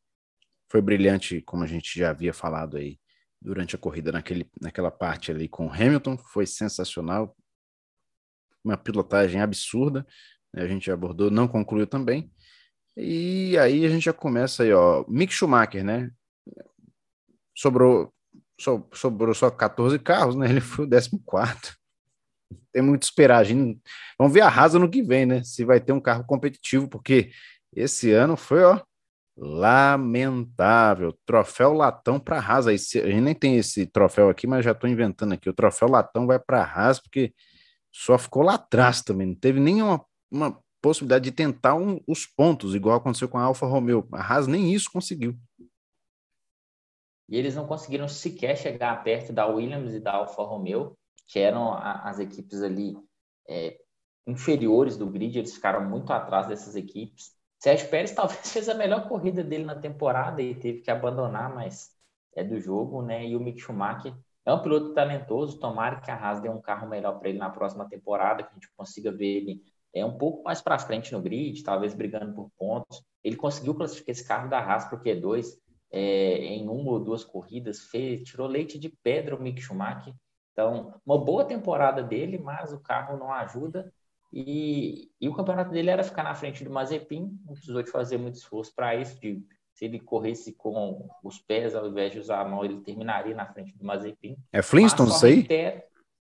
foi 0.71 0.81
brilhante, 0.81 1.41
como 1.41 1.65
a 1.65 1.67
gente 1.67 1.99
já 1.99 2.11
havia 2.11 2.33
falado 2.33 2.77
aí 2.77 2.99
durante 3.41 3.75
a 3.75 3.79
corrida, 3.79 4.13
naquele, 4.13 4.49
naquela 4.61 4.91
parte 4.91 5.31
ali 5.31 5.49
com 5.49 5.67
o 5.67 5.73
Hamilton, 5.73 6.17
foi 6.17 6.47
sensacional, 6.47 7.35
uma 8.63 8.77
pilotagem 8.77 9.41
absurda, 9.41 10.07
né, 10.53 10.63
a 10.63 10.69
gente 10.69 10.91
abordou, 10.91 11.31
não 11.31 11.49
concluiu 11.49 11.87
também. 11.87 12.31
E 12.95 13.57
aí 13.57 13.87
a 13.87 13.89
gente 13.89 14.05
já 14.05 14.13
começa 14.13 14.63
aí, 14.63 14.73
ó, 14.73 15.05
Mick 15.09 15.33
Schumacher, 15.33 15.83
né? 15.83 16.11
Sobrou, 17.57 18.13
so, 18.63 18.87
sobrou 18.93 19.35
só 19.35 19.51
14 19.51 19.99
carros, 19.99 20.37
né? 20.37 20.47
Ele 20.51 20.61
foi 20.61 20.87
o 20.87 20.89
14. 20.89 21.77
Tem 22.73 22.83
muito 22.83 23.03
esperar. 23.03 23.39
A 23.39 23.45
gente, 23.45 23.81
vamos 24.19 24.33
ver 24.33 24.43
a 24.43 24.49
Rasa 24.49 24.79
no 24.79 24.91
que 24.91 25.03
vem, 25.03 25.27
né? 25.27 25.43
Se 25.43 25.65
vai 25.65 25.81
ter 25.81 25.93
um 25.93 26.01
carro 26.01 26.25
competitivo, 26.25 26.89
porque 26.89 27.31
esse 27.75 28.13
ano 28.13 28.37
foi, 28.37 28.63
ó, 28.63 28.81
lamentável. 29.37 31.17
Troféu 31.27 31.73
Latão 31.73 32.21
para 32.21 32.39
Haas. 32.39 32.67
A 32.67 32.77
gente 32.77 33.21
nem 33.21 33.35
tem 33.35 33.57
esse 33.57 33.87
troféu 33.87 34.29
aqui, 34.29 34.47
mas 34.47 34.65
já 34.65 34.73
estou 34.73 34.89
inventando 34.89 35.33
aqui. 35.33 35.49
O 35.49 35.55
troféu 35.55 35.89
Latão 35.89 36.27
vai 36.27 36.39
para 36.39 36.63
Haas, 36.63 37.01
porque 37.01 37.35
só 37.93 38.17
ficou 38.17 38.43
lá 38.43 38.55
atrás 38.55 39.03
também. 39.03 39.29
Não 39.29 39.35
teve 39.35 39.61
nenhuma 39.61 40.05
uma 40.31 40.59
possibilidade 40.81 41.25
de 41.25 41.31
tentar 41.31 41.75
um, 41.75 42.01
os 42.07 42.27
pontos, 42.27 42.75
igual 42.75 42.97
aconteceu 42.97 43.29
com 43.29 43.39
a 43.39 43.43
Alfa 43.43 43.67
Romeo. 43.67 44.07
A 44.13 44.23
Haas 44.23 44.47
nem 44.47 44.73
isso 44.73 44.91
conseguiu. 44.91 45.37
E 47.33 47.37
eles 47.39 47.55
não 47.55 47.67
conseguiram 47.67 48.07
sequer 48.07 48.59
chegar 48.59 49.03
perto 49.03 49.33
da 49.33 49.47
Williams 49.47 49.95
e 49.95 50.01
da 50.01 50.13
Alfa 50.13 50.43
Romeo, 50.43 50.95
que 51.27 51.39
eram 51.39 51.73
a, 51.73 52.03
as 52.11 52.19
equipes 52.19 52.61
ali 52.61 52.95
é, 53.49 53.79
inferiores 54.27 54.99
do 54.99 55.07
grid, 55.07 55.39
eles 55.39 55.55
ficaram 55.55 55.83
muito 55.89 56.13
atrás 56.13 56.47
dessas 56.47 56.77
equipes. 56.77 57.31
Sérgio 57.59 57.89
Pérez 57.89 58.11
talvez 58.15 58.53
fez 58.53 58.69
a 58.69 58.75
melhor 58.75 59.09
corrida 59.09 59.43
dele 59.43 59.65
na 59.65 59.75
temporada 59.75 60.43
e 60.43 60.55
teve 60.55 60.83
que 60.83 60.91
abandonar, 60.91 61.55
mas 61.55 61.97
é 62.37 62.45
do 62.45 62.61
jogo, 62.61 63.01
né? 63.01 63.27
E 63.27 63.35
o 63.35 63.41
Mick 63.41 63.59
Schumacher 63.59 64.15
é 64.45 64.53
um 64.53 64.61
piloto 64.61 64.93
talentoso, 64.93 65.59
tomara 65.59 66.03
que 66.03 66.11
a 66.11 66.15
Haas 66.15 66.43
dê 66.43 66.51
um 66.51 66.61
carro 66.61 66.87
melhor 66.87 67.19
para 67.19 67.31
ele 67.31 67.39
na 67.39 67.49
próxima 67.49 67.89
temporada, 67.89 68.43
que 68.43 68.51
a 68.51 68.55
gente 68.55 68.69
consiga 68.77 69.11
ver 69.11 69.39
ele 69.39 69.63
é 69.95 70.05
um 70.05 70.17
pouco 70.17 70.43
mais 70.43 70.61
para 70.61 70.79
frente 70.79 71.13
no 71.13 71.21
grid, 71.21 71.63
talvez 71.63 71.95
brigando 71.95 72.35
por 72.35 72.51
pontos. 72.59 73.03
Ele 73.23 73.37
conseguiu 73.37 73.75
classificar 73.75 74.11
esse 74.11 74.27
carro 74.27 74.49
da 74.49 74.59
Haas 74.59 74.87
para 74.87 74.99
o 74.99 75.03
Q2 75.03 75.62
é, 75.93 76.37
em 76.39 76.69
uma 76.69 76.91
ou 76.91 76.99
duas 76.99 77.23
corridas, 77.23 77.83
fez, 77.83 78.23
tirou 78.23 78.49
leite 78.49 78.79
de 78.79 78.89
pedra 78.89 79.37
o 79.37 79.41
Mick 79.41 79.61
Schumacher. 79.61 80.15
Então, 80.53 80.95
uma 81.05 81.19
boa 81.19 81.45
temporada 81.45 82.03
dele, 82.03 82.39
mas 82.39 82.73
o 82.73 82.81
carro 82.81 83.19
não 83.19 83.33
ajuda. 83.33 83.93
E, 84.33 85.11
e 85.21 85.29
o 85.29 85.35
campeonato 85.35 85.71
dele 85.71 85.91
era 85.91 86.03
ficar 86.03 86.23
na 86.23 86.35
frente 86.35 86.65
do 86.65 86.71
Mazepin, 86.71 87.39
não 87.45 87.53
precisou 87.53 87.83
de 87.83 87.91
fazer 87.91 88.17
muito 88.17 88.37
esforço 88.37 88.75
para 88.75 88.97
isso. 88.97 89.21
De, 89.21 89.45
se 89.75 89.85
ele 89.85 90.01
corresse 90.01 90.53
com 90.55 91.09
os 91.23 91.39
pés 91.39 91.75
ao 91.75 91.87
invés 91.87 92.13
de 92.13 92.19
usar 92.19 92.41
a 92.41 92.49
mão, 92.49 92.65
ele 92.65 92.81
terminaria 92.81 93.35
na 93.35 93.47
frente 93.47 93.77
do 93.77 93.85
Mazepin. 93.85 94.37
É 94.51 94.63
Flintstone 94.63 95.11
isso 95.11 95.27
aí? 95.27 95.47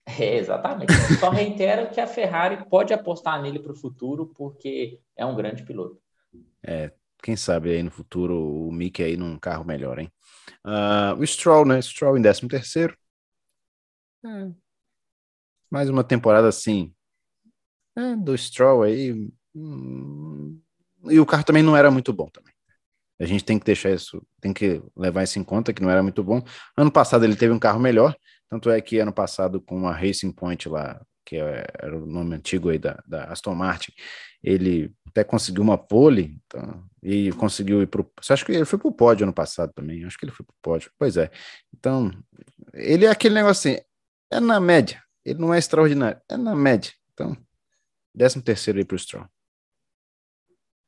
É, 0.06 0.36
exatamente. 0.36 0.92
Só 1.20 1.30
reitero 1.30 1.90
que 1.90 2.02
a 2.02 2.08
Ferrari 2.08 2.66
pode 2.70 2.94
apostar 2.94 3.42
nele 3.42 3.60
para 3.60 3.72
o 3.72 3.78
futuro, 3.78 4.28
porque 4.36 5.00
é 5.16 5.26
um 5.26 5.36
grande 5.36 5.64
piloto. 5.64 6.02
É, 6.64 6.92
quem 7.22 7.36
sabe 7.36 7.72
aí 7.72 7.84
no 7.84 7.92
futuro 7.92 8.36
o 8.36 8.72
Mickey 8.72 9.04
aí 9.04 9.18
num 9.18 9.38
carro 9.38 9.64
melhor, 9.64 10.00
hein? 10.00 10.12
Uh, 10.66 11.20
o 11.20 11.26
Stroll, 11.26 11.66
né? 11.66 11.82
Stroll 11.82 12.18
em 12.18 12.22
13 12.22 12.48
terceiro. 12.48 12.98
É. 14.26 14.52
Mais 15.70 15.90
uma 15.90 16.04
temporada 16.04 16.48
assim 16.48 16.94
é, 17.96 18.16
do 18.16 18.38
Stroll 18.38 18.84
aí. 18.84 19.30
Hum, 19.56 20.60
e 21.06 21.20
o 21.20 21.26
carro 21.26 21.44
também 21.44 21.64
não 21.64 21.76
era 21.76 21.92
muito 21.92 22.14
bom 22.14 22.28
também. 22.30 22.54
A 23.20 23.26
gente 23.26 23.44
tem 23.44 23.60
que 23.60 23.66
deixar 23.66 23.92
isso, 23.92 24.26
tem 24.40 24.52
que 24.52 24.82
levar 24.96 25.24
isso 25.24 25.38
em 25.38 25.44
conta 25.44 25.74
que 25.74 25.82
não 25.82 25.90
era 25.90 26.02
muito 26.02 26.24
bom. 26.24 26.42
Ano 26.76 26.92
passado 26.92 27.24
ele 27.24 27.36
teve 27.36 27.54
um 27.54 27.60
carro 27.60 27.80
melhor, 27.80 28.16
tanto 28.50 28.70
é 28.70 28.82
que 28.82 28.98
ano 28.98 29.14
passado 29.14 29.62
com 29.62 29.88
a 29.88 29.94
Racing 29.94 30.32
Point 30.32 30.68
lá, 30.68 31.00
que 31.24 31.36
é, 31.36 31.66
era 31.80 31.96
o 31.96 32.06
nome 32.06 32.36
antigo 32.36 32.70
aí 32.70 32.80
da, 32.80 33.02
da 33.08 33.26
Aston 33.26 33.54
Martin, 33.54 33.92
ele 34.44 34.92
até 35.12 35.24
conseguiu 35.24 35.62
uma 35.62 35.78
pole 35.78 36.42
então, 36.46 36.84
e 37.04 37.32
conseguiu 37.34 37.82
ir 37.82 37.88
para 37.88 38.02
o. 38.02 38.12
Acha 38.30 38.46
que 38.46 38.52
ele 38.52 38.66
foi 38.66 38.80
para 38.80 38.88
o 38.88 38.94
pódio 38.94 39.26
ano 39.26 39.34
passado 39.34 39.72
também? 39.74 40.04
Acho 40.06 40.18
que 40.18 40.26
ele 40.26 40.32
foi 40.32 40.46
para 40.46 40.54
o 40.54 40.62
pódio. 40.62 40.92
Pois 40.98 41.18
é. 41.18 41.30
Então, 41.74 42.12
ele 42.74 43.06
é 43.06 43.10
aquele 43.10 43.36
negócio 43.36 43.72
assim, 43.72 43.82
é 44.32 44.40
na 44.40 44.60
média. 44.60 45.04
Ele 45.24 45.40
não 45.40 45.54
é 45.54 45.60
extraordinário, 45.60 46.20
é 46.30 46.38
na 46.38 46.56
média. 46.56 46.94
Então, 47.14 47.38
13 48.18 48.42
terceiro 48.42 48.80
aí 48.80 48.86
para 48.86 48.96
o 48.96 49.00
Stroll. 49.00 49.28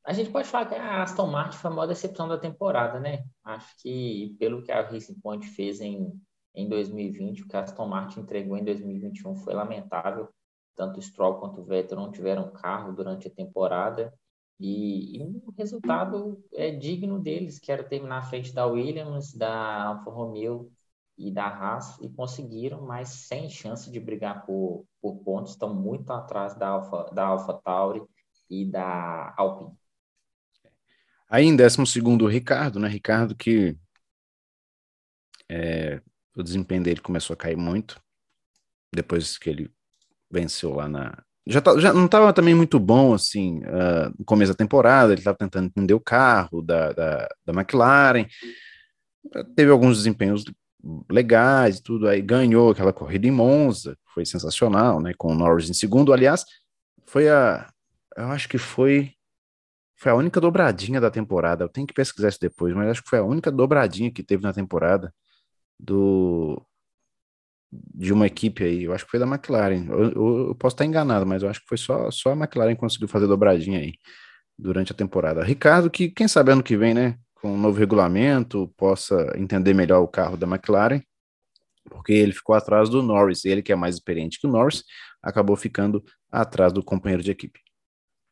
A 0.05 0.11
gente 0.11 0.31
pode 0.31 0.47
falar 0.47 0.65
que 0.65 0.75
a 0.75 1.03
Aston 1.03 1.27
Martin 1.27 1.57
foi 1.57 1.71
a 1.71 1.73
maior 1.73 1.87
decepção 1.87 2.27
da 2.27 2.37
temporada, 2.37 2.99
né? 2.99 3.23
Acho 3.43 3.73
que 3.77 4.35
pelo 4.39 4.61
que 4.61 4.71
a 4.71 4.81
Racing 4.81 5.19
Point 5.21 5.47
fez 5.47 5.79
em, 5.79 6.11
em 6.53 6.67
2020, 6.67 7.43
o 7.43 7.47
que 7.47 7.55
a 7.55 7.61
Aston 7.61 7.87
Martin 7.87 8.21
entregou 8.21 8.57
em 8.57 8.63
2021 8.63 9.35
foi 9.37 9.53
lamentável. 9.53 10.29
Tanto 10.75 11.01
Stroll 11.01 11.39
quanto 11.39 11.61
o 11.61 11.63
Vettel 11.63 11.97
não 11.97 12.11
tiveram 12.11 12.51
carro 12.51 12.93
durante 12.93 13.27
a 13.27 13.31
temporada. 13.31 14.13
E, 14.59 15.17
e 15.17 15.23
o 15.23 15.53
resultado 15.57 16.43
é 16.53 16.71
digno 16.71 17.19
deles, 17.19 17.59
que 17.59 17.71
era 17.71 17.83
terminar 17.83 18.19
à 18.19 18.21
frente 18.21 18.53
da 18.53 18.65
Williams, 18.65 19.33
da 19.33 19.83
Alfa 19.83 20.09
Romeo 20.09 20.71
e 21.17 21.31
da 21.31 21.45
Haas, 21.45 21.99
e 21.99 22.09
conseguiram, 22.09 22.81
mas 22.81 23.09
sem 23.09 23.49
chance 23.49 23.91
de 23.91 23.99
brigar 23.99 24.45
por, 24.45 24.85
por 25.01 25.17
pontos, 25.17 25.51
estão 25.51 25.73
muito 25.73 26.11
atrás 26.11 26.55
da 26.55 26.69
Alfa, 26.69 27.09
da 27.13 27.35
Tauri 27.63 28.03
e 28.49 28.65
da 28.65 29.33
Alpine. 29.37 29.77
Aí 31.29 31.45
em 31.45 31.55
décimo 31.55 31.85
segundo, 31.85 32.25
o 32.25 32.27
Ricardo, 32.29 32.79
né? 32.79 32.87
Ricardo 32.87 33.35
que 33.35 33.77
é, 35.49 36.01
o 36.35 36.43
desempenho 36.43 36.83
dele 36.83 37.01
começou 37.01 37.33
a 37.33 37.37
cair 37.37 37.57
muito 37.57 38.01
depois 38.93 39.37
que 39.37 39.49
ele 39.49 39.73
venceu 40.33 40.73
lá 40.73 40.87
na. 40.87 41.17
Já, 41.45 41.61
tá, 41.61 41.77
já 41.77 41.93
não 41.93 42.05
estava 42.05 42.31
também 42.31 42.55
muito 42.55 42.79
bom 42.79 43.13
assim 43.13 43.59
uh, 43.59 44.13
no 44.17 44.25
começo 44.25 44.51
da 44.53 44.57
temporada, 44.57 45.11
ele 45.11 45.19
estava 45.19 45.37
tentando 45.37 45.67
entender 45.67 45.93
o 45.93 45.99
carro 45.99 46.61
da, 46.61 46.93
da, 46.93 47.27
da 47.45 47.53
McLaren, 47.53 48.25
teve 49.55 49.69
alguns 49.69 49.97
desempenhos 49.97 50.45
legais 51.09 51.77
e 51.77 51.83
tudo, 51.83 52.07
aí 52.07 52.21
ganhou 52.21 52.71
aquela 52.71 52.93
corrida 52.93 53.27
em 53.27 53.31
Monza, 53.31 53.97
foi 54.13 54.25
sensacional, 54.25 55.01
né? 55.01 55.13
Com 55.17 55.33
o 55.33 55.35
Norris 55.35 55.69
em 55.69 55.73
segundo, 55.73 56.13
aliás, 56.13 56.45
foi 57.05 57.29
a. 57.29 57.69
Eu 58.15 58.27
acho 58.27 58.47
que 58.47 58.57
foi 58.57 59.13
foi 59.95 60.11
a 60.11 60.15
única 60.15 60.41
dobradinha 60.41 60.99
da 60.99 61.09
temporada. 61.09 61.63
Eu 61.63 61.69
tenho 61.69 61.87
que 61.87 61.93
pesquisar 61.93 62.27
isso 62.27 62.39
depois, 62.41 62.75
mas 62.75 62.89
acho 62.89 63.03
que 63.03 63.09
foi 63.09 63.19
a 63.19 63.23
única 63.23 63.49
dobradinha 63.49 64.11
que 64.11 64.21
teve 64.23 64.43
na 64.43 64.53
temporada 64.53 65.13
do 65.79 66.61
de 67.93 68.13
uma 68.13 68.27
equipe 68.27 68.63
aí. 68.63 68.83
Eu 68.83 68.93
acho 68.93 69.05
que 69.05 69.11
foi 69.11 69.19
da 69.19 69.27
McLaren. 69.27 69.85
Eu, 69.89 70.03
eu, 70.03 70.47
eu, 70.47 70.55
posso 70.55 70.75
estar 70.75 70.85
enganado, 70.85 71.25
mas 71.25 71.43
eu 71.43 71.49
acho 71.49 71.61
que 71.61 71.67
foi 71.67 71.77
só, 71.77 72.11
só 72.11 72.31
a 72.31 72.35
McLaren 72.35 72.75
que 72.75 72.79
conseguiu 72.79 73.07
fazer 73.07 73.27
dobradinha 73.27 73.79
aí 73.79 73.93
durante 74.57 74.91
a 74.91 74.95
temporada. 74.95 75.43
Ricardo, 75.43 75.89
que 75.89 76.09
quem 76.09 76.27
sabe 76.27 76.51
ano 76.51 76.63
que 76.63 76.77
vem, 76.77 76.93
né, 76.93 77.17
com 77.35 77.53
um 77.53 77.57
novo 77.57 77.77
regulamento, 77.77 78.73
possa 78.77 79.33
entender 79.35 79.73
melhor 79.73 80.01
o 80.01 80.07
carro 80.07 80.37
da 80.37 80.47
McLaren, 80.47 81.01
porque 81.89 82.13
ele 82.13 82.31
ficou 82.31 82.55
atrás 82.55 82.89
do 82.89 83.01
Norris. 83.01 83.45
Ele 83.45 83.61
que 83.61 83.71
é 83.71 83.75
mais 83.75 83.95
experiente 83.95 84.39
que 84.39 84.47
o 84.47 84.51
Norris, 84.51 84.83
acabou 85.21 85.55
ficando 85.55 86.03
atrás 86.31 86.71
do 86.71 86.83
companheiro 86.83 87.23
de 87.23 87.31
equipe 87.31 87.59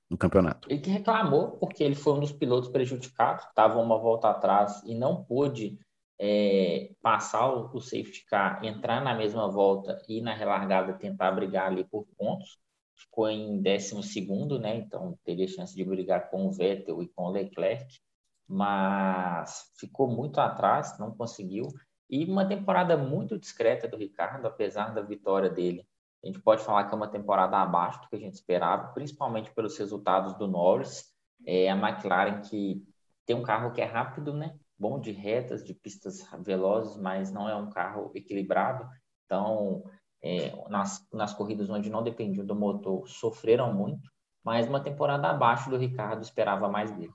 no 0.09 0.17
campeonato. 0.17 0.67
Ele 0.69 0.81
que 0.81 0.89
reclamou 0.89 1.51
porque 1.51 1.83
ele 1.83 1.95
foi 1.95 2.13
um 2.13 2.19
dos 2.19 2.33
pilotos 2.33 2.69
prejudicados, 2.69 3.45
estava 3.45 3.79
uma 3.79 3.97
volta 3.97 4.29
atrás 4.29 4.81
e 4.85 4.93
não 4.93 5.23
pôde 5.23 5.79
é, 6.24 6.91
passar 7.01 7.51
o, 7.51 7.76
o 7.76 7.82
safety 7.82 8.26
car, 8.28 8.63
entrar 8.63 9.01
na 9.01 9.15
mesma 9.15 9.49
volta 9.49 9.99
e 10.07 10.22
na 10.22 10.36
relargada 10.36 10.93
tentar 10.93 11.32
brigar 11.32 11.67
ali 11.67 11.84
por 11.84 12.05
pontos. 12.15 12.59
Ficou 12.95 13.28
em 13.28 13.59
12 13.61 14.03
segundo, 14.03 14.59
né? 14.59 14.76
Então 14.76 15.17
teria 15.24 15.47
chance 15.47 15.76
de 15.76 15.84
brigar 15.84 16.30
com 16.30 16.45
o 16.45 16.51
Vettel 16.51 17.01
e 17.01 17.09
com 17.09 17.24
o 17.24 17.32
Leclerc, 17.32 17.99
mas 18.47 19.72
ficou 19.80 20.07
muito 20.07 20.39
atrás, 20.39 20.99
não 20.99 21.11
conseguiu. 21.11 21.67
E 22.07 22.24
uma 22.26 22.45
temporada 22.45 22.95
muito 22.95 23.39
discreta 23.39 23.88
do 23.88 23.97
Ricardo, 23.97 24.45
apesar 24.45 24.93
da 24.93 25.01
vitória 25.01 25.49
dele 25.49 25.84
a 26.24 26.28
gente 26.28 26.39
pode 26.39 26.63
falar 26.63 26.86
que 26.86 26.93
é 26.93 26.97
uma 26.97 27.07
temporada 27.07 27.57
abaixo 27.57 28.01
do 28.01 28.09
que 28.09 28.15
a 28.15 28.19
gente 28.19 28.36
esperava, 28.36 28.93
principalmente 28.93 29.51
pelos 29.51 29.78
resultados 29.78 30.36
do 30.36 30.47
Norris. 30.47 31.11
É 31.45 31.69
a 31.69 31.76
McLaren 31.76 32.41
que 32.41 32.86
tem 33.26 33.36
um 33.36 33.41
carro 33.41 33.72
que 33.72 33.82
é 33.82 33.86
rápido, 33.86 34.32
né? 34.32 34.55
Bom 34.82 34.99
de 34.99 35.11
retas, 35.11 35.63
de 35.63 35.75
pistas 35.75 36.27
velozes, 36.43 36.99
mas 36.99 37.32
não 37.32 37.47
é 37.47 37.55
um 37.55 37.69
carro 37.69 38.11
equilibrado. 38.15 38.84
Então, 39.25 39.84
é, 40.23 40.51
nas, 40.69 41.05
nas 41.13 41.36
corridas 41.36 41.69
onde 41.69 41.88
não 41.88 42.01
dependiam 42.01 42.43
do 42.43 42.55
motor, 42.55 43.07
sofreram 43.07 43.71
muito. 43.71 44.09
Mas 44.43 44.67
uma 44.67 44.79
temporada 44.79 45.29
abaixo 45.29 45.69
do 45.69 45.77
Ricardo, 45.77 46.23
esperava 46.23 46.67
mais 46.67 46.89
dele. 46.89 47.13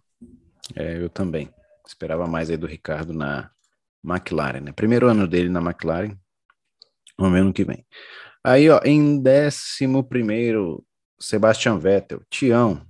É, 0.76 0.96
eu 0.96 1.10
também. 1.10 1.52
Esperava 1.84 2.24
mais 2.24 2.50
aí 2.50 2.56
do 2.56 2.68
Ricardo 2.68 3.12
na 3.12 3.50
McLaren, 4.04 4.60
né? 4.60 4.70
Primeiro 4.70 5.08
ano 5.08 5.26
dele 5.26 5.48
na 5.48 5.60
McLaren, 5.60 6.16
vamos 7.18 7.34
ver 7.34 7.42
no 7.42 7.52
que 7.52 7.64
vem. 7.64 7.84
Aí, 8.44 8.70
ó, 8.70 8.80
em 8.84 9.20
décimo 9.20 10.04
primeiro, 10.04 10.84
Sebastian 11.18 11.80
Vettel, 11.80 12.22
Tião. 12.30 12.80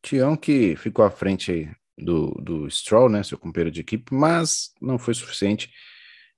Tião 0.00 0.36
que 0.36 0.76
ficou 0.76 1.04
à 1.04 1.10
frente 1.10 1.68
do, 1.98 2.30
do 2.42 2.70
Stroll, 2.70 3.08
né, 3.08 3.22
seu 3.22 3.38
companheiro 3.38 3.70
de 3.70 3.80
equipe, 3.80 4.14
mas 4.14 4.70
não 4.80 4.98
foi 4.98 5.14
suficiente, 5.14 5.70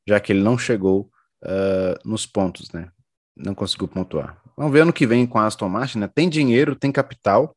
já 0.06 0.18
que 0.20 0.32
ele 0.32 0.42
não 0.42 0.58
chegou 0.58 1.10
uh, 1.44 2.08
nos 2.08 2.26
pontos, 2.26 2.70
né, 2.72 2.90
não 3.36 3.54
conseguiu 3.54 3.88
pontuar. 3.88 4.40
Vamos 4.56 4.72
ver 4.72 4.80
ano 4.80 4.92
que 4.92 5.06
vem 5.06 5.26
com 5.26 5.38
a 5.38 5.46
Aston 5.46 5.68
Martin, 5.68 5.98
né, 5.98 6.08
tem 6.12 6.28
dinheiro, 6.28 6.76
tem 6.76 6.92
capital, 6.92 7.56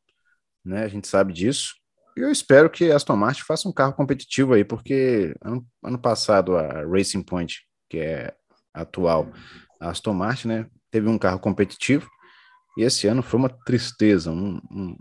né, 0.64 0.84
a 0.84 0.88
gente 0.88 1.08
sabe 1.08 1.32
disso, 1.32 1.74
e 2.16 2.20
eu 2.20 2.30
espero 2.30 2.68
que 2.68 2.90
a 2.90 2.96
Aston 2.96 3.16
Martin 3.16 3.42
faça 3.42 3.68
um 3.68 3.72
carro 3.72 3.92
competitivo 3.92 4.54
aí, 4.54 4.64
porque 4.64 5.34
ano, 5.42 5.66
ano 5.82 5.98
passado 5.98 6.56
a 6.56 6.84
Racing 6.84 7.22
Point, 7.22 7.60
que 7.88 7.98
é 7.98 8.34
atual 8.74 9.30
a 9.80 9.90
Aston 9.90 10.14
Martin, 10.14 10.48
né, 10.48 10.66
teve 10.90 11.08
um 11.08 11.18
carro 11.18 11.38
competitivo, 11.38 12.08
e 12.78 12.82
esse 12.82 13.08
ano 13.08 13.24
foi 13.24 13.40
uma 13.40 13.48
tristeza. 13.48 14.30
Um, 14.30 14.60
um, 14.70 14.96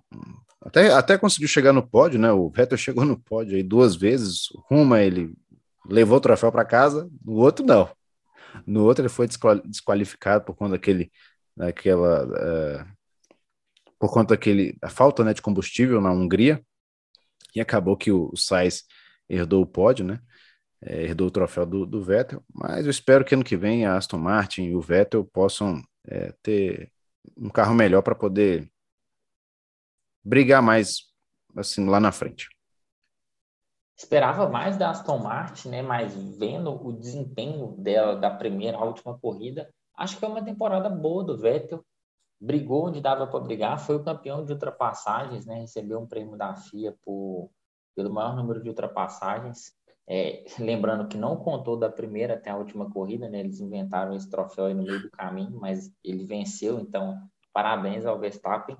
até, 0.67 0.91
até 0.91 1.17
conseguiu 1.17 1.47
chegar 1.47 1.71
no 1.71 1.87
pódio, 1.87 2.19
né? 2.19 2.29
O 2.31 2.49
Vettel 2.49 2.77
chegou 2.77 3.05
no 3.05 3.17
pódio 3.17 3.55
aí 3.55 3.63
duas 3.63 3.95
vezes. 3.95 4.49
Uma 4.69 5.01
ele 5.01 5.33
levou 5.89 6.17
o 6.17 6.21
troféu 6.21 6.51
para 6.51 6.65
casa, 6.65 7.09
no 7.23 7.33
outro 7.33 7.65
não. 7.65 7.89
No 8.65 8.83
outro 8.83 9.01
ele 9.03 9.09
foi 9.09 9.27
desqualificado 9.65 10.43
por 10.43 10.55
conta 10.55 10.71
daquele, 10.71 11.09
daquela 11.55 12.25
uh, 12.25 12.85
por 13.97 14.11
conta 14.11 14.35
daquele, 14.35 14.77
a 14.81 14.89
falta 14.89 15.23
né, 15.23 15.33
de 15.33 15.41
combustível 15.41 16.01
na 16.01 16.11
Hungria, 16.11 16.61
e 17.55 17.61
acabou 17.61 17.95
que 17.95 18.11
o, 18.11 18.29
o 18.33 18.37
Sainz 18.37 18.83
herdou 19.29 19.61
o 19.63 19.65
pódio, 19.65 20.05
né? 20.05 20.19
É, 20.81 21.03
herdou 21.03 21.27
o 21.27 21.31
troféu 21.31 21.65
do, 21.65 21.85
do, 21.85 22.03
Vettel, 22.03 22.43
mas 22.53 22.85
eu 22.85 22.91
espero 22.91 23.25
que 23.25 23.33
ano 23.33 23.43
que 23.43 23.57
vem 23.57 23.85
a 23.85 23.95
Aston 23.95 24.17
Martin 24.17 24.63
e 24.63 24.75
o 24.75 24.81
Vettel 24.81 25.25
possam 25.25 25.81
é, 26.07 26.33
ter 26.43 26.91
um 27.37 27.49
carro 27.49 27.73
melhor 27.73 28.01
para 28.03 28.13
poder 28.13 28.69
brigar 30.27 30.61
mais 30.61 31.03
assim 31.55 31.87
lá 31.87 31.99
na 31.99 32.11
frente. 32.11 32.49
Esperava 33.97 34.47
mais 34.47 34.77
da 34.77 34.91
Aston 34.91 35.17
Martin, 35.17 35.69
né? 35.69 35.81
Mas 35.81 36.13
vendo 36.37 36.69
o 36.69 36.93
desempenho 36.93 37.75
dela 37.77 38.15
da 38.15 38.29
primeira 38.29 38.77
à 38.77 38.83
última 38.83 39.17
corrida, 39.17 39.73
acho 39.97 40.19
que 40.19 40.25
é 40.25 40.27
uma 40.27 40.43
temporada 40.43 40.89
boa 40.89 41.23
do 41.23 41.37
Vettel. 41.37 41.83
Brigou 42.39 42.87
onde 42.87 43.01
dava 43.01 43.25
para 43.25 43.39
brigar, 43.39 43.79
foi 43.79 43.95
o 43.95 44.03
campeão 44.03 44.45
de 44.45 44.53
ultrapassagens, 44.53 45.45
né? 45.47 45.61
Recebeu 45.61 45.99
um 45.99 46.05
prêmio 46.05 46.37
da 46.37 46.53
FIA 46.53 46.95
por, 47.03 47.49
pelo 47.95 48.13
maior 48.13 48.35
número 48.35 48.61
de 48.61 48.69
ultrapassagens. 48.69 49.71
É, 50.07 50.45
lembrando 50.59 51.07
que 51.07 51.17
não 51.17 51.37
contou 51.37 51.75
da 51.75 51.89
primeira 51.89 52.35
até 52.35 52.51
a 52.51 52.57
última 52.57 52.91
corrida, 52.91 53.27
né? 53.27 53.39
Eles 53.39 53.59
inventaram 53.59 54.13
esse 54.13 54.29
troféu 54.29 54.65
aí 54.65 54.73
no 54.75 54.83
meio 54.83 55.01
do 55.01 55.09
caminho, 55.09 55.59
mas 55.59 55.91
ele 56.03 56.25
venceu, 56.25 56.79
então 56.79 57.17
parabéns 57.51 58.05
ao 58.05 58.19
Verstappen. 58.19 58.77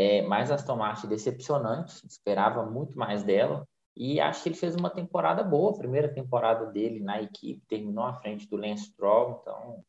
É, 0.00 0.22
mas 0.22 0.48
Aston 0.48 0.76
Martin 0.76 1.08
decepcionante, 1.08 2.06
esperava 2.06 2.64
muito 2.64 2.96
mais 2.96 3.24
dela. 3.24 3.66
E 3.96 4.20
acho 4.20 4.44
que 4.44 4.50
ele 4.50 4.56
fez 4.56 4.76
uma 4.76 4.88
temporada 4.88 5.42
boa, 5.42 5.72
a 5.72 5.76
primeira 5.76 6.08
temporada 6.08 6.66
dele 6.66 7.00
na 7.00 7.20
equipe, 7.20 7.66
terminou 7.66 8.04
à 8.04 8.12
frente 8.14 8.48
do 8.48 8.56
Lance 8.56 8.84
Stroll, 8.84 9.40
então 9.42 9.84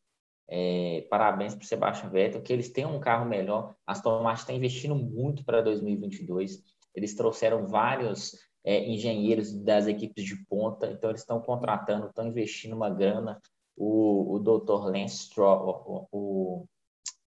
é, 0.47 1.05
parabéns 1.11 1.53
para 1.53 1.63
o 1.63 1.67
Sebastian 1.67 2.09
Vettel, 2.09 2.41
que 2.41 2.51
eles 2.51 2.71
têm 2.71 2.87
um 2.87 2.99
carro 2.99 3.29
melhor. 3.29 3.75
A 3.85 3.91
Aston 3.91 4.23
Martin 4.23 4.41
está 4.41 4.53
investindo 4.53 4.95
muito 4.95 5.45
para 5.45 5.61
2022. 5.61 6.63
Eles 6.95 7.13
trouxeram 7.13 7.67
vários 7.67 8.31
é, 8.63 8.83
engenheiros 8.89 9.53
das 9.53 9.85
equipes 9.85 10.25
de 10.25 10.43
ponta, 10.47 10.87
então 10.87 11.11
eles 11.11 11.21
estão 11.21 11.39
contratando, 11.39 12.07
estão 12.07 12.25
investindo 12.25 12.75
uma 12.75 12.89
grana. 12.89 13.39
O, 13.77 14.37
o 14.37 14.39
Dr. 14.39 14.89
Lance 14.89 15.17
Stroll, 15.25 15.85
o, 15.85 16.07
o, 16.11 16.65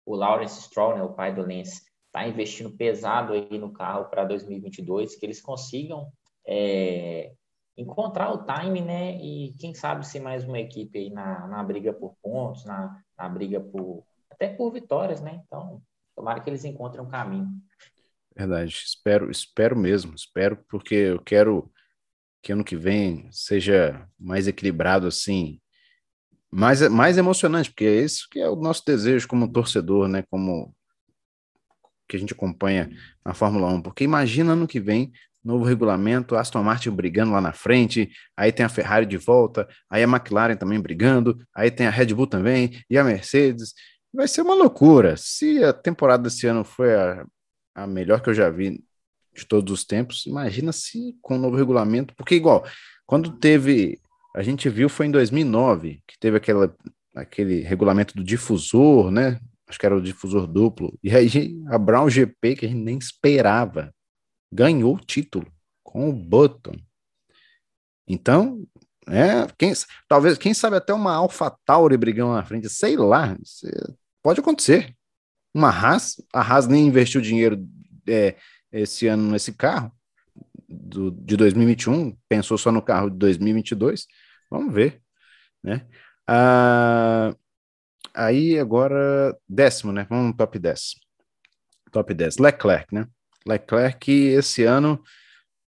o 0.06 0.16
Lawrence 0.16 0.62
Stroll, 0.62 0.94
né, 0.94 1.02
o 1.02 1.12
pai 1.12 1.34
do 1.34 1.42
Lance, 1.42 1.89
está 2.10 2.26
investindo 2.26 2.70
pesado 2.70 3.32
aí 3.32 3.56
no 3.56 3.72
carro 3.72 4.06
para 4.06 4.24
2022, 4.24 5.14
que 5.14 5.24
eles 5.24 5.40
consigam 5.40 6.12
é, 6.46 7.32
encontrar 7.76 8.32
o 8.32 8.44
time, 8.44 8.80
né? 8.80 9.16
E 9.22 9.54
quem 9.58 9.72
sabe 9.72 10.06
ser 10.06 10.20
mais 10.20 10.44
uma 10.44 10.58
equipe 10.58 10.98
aí 10.98 11.10
na, 11.10 11.46
na 11.46 11.62
briga 11.62 11.92
por 11.92 12.16
pontos, 12.20 12.64
na, 12.64 13.00
na 13.16 13.28
briga 13.28 13.60
por 13.60 14.04
até 14.28 14.48
por 14.48 14.72
vitórias, 14.72 15.20
né? 15.20 15.40
Então, 15.46 15.80
tomara 16.16 16.40
que 16.40 16.50
eles 16.50 16.64
encontrem 16.64 17.02
um 17.02 17.08
caminho. 17.08 17.48
Verdade, 18.36 18.72
espero, 18.72 19.30
espero 19.30 19.76
mesmo, 19.76 20.14
espero 20.14 20.56
porque 20.68 20.94
eu 20.94 21.22
quero 21.22 21.70
que 22.42 22.52
ano 22.52 22.64
que 22.64 22.76
vem 22.76 23.28
seja 23.30 24.08
mais 24.18 24.48
equilibrado 24.48 25.06
assim, 25.06 25.60
mais 26.50 26.80
mais 26.88 27.18
emocionante, 27.18 27.70
porque 27.70 27.84
é 27.84 28.02
isso 28.02 28.26
que 28.30 28.40
é 28.40 28.48
o 28.48 28.56
nosso 28.56 28.84
desejo 28.84 29.28
como 29.28 29.52
torcedor, 29.52 30.08
né? 30.08 30.24
Como 30.30 30.74
que 32.10 32.16
a 32.16 32.20
gente 32.20 32.32
acompanha 32.32 32.90
na 33.24 33.32
Fórmula 33.32 33.68
1, 33.68 33.82
porque 33.82 34.04
imagina 34.04 34.52
ano 34.52 34.66
que 34.66 34.80
vem 34.80 35.12
novo 35.42 35.64
regulamento, 35.64 36.36
Aston 36.36 36.62
Martin 36.62 36.90
brigando 36.90 37.32
lá 37.32 37.40
na 37.40 37.52
frente, 37.52 38.10
aí 38.36 38.52
tem 38.52 38.64
a 38.64 38.68
Ferrari 38.68 39.06
de 39.06 39.16
volta, 39.16 39.66
aí 39.88 40.02
a 40.02 40.06
McLaren 40.06 40.56
também 40.56 40.80
brigando, 40.80 41.38
aí 41.54 41.70
tem 41.70 41.86
a 41.86 41.90
Red 41.90 42.12
Bull 42.14 42.26
também, 42.26 42.78
e 42.88 42.98
a 42.98 43.04
Mercedes. 43.04 43.72
Vai 44.12 44.28
ser 44.28 44.42
uma 44.42 44.54
loucura. 44.54 45.14
Se 45.16 45.62
a 45.64 45.72
temporada 45.72 46.24
desse 46.24 46.46
ano 46.46 46.64
foi 46.64 46.94
a, 46.94 47.24
a 47.74 47.86
melhor 47.86 48.20
que 48.20 48.28
eu 48.28 48.34
já 48.34 48.50
vi 48.50 48.82
de 49.34 49.46
todos 49.46 49.72
os 49.72 49.84
tempos, 49.84 50.26
imagina 50.26 50.72
se 50.72 51.16
com 51.22 51.36
o 51.36 51.38
novo 51.38 51.56
regulamento, 51.56 52.14
porque 52.14 52.34
igual, 52.34 52.66
quando 53.06 53.30
teve, 53.30 53.98
a 54.34 54.42
gente 54.42 54.68
viu 54.68 54.88
foi 54.88 55.06
em 55.06 55.10
2009, 55.10 56.02
que 56.06 56.18
teve 56.18 56.36
aquela, 56.36 56.74
aquele 57.14 57.60
regulamento 57.60 58.14
do 58.14 58.24
difusor, 58.24 59.10
né? 59.10 59.40
Acho 59.70 59.78
que 59.78 59.86
era 59.86 59.96
o 59.96 60.02
difusor 60.02 60.48
duplo. 60.48 60.98
E 61.00 61.14
aí 61.14 61.28
a 61.68 61.78
Brown 61.78 62.10
GP, 62.10 62.56
que 62.56 62.66
a 62.66 62.68
gente 62.68 62.82
nem 62.82 62.98
esperava, 62.98 63.94
ganhou 64.52 64.96
o 64.96 65.00
título 65.00 65.46
com 65.84 66.10
o 66.10 66.12
Button. 66.12 66.74
Então, 68.04 68.66
é, 69.06 69.46
quem, 69.56 69.72
talvez, 70.08 70.36
quem 70.36 70.52
sabe 70.52 70.74
até 70.74 70.92
uma 70.92 71.14
Alpha 71.14 71.56
Tauri 71.64 71.96
brigando 71.96 72.32
na 72.32 72.44
frente, 72.44 72.68
sei 72.68 72.96
lá, 72.96 73.38
pode 74.20 74.40
acontecer. 74.40 74.92
Uma 75.54 75.68
Haas, 75.68 76.16
a 76.34 76.40
Haas 76.40 76.66
nem 76.66 76.88
investiu 76.88 77.20
dinheiro 77.20 77.64
é, 78.08 78.34
esse 78.72 79.06
ano 79.06 79.30
nesse 79.30 79.52
carro, 79.52 79.92
do, 80.68 81.12
de 81.12 81.36
2021, 81.36 82.16
pensou 82.28 82.58
só 82.58 82.72
no 82.72 82.82
carro 82.82 83.08
de 83.08 83.18
2022, 83.18 84.06
vamos 84.50 84.74
ver, 84.74 85.00
né? 85.62 85.86
Ah, 86.26 87.34
aí 88.14 88.58
agora, 88.58 89.36
décimo, 89.48 89.92
né? 89.92 90.06
Vamos 90.08 90.26
no 90.26 90.36
top 90.36 90.58
10. 90.58 90.96
Top 91.92 92.12
10, 92.12 92.38
Leclerc, 92.38 92.94
né? 92.94 93.06
Leclerc 93.46 94.10
esse 94.12 94.64
ano 94.64 95.02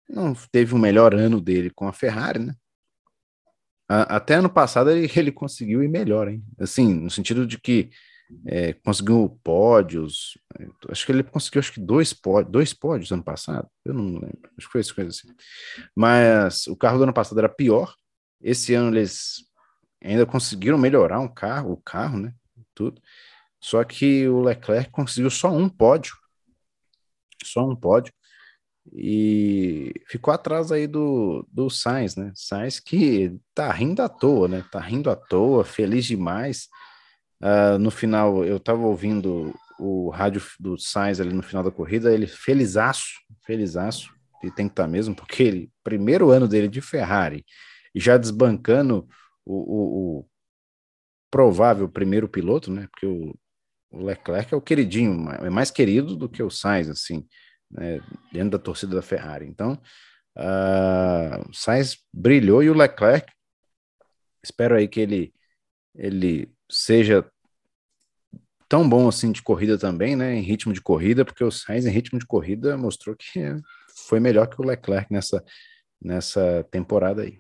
não 0.09 0.35
teve 0.51 0.75
o 0.75 0.79
melhor 0.79 1.15
ano 1.15 1.41
dele 1.41 1.71
com 1.71 1.89
a 1.89 1.93
Ferrari, 1.93 2.39
né? 2.39 2.55
Até 3.89 4.35
ano 4.35 4.49
passado 4.49 4.91
ele, 4.91 5.11
ele 5.17 5.33
conseguiu 5.33 5.83
ir 5.83 5.89
melhor, 5.89 6.29
hein? 6.29 6.43
Assim, 6.59 6.95
no 6.95 7.11
sentido 7.11 7.47
de 7.47 7.59
que 7.59 7.91
é, 8.47 8.73
conseguiu 8.73 9.39
pódios, 9.45 10.39
acho 10.89 11.05
que 11.05 11.13
ele 11.13 11.23
conseguiu 11.23 11.61
acho 11.61 11.73
que 11.73 11.81
dois, 11.81 12.15
pódios, 12.15 12.51
dois 12.51 12.73
pódios 12.73 13.13
ano 13.13 13.23
passado, 13.23 13.69
eu 13.85 13.93
não 13.93 14.05
lembro, 14.15 14.51
acho 14.57 14.67
que 14.67 14.73
foi 14.73 14.81
isso, 14.81 14.95
coisa 14.95 15.11
assim. 15.11 15.29
Mas 15.95 16.67
o 16.67 16.77
carro 16.77 16.97
do 16.97 17.05
ano 17.05 17.13
passado 17.13 17.39
era 17.39 17.49
pior, 17.49 17.95
esse 18.41 18.75
ano 18.75 18.97
eles 18.97 19.45
ainda 20.03 20.27
conseguiram 20.27 20.79
melhorar 20.79 21.21
um 21.21 21.29
carro, 21.29 21.73
o 21.73 21.77
carro, 21.77 22.19
né? 22.19 22.35
Tudo. 22.75 23.01
Só 23.61 23.83
que 23.85 24.29
o 24.29 24.41
Leclerc 24.41 24.91
conseguiu 24.91 25.31
só 25.31 25.51
um 25.51 25.69
pódio 25.69 26.17
só 27.45 27.69
um 27.69 27.77
pódio, 27.77 28.13
e 28.93 29.93
ficou 30.09 30.35
atrás 30.35 30.73
aí 30.73 30.87
do, 30.87 31.47
do 31.53 31.71
Sainz, 31.71 32.17
né? 32.17 32.33
Sainz 32.35 32.81
que 32.81 33.39
tá 33.55 33.71
rindo 33.71 34.03
à 34.03 34.09
toa, 34.09 34.49
né? 34.49 34.65
Tá 34.73 34.81
rindo 34.81 35.09
à 35.09 35.15
toa, 35.15 35.65
feliz 35.65 36.05
demais. 36.05 36.69
Uh, 37.41 37.79
no 37.79 37.91
final, 37.91 38.45
eu 38.45 38.59
tava 38.59 38.83
ouvindo 38.83 39.55
o 39.79 40.11
rádio 40.11 40.43
do 40.59 40.77
Sainz 40.79 41.21
ali 41.21 41.33
no 41.33 41.43
final 41.43 41.63
da 41.63 41.71
corrida, 41.71 42.13
ele 42.13 42.27
felizaço, 42.27 43.21
felizaço, 43.45 44.13
e 44.43 44.51
tem 44.51 44.67
que 44.67 44.73
estar 44.73 44.85
tá 44.85 44.89
mesmo, 44.89 45.15
porque 45.15 45.43
ele, 45.43 45.71
primeiro 45.85 46.31
ano 46.31 46.49
dele 46.49 46.69
de 46.69 46.81
Ferrari, 46.81 47.45
já 47.95 48.17
desbancando 48.17 49.07
o, 49.45 49.55
o, 49.55 50.19
o 50.21 50.27
provável 51.31 51.89
primeiro 51.89 52.29
piloto, 52.29 52.71
né? 52.71 52.87
Porque 52.91 53.07
o, 53.07 53.35
o 53.91 54.05
Leclerc 54.05 54.53
é 54.53 54.57
o 54.57 54.61
queridinho, 54.61 55.31
é 55.31 55.51
mais 55.51 55.71
querido 55.71 56.17
do 56.17 56.29
que 56.29 56.43
o 56.43 56.51
Sainz, 56.51 56.89
assim, 56.89 57.27
né, 57.71 58.01
dentro 58.33 58.51
da 58.51 58.59
torcida 58.59 58.97
da 58.97 59.03
Ferrari. 59.03 59.47
Então, 59.47 59.81
uh, 60.37 61.49
o 61.49 61.53
Sainz 61.53 61.99
brilhou 62.13 62.63
e 62.63 62.71
o 62.71 62.75
Leclerc, 62.75 63.31
espero 64.43 64.75
aí 64.75 64.89
que 64.89 65.01
ele, 65.01 65.35
ele 65.95 66.51
seja 66.71 67.31
tão 68.69 68.89
bom 68.89 69.07
assim 69.07 69.31
de 69.31 69.43
corrida 69.43 69.77
também, 69.77 70.17
né, 70.17 70.35
em 70.35 70.41
ritmo 70.41 70.73
de 70.73 70.81
corrida, 70.81 71.25
porque 71.25 71.45
o 71.45 71.51
Sainz 71.51 71.85
em 71.85 71.91
ritmo 71.91 72.19
de 72.19 72.27
corrida 72.27 72.77
mostrou 72.79 73.15
que 73.15 73.55
foi 74.09 74.19
melhor 74.19 74.47
que 74.49 74.61
o 74.61 74.65
Leclerc 74.65 75.13
nessa, 75.13 75.45
nessa 76.01 76.65
temporada 76.71 77.23
aí. 77.23 77.39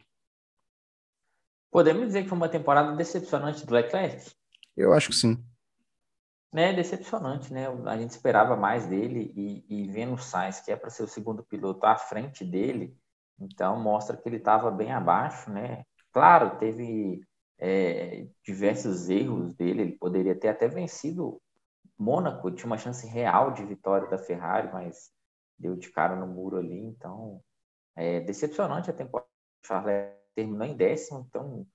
Podemos 1.73 2.07
dizer 2.07 2.23
que 2.23 2.29
foi 2.29 2.39
uma 2.39 2.49
temporada 2.49 2.95
decepcionante 2.95 3.67
do 3.67 3.75
Leclerc? 3.75 4.31
Eu 4.77 4.93
acho 4.93 5.09
que 5.09 5.17
sim 5.17 5.43
né, 6.53 6.73
decepcionante, 6.73 7.53
né? 7.53 7.67
A 7.87 7.97
gente 7.97 8.11
esperava 8.11 8.55
mais 8.55 8.87
dele 8.87 9.33
e, 9.35 9.65
e 9.69 9.89
vendo 9.89 10.15
o 10.15 10.19
Sainz, 10.19 10.61
que 10.61 10.71
é 10.71 10.77
para 10.77 10.91
ser 10.91 11.03
o 11.03 11.09
segundo 11.09 11.43
piloto 11.43 11.87
à 11.87 11.97
frente 11.97 12.45
dele, 12.45 12.95
então 13.41 13.81
mostra 13.81 14.17
que 14.17 14.29
ele 14.29 14.37
estava 14.37 14.71
bem 14.71 14.93
abaixo, 14.93 15.51
né? 15.51 15.85
Claro, 16.13 16.59
teve 16.59 17.23
é, 17.59 18.27
diversos 18.45 19.09
erros 19.09 19.55
dele, 19.55 19.83
ele 19.83 19.93
poderia 19.93 20.39
ter 20.39 20.49
até 20.49 20.69
vencido 20.69 21.41
Mônaco, 21.99 22.51
tinha 22.51 22.67
uma 22.67 22.79
chance 22.79 23.07
real 23.07 23.53
de 23.53 23.65
vitória 23.65 24.09
da 24.09 24.19
Ferrari, 24.19 24.71
mas 24.73 25.11
deu 25.59 25.77
de 25.77 25.91
cara 25.91 26.17
no 26.17 26.27
muro 26.27 26.59
ali, 26.59 26.81
então 26.81 27.41
é 27.97 28.21
decepcionante 28.21 28.91
a 28.91 28.93
temporada. 28.93 29.29
O 29.63 29.67
Charles 29.67 30.11
terminou 30.35 30.67
em 30.67 30.77
décimo, 30.77 31.27
então 31.29 31.67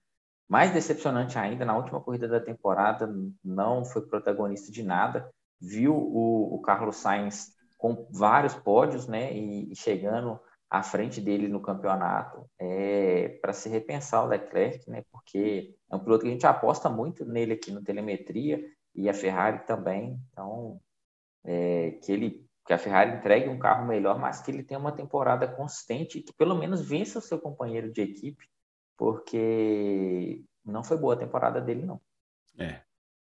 mais 0.47 0.71
decepcionante 0.71 1.37
ainda, 1.37 1.65
na 1.65 1.75
última 1.75 1.99
corrida 1.99 2.27
da 2.27 2.39
temporada, 2.39 3.13
não 3.43 3.83
foi 3.83 4.03
protagonista 4.07 4.71
de 4.71 4.81
nada. 4.81 5.29
Viu 5.59 5.93
o, 5.93 6.55
o 6.55 6.61
Carlos 6.61 6.95
Sainz 6.97 7.51
com 7.77 8.07
vários 8.11 8.53
pódios, 8.53 9.07
né? 9.07 9.33
E, 9.33 9.71
e 9.71 9.75
chegando 9.75 10.39
à 10.69 10.81
frente 10.81 11.19
dele 11.19 11.47
no 11.47 11.61
campeonato, 11.61 12.49
é, 12.59 13.39
para 13.41 13.53
se 13.53 13.69
repensar 13.69 14.23
o 14.23 14.27
Leclerc, 14.27 14.89
né? 14.89 15.03
Porque 15.11 15.75
é 15.89 15.95
um 15.95 15.99
piloto 15.99 16.23
que 16.23 16.29
a 16.29 16.31
gente 16.31 16.47
aposta 16.47 16.89
muito 16.89 17.25
nele 17.25 17.53
aqui 17.53 17.71
no 17.71 17.83
telemetria 17.83 18.63
e 18.95 19.09
a 19.09 19.13
Ferrari 19.13 19.65
também. 19.65 20.17
Então, 20.31 20.79
é, 21.43 21.91
que 22.03 22.11
ele 22.11 22.46
que 22.67 22.73
a 22.73 22.77
Ferrari 22.77 23.15
entregue 23.15 23.47
um 23.47 23.57
carro 23.57 23.87
melhor, 23.87 24.19
mas 24.19 24.41
que 24.41 24.51
ele 24.51 24.61
tenha 24.61 24.77
uma 24.79 24.91
temporada 24.91 25.47
consistente 25.47 26.19
e 26.19 26.21
que 26.21 26.33
pelo 26.33 26.53
menos 26.53 26.81
vença 26.81 27.19
o 27.19 27.21
seu 27.21 27.39
companheiro 27.39 27.89
de 27.89 28.01
equipe, 28.01 28.45
porque 28.97 30.43
não 30.65 30.83
foi 30.83 30.97
boa 30.97 31.13
a 31.13 31.17
temporada 31.17 31.61
dele, 31.61 31.85
não. 31.85 32.01
É, 32.59 32.81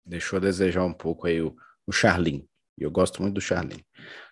deixou 0.06 0.36
a 0.36 0.40
desejar 0.40 0.84
um 0.84 0.92
pouco 0.92 1.26
aí 1.26 1.42
o, 1.42 1.56
o 1.84 1.90
Charlin. 1.90 2.48
Eu 2.78 2.88
gosto 2.88 3.20
muito 3.20 3.34
do 3.34 3.40
Charlin. 3.40 3.84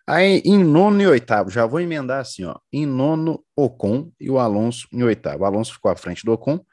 Aí 0.07 0.41
em 0.45 0.63
nono 0.63 1.03
e 1.03 1.07
oitavo, 1.09 1.51
já 1.51 1.67
vou 1.67 1.81
emendar 1.81 2.21
assim, 2.21 2.45
ó. 2.45 2.57
Em 2.73 2.87
nono, 2.87 3.45
Ocon 3.57 4.13
e 4.19 4.31
o 4.31 4.39
Alonso 4.39 4.87
em 4.93 5.03
oitavo. 5.03 5.43
O 5.43 5.47
Alonso 5.47 5.73
ficou 5.73 5.91
à 5.91 5.97
frente 5.97 6.25
do 6.25 6.33
Ocon 6.33 6.65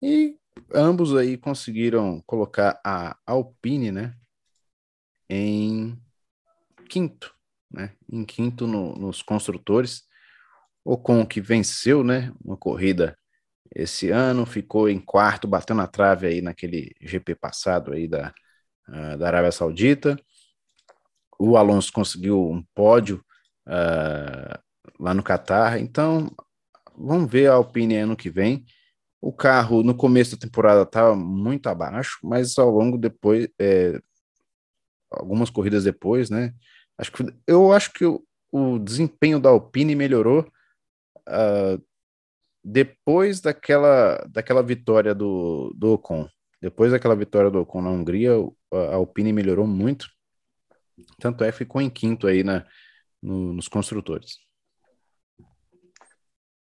e 0.00 0.38
ambos 0.72 1.16
aí 1.16 1.36
conseguiram 1.36 2.22
colocar 2.26 2.80
a 2.84 3.18
Alpine, 3.26 3.90
né, 3.90 4.14
em 5.28 6.00
quinto 6.88 7.34
né? 7.72 7.92
Em 8.10 8.24
quinto 8.24 8.66
no, 8.66 8.94
nos 8.94 9.22
construtores. 9.22 10.02
Ocon 10.84 11.24
que 11.26 11.40
venceu, 11.40 12.02
né? 12.02 12.32
Uma 12.44 12.56
corrida 12.56 13.16
esse 13.74 14.10
ano, 14.10 14.44
ficou 14.44 14.88
em 14.88 14.98
quarto, 14.98 15.48
bateu 15.48 15.74
na 15.74 15.86
trave 15.86 16.26
aí 16.26 16.42
naquele 16.42 16.94
GP 17.00 17.34
passado 17.34 17.92
aí 17.92 18.06
da, 18.06 18.32
uh, 18.88 19.16
da 19.18 19.26
Arábia 19.26 19.52
Saudita. 19.52 20.18
O 21.38 21.56
Alonso 21.56 21.92
conseguiu 21.92 22.50
um 22.50 22.62
pódio 22.74 23.24
uh, 23.66 24.58
lá 25.00 25.14
no 25.14 25.22
Catar. 25.22 25.80
Então, 25.80 26.30
vamos 26.96 27.30
ver 27.30 27.48
a 27.48 27.54
Alpine 27.54 27.96
ano 27.96 28.16
que 28.16 28.30
vem. 28.30 28.64
O 29.20 29.32
carro 29.32 29.82
no 29.82 29.94
começo 29.94 30.36
da 30.36 30.40
temporada 30.40 30.82
estava 30.82 31.14
muito 31.14 31.68
abaixo, 31.68 32.18
mas 32.22 32.58
ao 32.58 32.70
longo 32.70 32.98
depois, 32.98 33.48
é, 33.58 34.00
algumas 35.10 35.48
corridas 35.48 35.84
depois, 35.84 36.28
né? 36.28 36.52
Acho 36.98 37.12
que, 37.12 37.24
eu 37.46 37.72
acho 37.72 37.92
que 37.92 38.04
o, 38.04 38.24
o 38.50 38.78
desempenho 38.78 39.40
da 39.40 39.48
Alpine 39.50 39.94
melhorou 39.94 40.46
uh, 41.28 41.82
depois 42.62 43.40
daquela, 43.40 44.16
daquela 44.28 44.62
vitória 44.62 45.14
do, 45.14 45.72
do 45.76 45.94
Ocon. 45.94 46.28
Depois 46.60 46.92
daquela 46.92 47.16
vitória 47.16 47.50
do 47.50 47.60
Ocon 47.60 47.82
na 47.82 47.90
Hungria, 47.90 48.32
a 48.72 48.94
Alpine 48.94 49.32
melhorou 49.32 49.66
muito. 49.66 50.06
Tanto 51.18 51.42
é 51.42 51.50
que 51.50 51.58
ficou 51.58 51.80
em 51.80 51.90
quinto 51.90 52.26
aí 52.26 52.44
na, 52.44 52.64
no, 53.20 53.52
nos 53.52 53.66
construtores. 53.66 54.38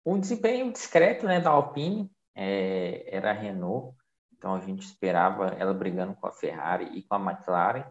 Um 0.05 0.19
desempenho 0.19 0.73
discreto 0.73 1.27
né, 1.27 1.41
da 1.41 1.51
Alpine 1.51 2.11
é, 2.35 3.05
era 3.15 3.31
a 3.31 3.35
Renault, 3.35 3.95
então 4.33 4.55
a 4.55 4.61
gente 4.61 4.83
esperava 4.83 5.49
ela 5.59 5.75
brigando 5.75 6.15
com 6.15 6.27
a 6.27 6.33
Ferrari 6.33 6.97
e 6.97 7.03
com 7.03 7.15
a 7.15 7.33
McLaren 7.33 7.85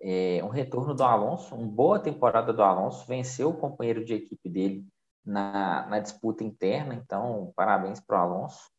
é, 0.00 0.40
um 0.44 0.48
retorno 0.48 0.94
do 0.94 1.02
Alonso, 1.02 1.54
uma 1.54 1.66
boa 1.66 1.98
temporada 1.98 2.52
do 2.52 2.62
Alonso, 2.62 3.06
venceu 3.06 3.50
o 3.50 3.56
companheiro 3.56 4.04
de 4.04 4.14
equipe 4.14 4.48
dele 4.48 4.86
na, 5.24 5.86
na 5.86 5.98
disputa 5.98 6.44
interna, 6.44 6.94
então 6.94 7.52
parabéns 7.56 8.00
para 8.00 8.18
o 8.18 8.22
Alonso. 8.22 8.70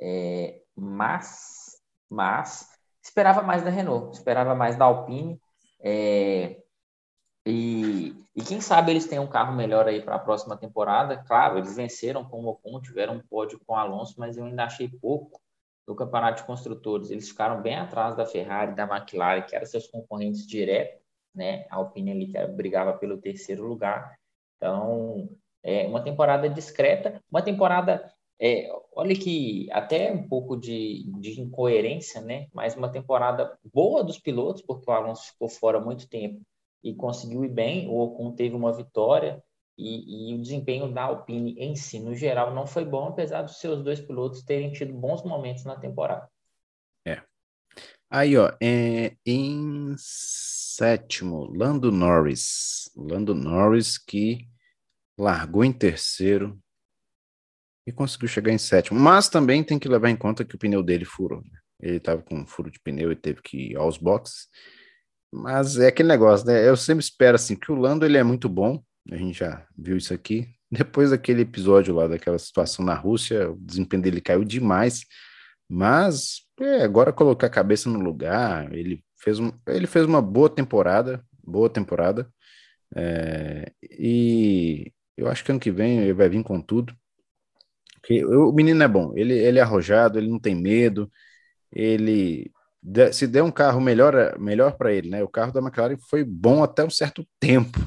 É, 0.00 0.60
mas, 0.74 1.80
mas 2.10 2.68
esperava 3.02 3.42
mais 3.42 3.62
da 3.62 3.70
Renault, 3.70 4.16
esperava 4.16 4.54
mais 4.54 4.76
da 4.76 4.86
Alpine. 4.86 5.40
É, 5.80 6.62
e, 7.44 8.14
e 8.34 8.42
quem 8.42 8.60
sabe 8.60 8.92
eles 8.92 9.06
têm 9.06 9.18
um 9.18 9.28
carro 9.28 9.54
melhor 9.54 9.86
aí 9.86 10.00
para 10.00 10.14
a 10.14 10.20
próxima 10.20 10.56
temporada. 10.56 11.22
Claro, 11.24 11.58
eles 11.58 11.76
venceram 11.76 12.24
com 12.24 12.44
o 12.44 12.48
Ocon, 12.48 12.80
tiveram 12.80 13.14
um 13.14 13.26
pódio 13.26 13.60
com 13.66 13.74
o 13.74 13.76
Alonso, 13.76 14.14
mas 14.18 14.36
eu 14.36 14.46
ainda 14.46 14.64
achei 14.64 14.88
pouco 14.88 15.41
do 15.86 15.94
campeonato 15.94 16.40
de 16.40 16.46
construtores, 16.46 17.10
eles 17.10 17.28
ficaram 17.28 17.60
bem 17.60 17.74
atrás 17.74 18.16
da 18.16 18.24
Ferrari, 18.24 18.74
da 18.74 18.84
McLaren, 18.84 19.42
que 19.42 19.54
eram 19.54 19.66
seus 19.66 19.86
concorrentes 19.86 20.46
diretos, 20.46 21.00
né? 21.34 21.66
A 21.70 21.76
Alpine 21.76 22.12
ali 22.12 22.26
que 22.28 22.46
brigava 22.48 22.92
pelo 22.94 23.18
terceiro 23.18 23.66
lugar. 23.66 24.16
Então, 24.56 25.28
é 25.62 25.86
uma 25.86 26.02
temporada 26.02 26.48
discreta, 26.48 27.22
uma 27.30 27.42
temporada, 27.42 28.12
é, 28.40 28.68
olha 28.94 29.14
que 29.14 29.68
até 29.72 30.12
um 30.12 30.28
pouco 30.28 30.56
de, 30.56 31.04
de 31.20 31.40
incoerência, 31.40 32.20
né? 32.20 32.48
Mas 32.52 32.76
uma 32.76 32.90
temporada 32.90 33.56
boa 33.72 34.04
dos 34.04 34.18
pilotos, 34.18 34.62
porque 34.62 34.88
o 34.88 34.94
Alonso 34.94 35.32
ficou 35.32 35.48
fora 35.48 35.80
muito 35.80 36.08
tempo 36.08 36.40
e 36.82 36.94
conseguiu 36.94 37.44
ir 37.44 37.48
bem. 37.48 37.88
O 37.88 37.98
Ocon 37.98 38.32
teve 38.32 38.54
uma 38.54 38.72
vitória, 38.72 39.42
e, 39.82 40.30
e, 40.30 40.34
o 40.34 40.40
desempenho 40.40 40.92
da 40.92 41.02
Alpine 41.02 41.54
em 41.58 41.74
si, 41.74 41.98
no 41.98 42.14
geral, 42.14 42.54
não 42.54 42.66
foi 42.66 42.84
bom, 42.84 43.08
apesar 43.08 43.42
dos 43.42 43.58
seus 43.58 43.82
dois 43.82 44.00
pilotos 44.00 44.42
terem 44.42 44.72
tido 44.72 44.92
bons 44.92 45.22
momentos 45.24 45.64
na 45.64 45.76
temporada. 45.76 46.28
É. 47.06 47.22
Aí, 48.10 48.36
ó, 48.36 48.52
é, 48.62 49.16
em 49.26 49.94
sétimo, 49.96 51.44
Lando 51.54 51.90
Norris. 51.90 52.90
Lando 52.96 53.34
Norris 53.34 53.98
que 53.98 54.48
largou 55.18 55.64
em 55.64 55.72
terceiro 55.72 56.58
e 57.86 57.92
conseguiu 57.92 58.28
chegar 58.28 58.52
em 58.52 58.58
sétimo. 58.58 58.98
Mas 58.98 59.28
também 59.28 59.64
tem 59.64 59.78
que 59.78 59.88
levar 59.88 60.10
em 60.10 60.16
conta 60.16 60.44
que 60.44 60.54
o 60.54 60.58
pneu 60.58 60.82
dele 60.82 61.04
furou. 61.04 61.40
Né? 61.40 61.58
Ele 61.80 61.96
estava 61.96 62.22
com 62.22 62.36
um 62.36 62.46
furo 62.46 62.70
de 62.70 62.78
pneu 62.80 63.10
e 63.10 63.16
teve 63.16 63.42
que 63.42 63.72
ir 63.72 63.76
aos 63.76 63.98
boxes. 63.98 64.48
Mas 65.32 65.78
é 65.78 65.88
aquele 65.88 66.08
negócio, 66.08 66.46
né? 66.46 66.68
Eu 66.68 66.76
sempre 66.76 67.02
espero 67.02 67.36
assim 67.36 67.56
que 67.56 67.72
o 67.72 67.74
Lando 67.74 68.04
ele 68.04 68.18
é 68.18 68.22
muito 68.22 68.48
bom, 68.48 68.82
a 69.10 69.16
gente 69.16 69.38
já 69.38 69.66
viu 69.76 69.96
isso 69.96 70.14
aqui. 70.14 70.48
Depois 70.70 71.10
daquele 71.10 71.42
episódio 71.42 71.94
lá, 71.94 72.06
daquela 72.06 72.38
situação 72.38 72.84
na 72.84 72.94
Rússia, 72.94 73.50
o 73.50 73.56
desempenho 73.56 74.02
dele 74.02 74.20
caiu 74.20 74.44
demais. 74.44 75.04
Mas 75.68 76.42
é, 76.60 76.82
agora 76.82 77.12
colocar 77.12 77.46
a 77.46 77.50
cabeça 77.50 77.88
no 77.88 77.98
lugar, 77.98 78.72
ele 78.74 79.02
fez, 79.18 79.38
um, 79.38 79.50
ele 79.66 79.86
fez 79.86 80.04
uma 80.06 80.20
boa 80.20 80.48
temporada, 80.48 81.24
boa 81.42 81.68
temporada. 81.68 82.30
É, 82.94 83.72
e 83.82 84.92
eu 85.16 85.28
acho 85.28 85.44
que 85.44 85.50
ano 85.50 85.60
que 85.60 85.70
vem 85.70 86.00
ele 86.00 86.12
vai 86.12 86.28
vir 86.28 86.42
com 86.42 86.60
tudo. 86.60 86.94
Porque 88.00 88.24
o 88.24 88.52
menino 88.52 88.82
é 88.82 88.88
bom, 88.88 89.12
ele, 89.16 89.32
ele 89.34 89.58
é 89.58 89.62
arrojado, 89.62 90.18
ele 90.18 90.28
não 90.28 90.38
tem 90.38 90.54
medo, 90.54 91.10
ele 91.70 92.50
se 93.12 93.28
der 93.28 93.42
um 93.42 93.50
carro 93.50 93.80
melhor 93.80 94.36
melhor 94.40 94.76
para 94.76 94.92
ele, 94.92 95.08
né? 95.08 95.22
O 95.22 95.28
carro 95.28 95.52
da 95.52 95.60
McLaren 95.60 95.96
foi 96.10 96.24
bom 96.24 96.64
até 96.64 96.84
um 96.84 96.90
certo 96.90 97.24
tempo, 97.38 97.78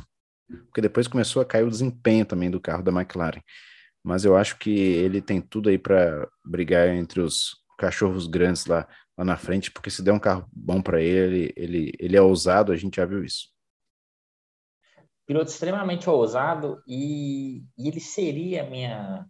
porque 0.47 0.81
depois 0.81 1.07
começou 1.07 1.41
a 1.41 1.45
cair 1.45 1.63
o 1.63 1.69
desempenho 1.69 2.25
também 2.25 2.49
do 2.49 2.59
carro 2.59 2.83
da 2.83 2.91
McLaren. 2.91 3.41
Mas 4.03 4.23
eu 4.23 4.37
acho 4.37 4.57
que 4.59 4.69
ele 4.69 5.21
tem 5.21 5.41
tudo 5.41 5.69
aí 5.69 5.77
para 5.77 6.27
brigar 6.43 6.87
entre 6.89 7.21
os 7.21 7.55
cachorros 7.77 8.27
grandes 8.27 8.65
lá, 8.65 8.87
lá 9.17 9.25
na 9.25 9.37
frente, 9.37 9.71
porque 9.71 9.89
se 9.89 10.03
der 10.03 10.11
um 10.11 10.19
carro 10.19 10.47
bom 10.51 10.81
para 10.81 11.01
ele, 11.01 11.51
ele, 11.55 11.91
ele 11.99 12.15
é 12.15 12.21
ousado, 12.21 12.71
a 12.71 12.75
gente 12.75 12.97
já 12.97 13.05
viu 13.05 13.23
isso. 13.23 13.49
Piloto 15.25 15.49
extremamente 15.49 16.07
ousado 16.07 16.83
e, 16.87 17.63
e 17.77 17.87
ele 17.87 17.99
seria 17.99 18.69
minha 18.69 19.25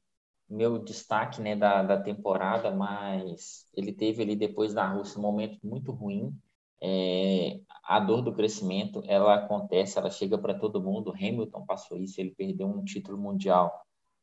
meu 0.48 0.78
destaque 0.78 1.42
né, 1.42 1.56
da, 1.56 1.82
da 1.82 2.00
temporada, 2.00 2.70
mas 2.70 3.66
ele 3.74 3.92
teve 3.92 4.22
ali 4.22 4.36
depois 4.36 4.74
da 4.74 4.88
Rússia 4.88 5.18
um 5.18 5.22
momento 5.22 5.58
muito 5.64 5.92
ruim 5.92 6.38
é, 6.82 7.60
a 7.86 8.00
dor 8.00 8.22
do 8.22 8.34
crescimento 8.34 9.04
ela 9.06 9.36
acontece, 9.36 9.98
ela 9.98 10.10
chega 10.10 10.38
para 10.38 10.58
todo 10.58 10.82
mundo. 10.82 11.14
Hamilton 11.14 11.66
passou 11.66 11.98
isso, 11.98 12.20
ele 12.20 12.32
perdeu 12.32 12.68
um 12.68 12.84
título 12.84 13.18
mundial 13.18 13.72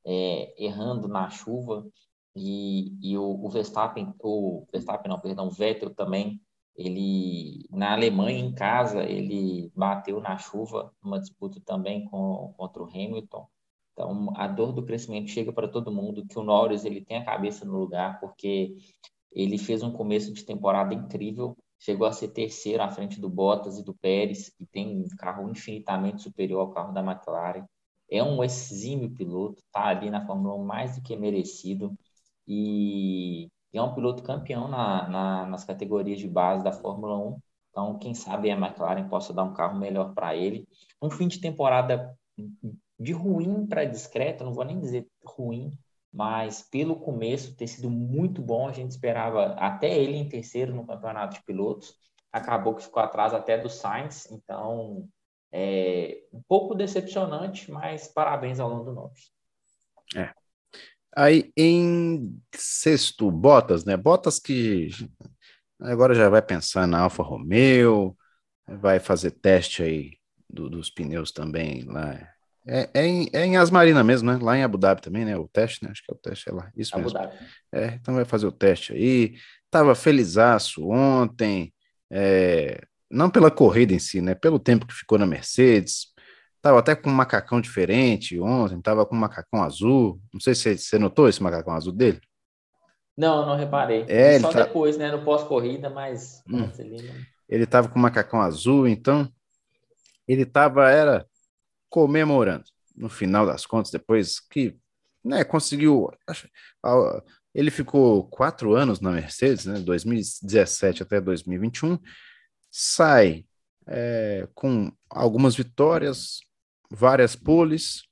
é, 0.04 0.52
errando 0.62 1.06
na 1.06 1.30
chuva 1.30 1.86
e, 2.34 2.96
e 3.00 3.16
o, 3.16 3.44
o, 3.44 3.48
Verstappen, 3.48 4.12
o 4.20 4.66
Verstappen 4.72 5.10
não, 5.10 5.20
perdão, 5.20 5.46
o 5.46 5.50
Vettel 5.50 5.94
também, 5.94 6.40
ele 6.74 7.66
na 7.70 7.92
Alemanha 7.92 8.38
em 8.38 8.54
casa 8.54 9.04
ele 9.04 9.70
bateu 9.76 10.20
na 10.20 10.38
chuva 10.38 10.92
numa 11.02 11.20
disputa 11.20 11.60
também 11.64 12.04
com, 12.06 12.54
contra 12.56 12.82
o 12.82 12.88
Hamilton. 12.88 13.46
Então 13.92 14.32
a 14.36 14.48
dor 14.48 14.72
do 14.72 14.84
crescimento 14.84 15.30
chega 15.30 15.52
para 15.52 15.68
todo 15.68 15.92
mundo. 15.92 16.26
Que 16.26 16.38
o 16.38 16.42
Norris 16.42 16.84
ele 16.84 17.04
tem 17.04 17.18
a 17.18 17.24
cabeça 17.24 17.64
no 17.66 17.78
lugar 17.78 18.18
porque 18.20 18.74
ele 19.30 19.58
fez 19.58 19.82
um 19.82 19.92
começo 19.92 20.32
de 20.32 20.44
temporada 20.44 20.94
incrível 20.94 21.56
chegou 21.82 22.06
a 22.06 22.12
ser 22.12 22.28
terceiro 22.28 22.80
à 22.80 22.88
frente 22.88 23.20
do 23.20 23.28
Bottas 23.28 23.76
e 23.76 23.84
do 23.84 23.92
Pérez, 23.92 24.50
que 24.50 24.64
tem 24.64 25.02
um 25.02 25.08
carro 25.16 25.50
infinitamente 25.50 26.22
superior 26.22 26.60
ao 26.60 26.70
carro 26.70 26.92
da 26.92 27.02
McLaren. 27.02 27.64
É 28.08 28.22
um 28.22 28.42
exímio 28.44 29.10
piloto, 29.10 29.60
está 29.66 29.86
ali 29.86 30.08
na 30.08 30.24
Fórmula 30.24 30.54
1 30.54 30.64
mais 30.64 30.96
do 30.96 31.02
que 31.02 31.16
merecido 31.16 31.92
e 32.46 33.48
é 33.72 33.82
um 33.82 33.94
piloto 33.94 34.22
campeão 34.22 34.68
na, 34.68 35.08
na, 35.08 35.46
nas 35.46 35.64
categorias 35.64 36.20
de 36.20 36.28
base 36.28 36.62
da 36.62 36.72
Fórmula 36.72 37.18
1. 37.18 37.38
Então, 37.70 37.98
quem 37.98 38.14
sabe 38.14 38.50
a 38.50 38.56
McLaren 38.56 39.08
possa 39.08 39.32
dar 39.32 39.42
um 39.42 39.54
carro 39.54 39.76
melhor 39.76 40.14
para 40.14 40.36
ele. 40.36 40.68
Um 41.00 41.10
fim 41.10 41.26
de 41.26 41.40
temporada 41.40 42.16
de 43.00 43.12
ruim 43.12 43.66
para 43.66 43.84
discreto, 43.84 44.44
não 44.44 44.52
vou 44.52 44.64
nem 44.64 44.78
dizer 44.78 45.08
ruim, 45.24 45.72
mas 46.12 46.62
pelo 46.62 46.96
começo 46.96 47.56
ter 47.56 47.66
sido 47.66 47.88
muito 47.88 48.42
bom, 48.42 48.68
a 48.68 48.72
gente 48.72 48.90
esperava 48.90 49.54
até 49.54 49.96
ele 49.98 50.16
em 50.16 50.28
terceiro 50.28 50.74
no 50.74 50.86
campeonato 50.86 51.34
de 51.34 51.44
pilotos, 51.44 51.94
acabou 52.30 52.74
que 52.74 52.82
ficou 52.82 53.02
atrás 53.02 53.32
até 53.32 53.56
do 53.56 53.68
Sainz, 53.68 54.30
então 54.30 55.08
é 55.50 56.24
um 56.32 56.42
pouco 56.42 56.74
decepcionante, 56.74 57.70
mas 57.70 58.08
parabéns 58.08 58.60
ao 58.60 58.68
Lando 58.68 58.92
Norris. 58.92 59.30
É. 60.14 60.32
Aí 61.14 61.52
em 61.56 62.40
sexto, 62.54 63.30
Bottas, 63.30 63.84
né? 63.84 63.96
Bottas 63.96 64.38
que 64.38 64.88
agora 65.80 66.14
já 66.14 66.28
vai 66.28 66.40
pensar 66.40 66.86
na 66.86 67.00
Alfa 67.00 67.22
Romeo, 67.22 68.16
vai 68.66 68.98
fazer 68.98 69.32
teste 69.32 69.82
aí 69.82 70.12
do, 70.48 70.70
dos 70.70 70.90
pneus 70.90 71.32
também 71.32 71.84
lá. 71.84 72.28
É, 72.66 72.88
é, 72.94 73.06
em, 73.06 73.28
é 73.32 73.44
em 73.44 73.56
Asmarina 73.56 74.04
mesmo, 74.04 74.30
né? 74.30 74.38
Lá 74.40 74.56
em 74.56 74.62
Abu 74.62 74.78
Dhabi 74.78 75.02
também, 75.02 75.24
né? 75.24 75.36
O 75.36 75.48
teste, 75.48 75.84
né? 75.84 75.90
Acho 75.90 76.02
que 76.04 76.12
é 76.12 76.14
o 76.14 76.18
teste 76.18 76.48
é 76.48 76.52
lá. 76.52 76.70
Isso 76.76 76.94
Abu 76.94 77.04
mesmo. 77.04 77.18
Dhabi. 77.18 77.36
É, 77.72 77.86
então 78.00 78.14
vai 78.14 78.24
fazer 78.24 78.46
o 78.46 78.52
teste 78.52 78.92
aí. 78.92 79.34
Tava 79.70 79.94
felizaço 79.94 80.88
ontem. 80.88 81.72
É, 82.10 82.80
não 83.10 83.28
pela 83.28 83.50
corrida 83.50 83.92
em 83.92 83.98
si, 83.98 84.20
né? 84.20 84.34
Pelo 84.34 84.58
tempo 84.58 84.86
que 84.86 84.94
ficou 84.94 85.18
na 85.18 85.26
Mercedes. 85.26 86.12
Tava 86.60 86.78
até 86.78 86.94
com 86.94 87.10
um 87.10 87.14
macacão 87.14 87.60
diferente 87.60 88.38
ontem, 88.38 88.80
tava 88.80 89.04
com 89.04 89.16
um 89.16 89.18
macacão 89.18 89.64
azul. 89.64 90.20
Não 90.32 90.40
sei 90.40 90.54
se 90.54 90.78
você 90.78 90.96
notou 90.96 91.28
esse 91.28 91.42
macacão 91.42 91.74
azul 91.74 91.92
dele. 91.92 92.20
Não, 93.16 93.44
não 93.44 93.56
reparei. 93.56 94.04
É, 94.08 94.38
Só 94.38 94.50
tá... 94.50 94.62
depois, 94.64 94.96
né? 94.96 95.10
No 95.10 95.24
pós-corrida, 95.24 95.90
mas 95.90 96.42
hum. 96.48 96.70
ele, 97.48 97.66
tava 97.66 97.88
com 97.88 97.98
um 97.98 98.02
macacão 98.02 98.40
azul, 98.40 98.86
então 98.86 99.28
ele 100.26 100.46
tava, 100.46 100.88
era 100.88 101.26
comemorando. 101.92 102.64
No 102.96 103.10
final 103.10 103.44
das 103.44 103.66
contas, 103.66 103.92
depois 103.92 104.40
que 104.40 104.74
né, 105.22 105.44
conseguiu. 105.44 106.10
Ele 107.54 107.70
ficou 107.70 108.26
quatro 108.28 108.74
anos 108.74 108.98
na 108.98 109.10
Mercedes, 109.10 109.66
né, 109.66 109.78
2017 109.78 111.02
até 111.02 111.20
2021, 111.20 111.98
sai 112.70 113.44
é, 113.86 114.48
com 114.54 114.90
algumas 115.10 115.54
vitórias, 115.54 116.40
várias 116.90 117.36
poles, 117.36 118.04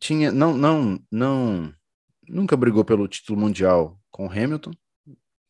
tinha 0.00 0.32
não 0.32 0.56
não 0.56 1.00
não 1.10 1.72
nunca 2.28 2.56
brigou 2.56 2.84
pelo 2.84 3.06
título 3.06 3.38
mundial 3.38 4.00
com 4.10 4.28
Hamilton, 4.28 4.72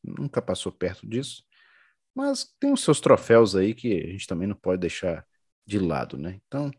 nunca 0.05 0.43
passou 0.43 0.71
perto 0.71 1.07
disso, 1.07 1.43
mas 2.15 2.45
tem 2.61 2.73
os 2.73 2.83
seus 2.83 3.01
troféus 3.01 3.57
aí 3.57 3.75
que 3.75 4.03
a 4.03 4.13
gente 4.13 4.27
também 4.27 4.47
não 4.47 4.55
pode 4.55 4.81
deixar 4.81 5.27
de 5.67 5.79
lado, 5.79 6.17
né? 6.17 6.39
Então, 6.47 6.71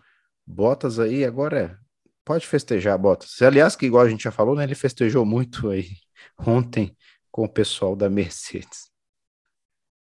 Bottas 0.45 0.97
aí 0.97 1.25
agora 1.25 1.59
é, 1.59 1.77
pode 2.23 2.47
festejar 2.47 2.97
Bottas. 2.97 3.41
Aliás, 3.41 3.75
que 3.75 3.85
igual 3.85 4.05
a 4.05 4.09
gente 4.09 4.23
já 4.23 4.31
falou, 4.31 4.55
né, 4.55 4.63
ele 4.63 4.75
festejou 4.75 5.25
muito 5.25 5.69
aí 5.69 5.89
ontem 6.47 6.95
com 7.29 7.43
o 7.43 7.49
pessoal 7.49 7.95
da 7.95 8.09
Mercedes. 8.09 8.89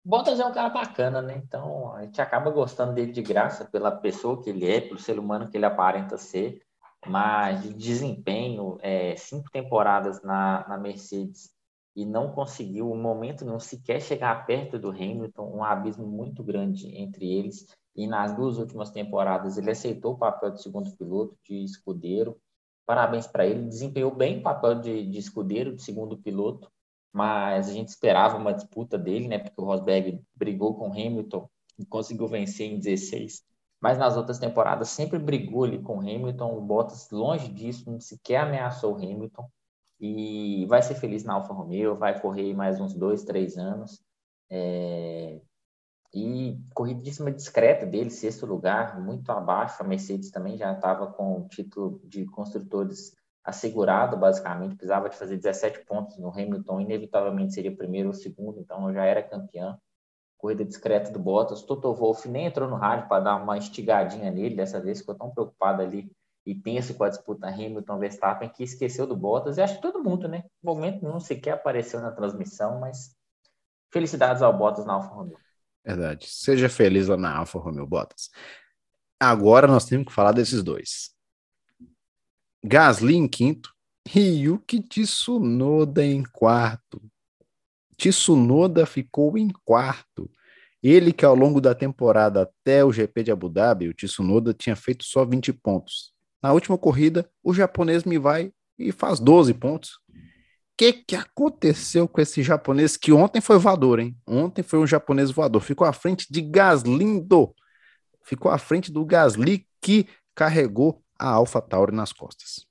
Bottas 0.05 0.37
é 0.39 0.45
um 0.45 0.53
cara 0.53 0.69
bacana, 0.69 1.21
né? 1.21 1.41
Então 1.43 1.95
a 1.95 2.03
gente 2.03 2.21
acaba 2.21 2.51
gostando 2.51 2.93
dele 2.93 3.13
de 3.13 3.21
graça 3.21 3.63
pela 3.63 3.89
pessoa 3.89 4.43
que 4.43 4.49
ele 4.49 4.69
é, 4.69 4.81
pelo 4.81 4.99
ser 4.99 5.17
humano 5.17 5.49
que 5.49 5.55
ele 5.55 5.65
aparenta 5.65 6.17
ser, 6.17 6.61
mas 7.07 7.63
de 7.63 7.73
desempenho, 7.73 8.77
é, 8.81 9.15
cinco 9.15 9.49
temporadas 9.49 10.21
na, 10.21 10.67
na 10.67 10.77
Mercedes 10.77 11.53
e 11.95 12.05
não 12.05 12.31
conseguiu, 12.31 12.91
um 12.91 13.01
momento 13.01 13.45
não 13.45 13.59
sequer 13.59 14.01
chegar 14.01 14.45
perto 14.45 14.79
do 14.79 14.89
Hamilton, 14.89 15.57
um 15.57 15.63
abismo 15.63 16.05
muito 16.07 16.43
grande 16.43 16.87
entre 16.97 17.31
eles. 17.31 17.67
E 17.95 18.07
nas 18.07 18.35
duas 18.35 18.57
últimas 18.57 18.89
temporadas 18.89 19.57
ele 19.57 19.69
aceitou 19.69 20.13
o 20.13 20.17
papel 20.17 20.51
de 20.51 20.61
segundo 20.61 20.95
piloto, 20.97 21.37
de 21.43 21.63
escudeiro. 21.63 22.37
Parabéns 22.85 23.27
para 23.27 23.45
ele, 23.45 23.67
desempenhou 23.67 24.13
bem 24.13 24.39
o 24.39 24.43
papel 24.43 24.79
de, 24.81 25.07
de 25.07 25.19
escudeiro, 25.19 25.75
de 25.75 25.83
segundo 25.83 26.17
piloto 26.17 26.71
mas 27.13 27.69
a 27.69 27.71
gente 27.71 27.89
esperava 27.89 28.37
uma 28.37 28.51
disputa 28.51 28.97
dele, 28.97 29.27
né? 29.27 29.37
Porque 29.37 29.61
o 29.61 29.63
Rosberg 29.63 30.19
brigou 30.35 30.75
com 30.75 30.89
o 30.89 30.91
Hamilton 30.91 31.47
e 31.77 31.85
conseguiu 31.85 32.27
vencer 32.27 32.67
em 32.67 32.79
16. 32.79 33.43
Mas 33.79 33.99
nas 33.99 34.17
outras 34.17 34.39
temporadas 34.39 34.89
sempre 34.89 35.19
brigou 35.19 35.63
ali 35.63 35.79
com 35.79 35.97
o 35.97 35.99
Hamilton. 35.99 36.57
O 36.57 36.61
Bottas, 36.61 37.11
longe 37.11 37.49
disso, 37.49 37.89
não 37.91 37.99
sequer 37.99 38.37
ameaçou 38.37 38.93
o 38.93 38.97
Hamilton. 38.97 39.47
E 40.05 40.65
vai 40.65 40.81
ser 40.81 40.95
feliz 40.95 41.23
na 41.23 41.35
Alfa 41.35 41.53
Romeo, 41.53 41.95
vai 41.95 42.19
correr 42.19 42.53
mais 42.53 42.77
uns 42.77 42.93
dois, 42.93 43.23
três 43.23 43.57
anos. 43.57 44.03
É... 44.51 45.39
E 46.13 46.59
corridíssima 46.75 47.31
discreta 47.31 47.85
dele, 47.85 48.09
sexto 48.09 48.45
lugar, 48.45 48.99
muito 48.99 49.31
abaixo. 49.31 49.81
A 49.81 49.87
Mercedes 49.87 50.29
também 50.29 50.57
já 50.57 50.73
estava 50.73 51.07
com 51.07 51.39
o 51.39 51.47
título 51.47 52.01
de 52.03 52.25
construtores 52.25 53.15
assegurado, 53.45 54.17
basicamente, 54.17 54.75
precisava 54.75 55.07
de 55.07 55.15
fazer 55.15 55.37
17 55.37 55.85
pontos 55.85 56.17
no 56.17 56.29
Hamilton, 56.29 56.81
inevitavelmente 56.81 57.53
seria 57.53 57.73
primeiro 57.73 58.09
ou 58.09 58.13
segundo, 58.13 58.59
então 58.59 58.93
já 58.93 59.05
era 59.05 59.23
campeão. 59.23 59.77
Corrida 60.37 60.65
discreta 60.65 61.11
do 61.11 61.19
Bottas. 61.19 61.61
Toto 61.61 61.93
Wolff 61.93 62.27
nem 62.27 62.47
entrou 62.47 62.69
no 62.69 62.75
rádio 62.75 63.07
para 63.07 63.23
dar 63.23 63.41
uma 63.41 63.57
estigadinha 63.57 64.29
nele, 64.29 64.55
dessa 64.55 64.81
vez 64.81 64.99
ficou 64.99 65.15
tão 65.15 65.31
preocupado 65.31 65.81
ali 65.81 66.11
e 66.45 66.53
pensa 66.53 66.93
com 66.93 67.03
a 67.03 67.09
disputa 67.09 67.47
Hamilton-Verstappen 67.47 68.49
que 68.49 68.63
esqueceu 68.63 69.07
do 69.07 69.15
Bottas, 69.15 69.57
e 69.57 69.61
acho 69.61 69.75
que 69.75 69.81
todo 69.81 70.03
mundo, 70.03 70.27
né? 70.27 70.43
No 70.61 70.73
momento 70.73 71.03
não 71.03 71.19
sequer 71.19 71.51
apareceu 71.51 72.01
na 72.01 72.11
transmissão, 72.11 72.79
mas 72.79 73.15
felicidades 73.91 74.41
ao 74.41 74.57
Bottas 74.57 74.85
na 74.85 74.93
Alfa 74.93 75.09
Romeo. 75.09 75.37
Verdade. 75.85 76.27
Seja 76.27 76.69
feliz 76.69 77.07
lá 77.07 77.17
na 77.17 77.37
Alfa 77.37 77.59
Romeo 77.59 77.85
Bottas. 77.85 78.29
Agora 79.19 79.67
nós 79.67 79.85
temos 79.85 80.07
que 80.07 80.13
falar 80.13 80.31
desses 80.31 80.63
dois. 80.63 81.11
Gasly 82.63 83.15
em 83.15 83.27
quinto 83.27 83.73
e 84.13 84.45
Yuki 84.45 84.81
Tsunoda 84.81 86.03
em 86.03 86.23
quarto. 86.23 87.01
Tsunoda 87.97 88.85
ficou 88.85 89.37
em 89.37 89.49
quarto. 89.63 90.29
Ele 90.81 91.13
que 91.13 91.23
ao 91.23 91.35
longo 91.35 91.61
da 91.61 91.73
temporada 91.73 92.41
até 92.41 92.83
o 92.83 92.91
GP 92.91 93.23
de 93.23 93.31
Abu 93.31 93.47
Dhabi, 93.47 93.87
o 93.87 93.93
Tsunoda 93.93 94.53
tinha 94.53 94.75
feito 94.75 95.05
só 95.05 95.23
20 95.23 95.53
pontos. 95.53 96.12
Na 96.43 96.51
última 96.51 96.77
corrida, 96.77 97.29
o 97.41 97.53
japonês 97.53 98.03
me 98.03 98.19
vai 98.19 98.51
e 98.77 98.91
faz 98.91 99.17
12 99.21 99.53
pontos. 99.53 99.91
O 100.09 100.75
que, 100.75 100.91
que 100.91 101.15
aconteceu 101.15 102.05
com 102.05 102.19
esse 102.19 102.43
japonês 102.43 102.97
que 102.97 103.13
ontem 103.13 103.39
foi 103.39 103.57
voador, 103.57 103.99
hein? 103.99 104.17
Ontem 104.27 104.61
foi 104.61 104.79
um 104.79 104.87
japonês 104.87 105.31
voador. 105.31 105.61
Ficou 105.61 105.87
à 105.87 105.93
frente 105.93 106.27
de 106.29 106.41
Gaslindo. 106.41 107.55
Ficou 108.23 108.51
à 108.51 108.57
frente 108.57 108.91
do 108.91 109.05
Gasly 109.05 109.65
que 109.79 110.05
carregou 110.35 111.01
a 111.17 111.29
AlphaTauri 111.29 111.95
nas 111.95 112.11
costas. 112.11 112.67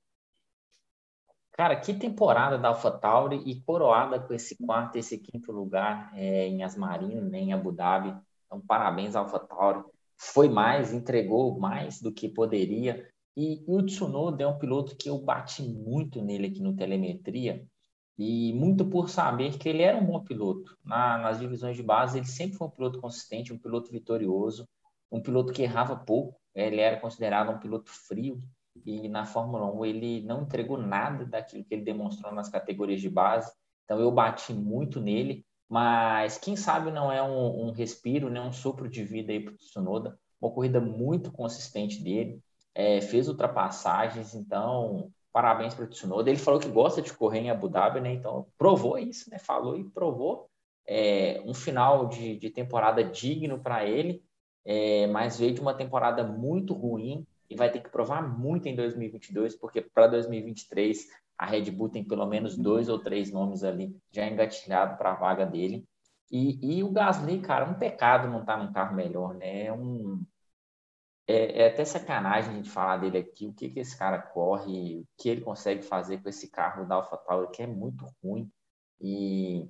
Cara, 1.52 1.76
que 1.76 1.94
temporada 1.94 2.58
da 2.58 2.68
AlphaTauri 2.68 3.42
e 3.46 3.60
coroada 3.62 4.18
com 4.20 4.34
esse 4.34 4.56
quarto 4.56 4.96
esse 4.96 5.16
quinto 5.16 5.52
lugar 5.52 6.10
é, 6.14 6.46
em 6.46 6.62
Asmarino, 6.62 7.30
né, 7.30 7.38
em 7.38 7.52
Abu 7.52 7.72
Dhabi. 7.72 8.14
Então, 8.44 8.60
parabéns 8.60 9.14
AlphaTauri. 9.14 9.82
Foi 10.18 10.48
mais, 10.48 10.92
entregou 10.92 11.58
mais 11.58 12.00
do 12.00 12.12
que 12.12 12.28
poderia. 12.28 13.11
E, 13.36 13.62
o 13.66 13.82
Tsunoda 13.82 14.44
é 14.44 14.46
um 14.46 14.58
piloto 14.58 14.96
que 14.96 15.08
eu 15.08 15.18
bati 15.18 15.62
muito 15.62 16.22
nele 16.22 16.48
aqui 16.48 16.60
no 16.60 16.76
Telemetria, 16.76 17.66
e 18.18 18.52
muito 18.52 18.84
por 18.84 19.08
saber 19.08 19.58
que 19.58 19.68
ele 19.68 19.82
era 19.82 19.96
um 19.96 20.04
bom 20.04 20.22
piloto. 20.22 20.76
Na, 20.84 21.18
nas 21.18 21.40
divisões 21.40 21.76
de 21.76 21.82
base, 21.82 22.18
ele 22.18 22.26
sempre 22.26 22.56
foi 22.56 22.66
um 22.68 22.70
piloto 22.70 23.00
consistente, 23.00 23.52
um 23.52 23.58
piloto 23.58 23.90
vitorioso, 23.90 24.68
um 25.10 25.20
piloto 25.20 25.52
que 25.52 25.62
errava 25.62 25.96
pouco, 25.96 26.38
ele 26.54 26.80
era 26.80 27.00
considerado 27.00 27.50
um 27.50 27.58
piloto 27.58 27.90
frio 27.90 28.42
e 28.84 29.08
na 29.08 29.24
Fórmula 29.24 29.70
1 29.72 29.84
ele 29.84 30.22
não 30.22 30.42
entregou 30.42 30.78
nada 30.78 31.24
daquilo 31.24 31.64
que 31.64 31.74
ele 31.74 31.82
demonstrou 31.82 32.32
nas 32.32 32.48
categorias 32.48 33.00
de 33.00 33.08
base. 33.08 33.52
Então 33.84 34.00
eu 34.00 34.10
bati 34.10 34.52
muito 34.52 35.00
nele, 35.00 35.44
mas 35.68 36.38
quem 36.38 36.56
sabe 36.56 36.90
não 36.90 37.10
é 37.10 37.22
um, 37.22 37.68
um 37.68 37.70
respiro, 37.72 38.30
né, 38.30 38.40
um 38.40 38.52
sopro 38.52 38.88
de 38.88 39.04
vida 39.04 39.32
aí 39.32 39.40
para 39.40 39.52
o 39.52 39.56
Tsunoda. 39.56 40.18
Uma 40.40 40.50
corrida 40.50 40.80
muito 40.80 41.30
consistente 41.30 42.02
dele, 42.02 42.40
é, 42.74 43.00
fez 43.00 43.28
ultrapassagens, 43.28 44.34
então 44.34 45.10
parabéns 45.32 45.74
para 45.74 45.84
o 45.84 45.88
Tsunoda. 45.88 46.28
Ele 46.28 46.38
falou 46.38 46.60
que 46.60 46.68
gosta 46.68 47.00
de 47.00 47.12
correr 47.12 47.40
em 47.40 47.50
Abu 47.50 47.68
Dhabi, 47.68 48.00
né? 48.00 48.12
Então 48.12 48.46
provou 48.58 48.98
isso, 48.98 49.30
né? 49.30 49.38
Falou 49.38 49.76
e 49.76 49.84
provou. 49.84 50.48
É, 50.86 51.40
um 51.46 51.54
final 51.54 52.08
de, 52.08 52.36
de 52.36 52.50
temporada 52.50 53.04
digno 53.04 53.58
para 53.60 53.86
ele 53.86 54.22
é, 54.64 55.06
mas 55.08 55.38
veio 55.38 55.54
de 55.54 55.60
uma 55.60 55.74
temporada 55.74 56.24
muito 56.24 56.72
ruim 56.74 57.26
e 57.50 57.56
vai 57.56 57.70
ter 57.70 57.80
que 57.80 57.90
provar 57.90 58.22
muito 58.22 58.66
em 58.68 58.76
2022, 58.76 59.56
porque 59.56 59.80
para 59.82 60.06
2023 60.06 61.06
a 61.36 61.46
Red 61.46 61.70
Bull 61.70 61.88
tem 61.88 62.04
pelo 62.04 62.26
menos 62.26 62.56
dois 62.56 62.88
ou 62.88 62.98
três 62.98 63.32
nomes 63.32 63.64
ali 63.64 63.94
já 64.10 64.26
engatilhado 64.26 64.96
para 64.96 65.12
a 65.12 65.16
vaga 65.16 65.44
dele. 65.44 65.84
E, 66.30 66.78
e, 66.78 66.82
o 66.82 66.90
Gasly, 66.90 67.40
cara, 67.40 67.68
um 67.68 67.74
pecado 67.74 68.28
não 68.28 68.40
estar 68.40 68.56
tá 68.56 68.64
num 68.64 68.72
carro 68.72 68.96
melhor, 68.96 69.34
né? 69.34 69.66
É, 69.66 69.72
um, 69.72 70.24
é, 71.26 71.62
é, 71.62 71.68
até 71.68 71.84
sacanagem 71.84 72.52
a 72.52 72.56
gente 72.56 72.70
falar 72.70 72.98
dele 72.98 73.18
aqui, 73.18 73.46
o 73.46 73.54
que, 73.54 73.70
que 73.70 73.80
esse 73.80 73.96
cara 73.96 74.20
corre, 74.20 75.00
o 75.00 75.06
que 75.18 75.28
ele 75.28 75.40
consegue 75.40 75.82
fazer 75.82 76.22
com 76.22 76.28
esse 76.28 76.50
carro 76.50 76.86
da 76.86 76.96
AlphaTauri, 76.96 77.50
que 77.52 77.62
é 77.62 77.66
muito 77.66 78.04
ruim. 78.22 78.50
E, 79.00 79.68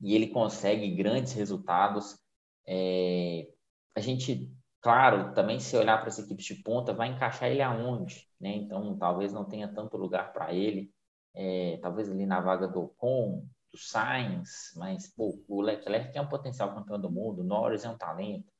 e 0.00 0.14
ele 0.14 0.28
consegue 0.28 0.94
grandes 0.94 1.32
resultados. 1.32 2.18
É, 2.66 3.48
a 3.94 4.00
gente, 4.00 4.50
claro, 4.80 5.34
também 5.34 5.60
se 5.60 5.76
olhar 5.76 5.98
para 5.98 6.08
as 6.08 6.18
equipes 6.18 6.44
de 6.46 6.54
ponta, 6.62 6.92
vai 6.92 7.08
encaixar 7.08 7.50
ele 7.50 7.62
aonde, 7.62 8.28
né? 8.40 8.50
Então, 8.56 8.96
talvez 8.98 9.32
não 9.32 9.44
tenha 9.44 9.68
tanto 9.68 9.96
lugar 9.96 10.32
para 10.32 10.52
ele, 10.52 10.92
é, 11.34 11.78
talvez 11.82 12.10
ali 12.10 12.26
na 12.26 12.40
vaga 12.40 12.66
do 12.66 12.80
Ocon, 12.80 13.46
do 13.70 13.78
Sainz, 13.78 14.72
mas 14.76 15.06
pô, 15.14 15.42
o 15.48 15.60
Leclerc 15.60 16.12
tem 16.12 16.22
um 16.22 16.28
potencial 16.28 16.74
campeão 16.74 17.00
do 17.00 17.10
mundo, 17.10 17.40
o 17.42 17.44
Norris 17.44 17.84
é 17.84 17.90
um 17.90 17.98
talento. 17.98 18.50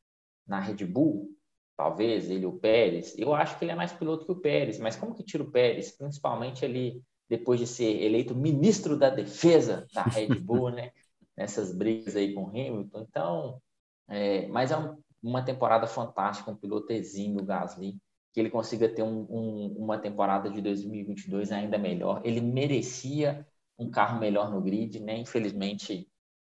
Na 0.47 0.61
Red 0.61 0.84
Bull, 0.86 1.36
talvez 1.77 2.31
ele 2.31 2.47
o 2.47 2.53
Pérez, 2.53 3.14
eu 3.18 3.35
acho 3.35 3.59
que 3.59 3.64
ele 3.64 3.72
é 3.72 3.77
mais 3.77 3.93
piloto 3.93 4.24
que 4.24 4.33
o 4.33 4.41
Pérez, 4.41 4.79
mas 4.79 4.97
como 4.97 5.14
que 5.14 5.22
tira 5.22 5.43
o 5.43 5.51
Pérez? 5.51 5.91
Principalmente 5.91 6.64
ali 6.64 7.03
depois 7.29 7.59
de 7.61 7.66
ser 7.66 8.03
eleito 8.03 8.35
ministro 8.35 8.97
da 8.97 9.11
defesa 9.11 9.87
da 9.93 10.03
Red 10.03 10.37
Bull, 10.37 10.70
né? 10.70 10.91
Nessas 11.37 11.70
brigas 11.77 12.16
aí 12.16 12.33
com 12.33 12.45
o 12.45 12.49
Hamilton. 12.49 13.07
Então, 13.07 13.62
é, 14.09 14.47
mas 14.47 14.70
é 14.70 14.77
um 14.79 14.97
uma 15.27 15.43
temporada 15.43 15.87
fantástica, 15.87 16.51
um 16.51 16.57
piloto 16.57 16.93
exímio, 16.93 17.43
o 17.43 17.45
Gasly, 17.45 17.99
que 18.33 18.41
ele 18.41 18.51
consiga 18.51 18.89
ter 18.89 19.03
um, 19.03 19.27
um, 19.29 19.74
uma 19.77 19.99
temporada 19.99 20.49
de 20.49 20.61
2022 20.61 21.51
ainda 21.51 21.77
melhor. 21.77 22.20
Ele 22.24 22.41
merecia 22.41 23.47
um 23.79 23.91
carro 23.91 24.20
melhor 24.20 24.51
no 24.51 24.61
grid, 24.61 25.01
né? 25.01 25.18
Infelizmente, 25.18 26.09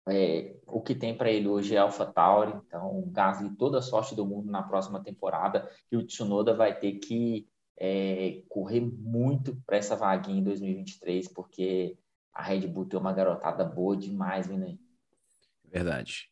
é, 0.09 0.55
o 0.65 0.81
que 0.81 0.95
tem 0.95 1.15
para 1.15 1.31
ele 1.31 1.47
hoje 1.47 1.75
é 1.75 1.77
AlphaTauri, 1.77 2.53
então 2.65 3.03
Gasly 3.11 3.49
toda 3.55 3.79
a 3.79 3.81
sorte 3.81 4.15
do 4.15 4.25
mundo 4.25 4.49
na 4.49 4.63
próxima 4.63 5.01
temporada 5.01 5.69
e 5.91 5.97
o 5.97 6.05
Tsunoda 6.05 6.53
vai 6.53 6.77
ter 6.77 6.93
que 6.93 7.47
é, 7.77 8.41
correr 8.49 8.81
muito 8.81 9.55
para 9.65 9.77
essa 9.77 9.95
vaguinha 9.95 10.39
em 10.39 10.43
2023, 10.43 11.27
porque 11.29 11.97
a 12.33 12.43
Red 12.43 12.67
Bull 12.67 12.85
tem 12.85 12.99
uma 12.99 13.13
garotada 13.13 13.63
boa 13.63 13.95
demais 13.95 14.47
vindo 14.47 14.65
aí. 14.65 14.79
Verdade. 15.65 16.27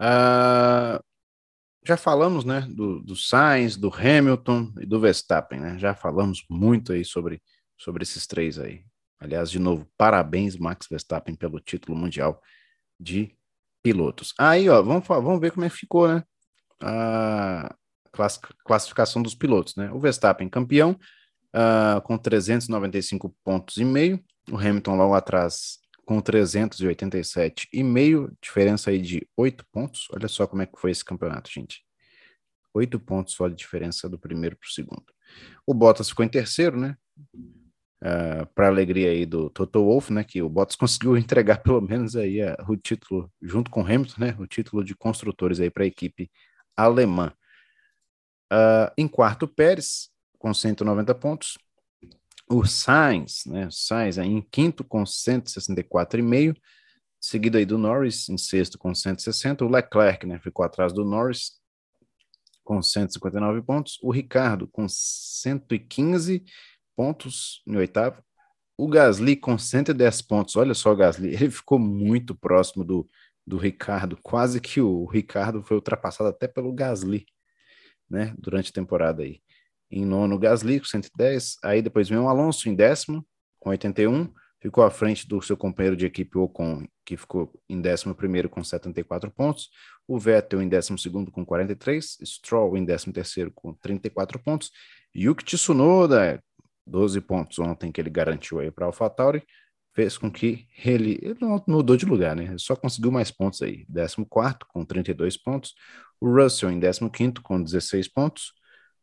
Uh, 0.00 1.02
já 1.84 1.96
falamos, 1.96 2.44
né, 2.44 2.66
do, 2.68 3.00
do 3.00 3.16
Sainz, 3.16 3.76
do 3.76 3.92
Hamilton 3.92 4.72
e 4.80 4.86
do 4.86 5.00
Verstappen, 5.00 5.60
né? 5.60 5.78
Já 5.78 5.94
falamos 5.94 6.44
muito 6.48 6.92
aí 6.92 7.04
sobre, 7.04 7.42
sobre 7.76 8.02
esses 8.02 8.26
três 8.26 8.58
aí. 8.58 8.84
Aliás, 9.18 9.50
de 9.50 9.58
novo, 9.58 9.86
parabéns, 9.96 10.56
Max 10.56 10.86
Verstappen, 10.88 11.34
pelo 11.34 11.60
título 11.60 11.96
mundial 11.96 12.40
de 13.02 13.36
pilotos. 13.82 14.32
Aí, 14.38 14.68
ó, 14.68 14.80
vamos, 14.82 15.06
vamos 15.06 15.40
ver 15.40 15.52
como 15.52 15.64
é 15.66 15.70
que 15.70 15.76
ficou, 15.76 16.08
né? 16.08 16.24
A 16.80 17.74
classificação 18.64 19.22
dos 19.22 19.34
pilotos, 19.34 19.74
né? 19.76 19.90
O 19.90 19.98
Verstappen 19.98 20.48
campeão, 20.48 20.96
uh, 21.54 22.00
com 22.02 22.16
395 22.16 23.34
pontos 23.44 23.76
e 23.78 23.84
meio. 23.84 24.22
O 24.50 24.56
Hamilton 24.56 24.96
logo 24.96 25.14
atrás 25.14 25.80
com 26.04 26.20
387,5, 26.20 28.32
diferença 28.42 28.90
aí 28.90 29.00
de 29.00 29.24
8 29.36 29.64
pontos. 29.72 30.08
Olha 30.12 30.26
só 30.28 30.46
como 30.46 30.62
é 30.62 30.66
que 30.66 30.78
foi 30.78 30.90
esse 30.90 31.04
campeonato, 31.04 31.50
gente. 31.50 31.82
8 32.74 32.98
pontos 33.00 33.34
só 33.34 33.48
de 33.48 33.54
diferença 33.54 34.08
do 34.08 34.18
primeiro 34.18 34.56
para 34.56 34.66
o 34.66 34.70
segundo. 34.70 35.04
O 35.66 35.72
Bottas 35.72 36.08
ficou 36.08 36.24
em 36.24 36.28
terceiro, 36.28 36.78
né? 36.78 36.96
Uh, 38.02 38.44
para 38.52 38.66
alegria 38.66 39.10
aí 39.10 39.24
do 39.24 39.48
Toto 39.48 39.84
Wolff, 39.84 40.12
né? 40.12 40.24
Que 40.24 40.42
o 40.42 40.48
Bottas 40.48 40.74
conseguiu 40.74 41.16
entregar 41.16 41.62
pelo 41.62 41.80
menos 41.80 42.16
aí 42.16 42.42
uh, 42.42 42.56
o 42.68 42.76
título 42.76 43.30
junto 43.40 43.70
com 43.70 43.80
o 43.82 43.86
Hamilton, 43.86 44.14
né? 44.18 44.36
O 44.40 44.46
título 44.46 44.84
de 44.84 44.94
construtores 44.96 45.60
aí 45.60 45.70
para 45.70 45.84
a 45.84 45.86
equipe 45.86 46.28
alemã. 46.76 47.32
Uh, 48.52 48.90
em 48.98 49.06
quarto, 49.06 49.46
Pérez 49.46 50.10
com 50.36 50.52
190 50.52 51.14
pontos 51.14 51.56
o 52.50 52.64
Sainz, 52.66 53.44
né? 53.46 53.68
Sainz 53.70 54.18
aí 54.18 54.28
em 54.28 54.42
quinto 54.42 54.84
com 54.84 55.04
164,5, 55.04 56.56
seguido 57.20 57.56
aí 57.56 57.64
do 57.64 57.78
Norris 57.78 58.28
em 58.28 58.36
sexto 58.36 58.78
com 58.78 58.94
160, 58.94 59.64
o 59.64 59.68
Leclerc, 59.68 60.26
né, 60.26 60.38
ficou 60.40 60.64
atrás 60.64 60.92
do 60.92 61.04
Norris 61.04 61.52
com 62.64 62.82
159 62.82 63.62
pontos, 63.62 63.98
o 64.02 64.10
Ricardo 64.10 64.68
com 64.68 64.86
115 64.88 66.40
pontos 66.40 66.52
em 67.66 67.76
oitavo, 67.76 68.22
o 68.76 68.88
Gasly 68.88 69.36
com 69.36 69.56
110 69.56 70.22
pontos, 70.22 70.56
olha 70.56 70.74
só 70.74 70.92
o 70.92 70.96
Gasly, 70.96 71.28
ele 71.34 71.50
ficou 71.50 71.78
muito 71.78 72.34
próximo 72.34 72.84
do, 72.84 73.08
do 73.46 73.56
Ricardo, 73.56 74.18
quase 74.22 74.60
que 74.60 74.80
o 74.80 75.04
Ricardo 75.06 75.62
foi 75.62 75.76
ultrapassado 75.76 76.30
até 76.30 76.48
pelo 76.48 76.72
Gasly, 76.72 77.26
né, 78.08 78.34
durante 78.38 78.70
a 78.70 78.74
temporada 78.74 79.22
aí. 79.22 79.40
Em 79.90 80.06
nono, 80.06 80.38
Gasly 80.38 80.80
com 80.80 80.86
110. 80.86 81.58
Aí 81.62 81.82
depois 81.82 82.08
vem 82.08 82.18
o 82.18 82.26
Alonso 82.26 82.66
em 82.66 82.74
décimo, 82.74 83.26
com 83.60 83.68
81. 83.68 84.32
Ficou 84.58 84.84
à 84.84 84.90
frente 84.90 85.28
do 85.28 85.42
seu 85.42 85.56
companheiro 85.56 85.96
de 85.96 86.06
equipe 86.06 86.38
Ocon, 86.38 86.86
que 87.04 87.16
ficou 87.16 87.52
em 87.68 87.80
décimo 87.80 88.14
primeiro 88.14 88.48
com 88.48 88.64
74 88.64 89.30
pontos. 89.30 89.68
O 90.08 90.18
Vettel 90.18 90.62
em 90.62 90.68
décimo 90.68 90.98
segundo 90.98 91.30
com 91.30 91.44
43. 91.44 92.18
Stroll 92.24 92.76
em 92.76 92.84
décimo 92.84 93.12
terceiro 93.12 93.52
com 93.54 93.74
34 93.74 94.38
pontos. 94.38 94.70
Yuki 95.14 95.44
Tsunoda, 95.44 96.42
12 96.86 97.20
pontos 97.20 97.58
ontem 97.58 97.92
que 97.92 98.00
ele 98.00 98.10
garantiu 98.10 98.58
aí 98.58 98.70
para 98.70 98.86
AlphaTauri, 98.86 99.42
fez 99.94 100.16
com 100.16 100.30
que 100.30 100.66
ele, 100.84 101.18
ele 101.22 101.36
não 101.40 101.62
mudou 101.68 101.96
de 101.96 102.06
lugar, 102.06 102.34
né? 102.34 102.44
Ele 102.44 102.58
só 102.58 102.74
conseguiu 102.74 103.10
mais 103.10 103.30
pontos 103.30 103.62
aí. 103.62 103.86
14 103.86 104.26
com 104.68 104.84
32 104.84 105.36
pontos. 105.36 105.74
O 106.20 106.30
Russell 106.34 106.70
em 106.70 106.80
15 106.80 107.34
com 107.42 107.62
16 107.62 108.08
pontos 108.08 108.52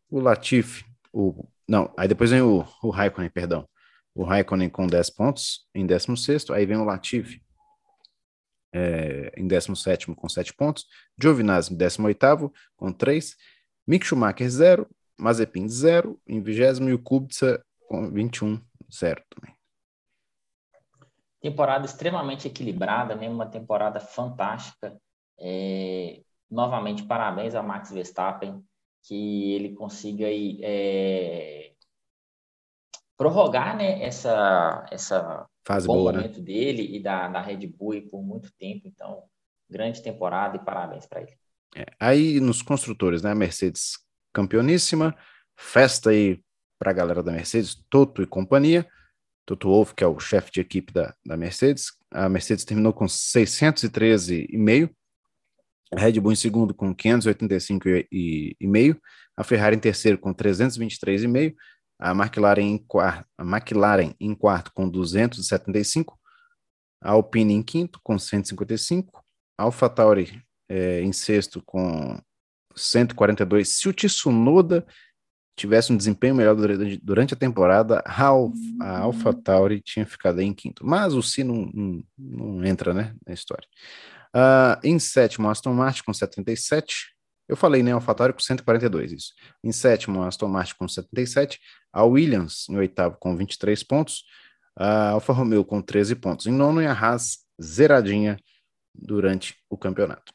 o 0.10 0.20
Latifi, 0.20 0.84
o, 1.14 1.48
não, 1.68 1.94
aí 1.98 2.08
depois 2.08 2.32
vem 2.32 2.42
o, 2.42 2.66
o 2.82 2.90
Raikkonen, 2.90 3.30
perdão. 3.30 3.68
O 4.14 4.24
Raikkonen 4.24 4.70
com 4.70 4.88
10 4.88 5.10
pontos 5.12 5.68
em 5.74 5.86
16, 5.86 6.50
aí 6.50 6.66
vem 6.66 6.78
o 6.78 6.84
Latifi 6.84 7.42
é, 8.74 9.32
em 9.38 9.48
17 9.48 10.14
com 10.16 10.28
7 10.28 10.54
pontos, 10.54 10.86
Giovinazzi 11.22 11.74
em 11.74 11.78
18 11.78 12.52
com 12.76 12.92
3, 12.92 13.36
Mick 13.88 14.06
Schumacher 14.06 14.50
0, 14.50 14.88
Mazepin 15.18 15.68
0 15.68 16.20
em 16.28 16.42
20 16.42 16.90
e 16.90 16.94
o 16.94 17.00
Kubica 17.00 17.64
com 17.90 18.08
21, 18.12 18.62
0 18.94 19.24
também. 19.30 19.56
Temporada 21.42 21.86
extremamente 21.86 22.48
equilibrada, 22.48 23.16
mesmo 23.16 23.34
uma 23.34 23.50
temporada 23.50 24.00
fantástica. 24.00 24.96
É, 25.40 26.22
novamente, 26.50 27.04
parabéns 27.04 27.56
a 27.56 27.64
Max 27.64 27.92
Verstappen 27.92 28.64
que 29.02 29.54
ele 29.54 29.74
consiga 29.74 30.28
aí, 30.28 30.60
é, 30.62 31.72
prorrogar 33.18 33.76
né, 33.76 34.04
essa, 34.04 34.86
essa 34.92 35.48
Fase 35.66 35.88
bom 35.88 35.96
boa, 35.96 36.12
né? 36.12 36.20
momento 36.20 36.40
né? 36.40 36.46
dele 36.46 36.96
e 36.96 37.02
da, 37.02 37.28
da 37.28 37.42
Red 37.42 37.66
Bull 37.68 38.02
por 38.10 38.22
muito 38.22 38.52
tempo. 38.60 38.88
Então, 38.88 39.24
grande 39.70 40.04
temporada 40.04 40.58
e 40.58 40.66
parabéns 40.66 41.08
para 41.08 41.22
ele. 41.22 41.38
É, 41.76 41.86
aí 42.00 42.40
nos 42.40 42.62
construtores, 42.62 43.24
né? 43.24 43.34
Mercedes 43.34 43.98
campeoníssima, 44.34 45.16
festa 45.56 46.10
aí 46.10 46.44
para 46.80 46.92
a 46.92 46.94
galera 46.94 47.22
da 47.22 47.32
Mercedes, 47.32 47.76
Toto 47.90 48.24
e 48.24 48.26
companhia. 48.26 48.88
Toto 49.46 49.68
Wolff, 49.68 49.94
que 49.94 50.04
é 50.04 50.08
o 50.08 50.20
chefe 50.20 50.52
de 50.52 50.62
equipe 50.62 50.94
da, 50.94 51.14
da 51.26 51.36
Mercedes. 51.36 51.92
A 52.12 52.30
Mercedes 52.30 52.64
terminou 52.64 52.94
com 52.94 53.06
613,5 53.06 54.90
a 55.92 56.00
Red 56.00 56.20
Bull 56.20 56.32
em 56.32 56.36
segundo 56.36 56.72
com 56.74 56.96
585,5, 56.96 59.00
a 59.36 59.44
Ferrari 59.44 59.76
em 59.76 59.80
terceiro 59.80 60.20
com 60.20 60.34
323,5, 60.34 61.56
a 62.00 62.12
McLaren 62.12 62.62
em 62.62 62.78
quarto, 62.78 63.28
a 63.38 63.44
McLaren 63.44 64.14
em 64.20 64.36
quarto 64.36 64.72
com 64.74 64.88
275, 64.88 66.18
a 67.02 67.12
Alpine 67.12 67.54
em 67.54 67.64
quinto 67.64 68.00
com 68.04 68.20
155, 68.20 69.24
a 69.58 69.64
AlphaTauri 69.64 70.44
é, 70.70 71.02
em 71.02 71.12
sexto 71.12 71.62
com 71.66 72.22
142. 72.76 73.70
Se 73.70 73.90
o 73.90 73.94
Tsunoda 73.94 74.86
tivesse 75.60 75.92
um 75.92 75.98
desempenho 75.98 76.34
melhor 76.34 76.56
durante, 77.02 77.34
a 77.34 77.38
temporada, 77.38 78.02
a, 78.06 78.30
a 78.82 79.00
AlphaTauri 79.00 79.82
tinha 79.82 80.06
ficado 80.06 80.40
em 80.40 80.54
quinto. 80.54 80.86
Mas 80.86 81.14
o 81.14 81.22
Si 81.22 81.44
não, 81.44 81.70
não, 81.74 82.04
não 82.18 82.66
entra 82.66 82.94
né, 82.94 83.14
na 83.28 83.34
história. 83.34 83.68
Uh, 84.36 84.80
em 84.84 84.98
sétimo, 85.00 85.50
Aston 85.50 85.74
Martin 85.74 86.04
com 86.04 86.14
77. 86.14 87.14
Eu 87.48 87.58
falei, 87.58 87.82
né? 87.82 87.92
AlphaTauri 87.92 88.34
com 88.34 88.40
142, 88.40 89.12
isso. 89.12 89.34
Em 89.64 89.72
sétimo, 89.72 90.24
Aston 90.24 90.48
Martin 90.48 90.76
com 90.78 90.88
77. 90.88 91.60
A 91.92 92.04
Williams 92.04 92.70
em 92.70 92.78
oitavo 92.78 93.18
com 93.20 93.36
23 93.36 93.84
pontos. 93.84 94.24
A 94.76 95.10
Alfa 95.10 95.34
Romeo 95.34 95.66
com 95.66 95.82
13 95.82 96.16
pontos. 96.16 96.46
Em 96.46 96.52
nono, 96.52 96.82
e 96.82 96.86
a 96.86 96.94
Haas 96.94 97.40
zeradinha 97.62 98.38
durante 98.94 99.56
o 99.70 99.78
campeonato. 99.78 100.32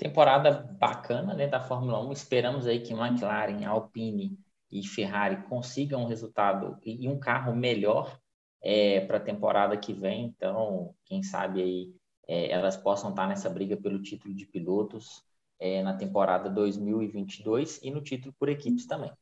Temporada 0.00 0.50
bacana 0.80 1.34
né, 1.34 1.46
da 1.46 1.60
Fórmula 1.60 2.02
1. 2.02 2.12
Esperamos 2.12 2.66
aí 2.66 2.80
que 2.80 2.94
McLaren, 2.94 3.66
Alpine 3.66 4.38
e 4.72 4.82
Ferrari 4.82 5.42
consigam 5.42 6.04
um 6.04 6.06
resultado 6.06 6.78
e 6.82 7.06
um 7.06 7.18
carro 7.18 7.54
melhor 7.54 8.18
é, 8.62 9.00
para 9.02 9.18
a 9.18 9.22
temporada 9.22 9.76
que 9.76 9.92
vem. 9.92 10.24
Então, 10.24 10.94
quem 11.04 11.22
sabe 11.22 11.60
aí 11.60 11.94
é, 12.26 12.50
elas 12.50 12.78
possam 12.78 13.10
estar 13.10 13.28
nessa 13.28 13.50
briga 13.50 13.76
pelo 13.76 14.00
título 14.00 14.34
de 14.34 14.46
pilotos 14.46 15.22
é, 15.58 15.82
na 15.82 15.92
temporada 15.92 16.48
2022 16.48 17.80
e 17.82 17.90
no 17.90 18.00
título 18.00 18.34
por 18.38 18.48
equipes 18.48 18.86
também. 18.86 19.12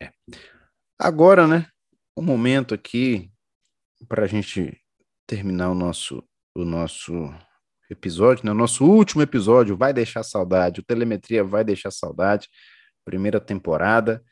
É. 0.00 0.10
Agora, 0.98 1.46
né, 1.46 1.68
um 2.16 2.22
momento 2.22 2.74
aqui 2.74 3.30
para 4.08 4.24
a 4.24 4.26
gente 4.26 4.80
terminar 5.26 5.70
o 5.70 5.74
nosso, 5.74 6.26
o 6.56 6.64
nosso 6.64 7.12
episódio, 7.90 8.44
né, 8.44 8.52
nosso 8.52 8.84
último 8.84 9.22
episódio 9.22 9.76
vai 9.76 9.92
deixar 9.92 10.22
saudade, 10.22 10.80
o 10.80 10.84
Telemetria 10.84 11.44
vai 11.44 11.64
deixar 11.64 11.90
saudade, 11.90 12.48
primeira 13.04 13.40
temporada, 13.40 14.22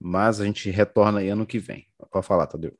mas 0.00 0.40
a 0.40 0.44
gente 0.44 0.70
retorna 0.70 1.20
aí 1.20 1.28
ano 1.28 1.46
que 1.46 1.58
vem. 1.58 1.86
Pode 2.10 2.26
falar, 2.26 2.46
Tadeu. 2.46 2.76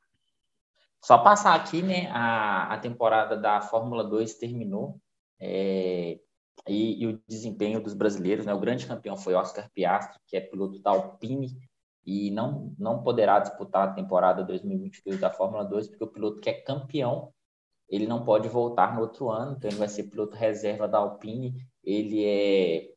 Só 1.04 1.18
passar 1.18 1.54
aqui, 1.54 1.82
né, 1.82 2.08
a, 2.12 2.74
a 2.74 2.78
temporada 2.78 3.36
da 3.36 3.60
Fórmula 3.60 4.04
2 4.04 4.34
terminou 4.34 5.00
é, 5.40 6.20
e, 6.68 7.02
e, 7.02 7.06
o 7.06 7.20
desempenho 7.28 7.82
dos 7.82 7.94
brasileiros, 7.94 8.46
né, 8.46 8.54
o 8.54 8.60
grande 8.60 8.86
campeão 8.86 9.16
foi 9.16 9.34
Oscar 9.34 9.68
Piastri, 9.74 10.20
que 10.26 10.36
é 10.36 10.40
piloto 10.40 10.80
da 10.80 10.90
Alpine 10.90 11.58
e 12.06 12.30
não, 12.30 12.74
não 12.78 13.02
poderá 13.02 13.40
disputar 13.40 13.88
a 13.88 13.92
temporada 13.92 14.44
2022 14.44 15.20
da 15.20 15.30
Fórmula 15.30 15.64
2, 15.64 15.88
porque 15.88 16.04
o 16.04 16.08
piloto 16.08 16.40
que 16.40 16.50
é 16.50 16.60
campeão, 16.60 17.32
ele 17.92 18.06
não 18.06 18.24
pode 18.24 18.48
voltar 18.48 18.94
no 18.94 19.02
outro 19.02 19.28
ano, 19.28 19.54
então 19.56 19.70
ele 19.70 19.78
vai 19.78 19.88
ser 19.88 20.04
piloto 20.04 20.34
reserva 20.34 20.88
da 20.88 20.96
Alpine, 20.96 21.54
ele 21.84 22.24
é 22.24 22.88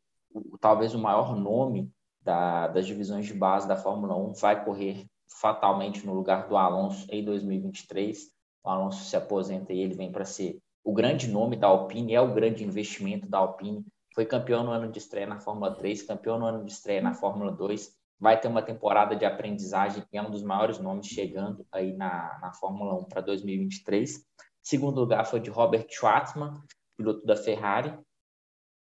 talvez 0.61 0.95
o 0.95 0.99
maior 0.99 1.35
nome 1.35 1.91
da, 2.21 2.67
das 2.67 2.87
divisões 2.87 3.25
de 3.25 3.33
base 3.33 3.67
da 3.67 3.75
Fórmula 3.75 4.15
1 4.15 4.33
vai 4.35 4.63
correr 4.63 5.05
fatalmente 5.27 6.05
no 6.05 6.13
lugar 6.13 6.47
do 6.47 6.55
Alonso 6.55 7.05
em 7.09 7.23
2023. 7.23 8.31
O 8.63 8.69
Alonso 8.69 9.03
se 9.03 9.17
aposenta 9.17 9.73
e 9.73 9.79
ele 9.79 9.95
vem 9.95 10.11
para 10.11 10.23
ser 10.23 10.59
o 10.83 10.93
grande 10.93 11.27
nome 11.27 11.57
da 11.57 11.67
Alpine, 11.67 12.13
é 12.13 12.21
o 12.21 12.33
grande 12.33 12.63
investimento 12.63 13.27
da 13.27 13.39
Alpine. 13.39 13.85
Foi 14.13 14.25
campeão 14.25 14.63
no 14.63 14.71
ano 14.71 14.89
de 14.89 14.97
estreia 14.97 15.27
na 15.27 15.39
Fórmula 15.39 15.75
3, 15.75 16.03
campeão 16.03 16.39
no 16.39 16.45
ano 16.45 16.63
de 16.63 16.71
estreia 16.71 17.01
na 17.01 17.13
Fórmula 17.13 17.51
2. 17.51 17.91
Vai 18.17 18.39
ter 18.39 18.47
uma 18.47 18.61
temporada 18.61 19.13
de 19.13 19.25
aprendizagem 19.25 20.03
e 20.11 20.17
é 20.17 20.21
um 20.21 20.31
dos 20.31 20.41
maiores 20.41 20.79
nomes 20.79 21.07
chegando 21.07 21.65
aí 21.69 21.93
na, 21.93 22.39
na 22.39 22.53
Fórmula 22.53 22.95
1 22.95 23.05
para 23.05 23.21
2023. 23.21 24.23
Segundo 24.65 24.99
lugar 24.99 25.23
foi 25.27 25.39
de 25.39 25.51
Robert 25.51 25.85
Schwartzman, 25.87 26.59
piloto 26.97 27.23
da 27.23 27.35
Ferrari, 27.35 27.95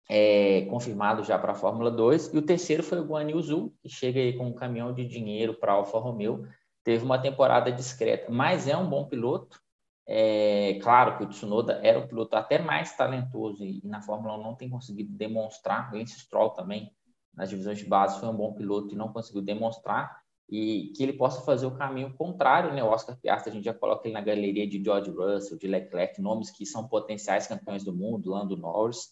é, 0.07 0.66
confirmado 0.66 1.25
já 1.25 1.39
para 1.39 1.53
a 1.53 1.55
Fórmula 1.55 1.91
2. 1.91 2.35
E 2.35 2.37
o 2.37 2.43
terceiro 2.43 2.83
foi 2.83 3.01
o 3.01 3.07
Guan 3.07 3.31
Yu 3.31 3.41
Zhu, 3.41 3.75
que 3.81 3.89
chega 3.89 4.20
aí 4.20 4.37
com 4.37 4.49
um 4.49 4.55
caminhão 4.55 4.93
de 4.93 5.07
dinheiro 5.09 5.55
para 5.55 5.73
a 5.73 5.77
Alfa 5.77 5.99
Romeo. 5.99 6.47
Teve 6.85 7.03
uma 7.03 7.18
temporada 7.18 7.73
discreta, 7.73 8.31
mas 8.31 8.68
é 8.68 8.77
um 8.77 8.87
bom 8.87 9.09
piloto. 9.09 9.59
É, 10.07 10.79
claro 10.83 11.16
que 11.16 11.25
o 11.25 11.29
Tsunoda 11.29 11.81
era 11.83 11.99
o 11.99 12.07
piloto 12.07 12.37
até 12.37 12.59
mais 12.59 12.95
talentoso 12.95 13.64
e, 13.64 13.81
e 13.83 13.89
na 13.89 14.03
Fórmula 14.03 14.37
1 14.37 14.43
não 14.43 14.55
tem 14.55 14.68
conseguido 14.68 15.16
demonstrar. 15.16 15.91
O 15.91 15.97
Lance 15.97 16.20
Stroll 16.20 16.51
também, 16.51 16.95
nas 17.33 17.49
divisões 17.49 17.79
de 17.79 17.87
base, 17.87 18.20
foi 18.20 18.29
um 18.29 18.37
bom 18.37 18.53
piloto 18.53 18.93
e 18.93 18.97
não 18.97 19.11
conseguiu 19.11 19.41
demonstrar. 19.41 20.22
E 20.55 20.92
que 20.94 21.03
ele 21.03 21.14
possa 21.14 21.40
fazer 21.40 21.64
o 21.64 21.74
caminho 21.74 22.12
contrário, 22.14 22.74
né? 22.74 22.84
O 22.84 22.88
Oscar 22.88 23.16
Piastri, 23.18 23.50
a 23.50 23.55
gente 23.55 23.64
já 23.64 23.72
coloca 23.72 24.07
ele 24.07 24.12
na 24.12 24.20
galeria 24.20 24.66
de 24.66 24.84
George 24.84 25.11
Russell, 25.11 25.57
de 25.57 25.66
Leclerc, 25.66 26.20
nomes 26.20 26.50
que 26.50 26.66
são 26.66 26.86
potenciais 26.86 27.46
campeões 27.46 27.82
do 27.82 27.94
mundo, 27.94 28.30
Lando 28.30 28.55
Norris. 28.55 29.09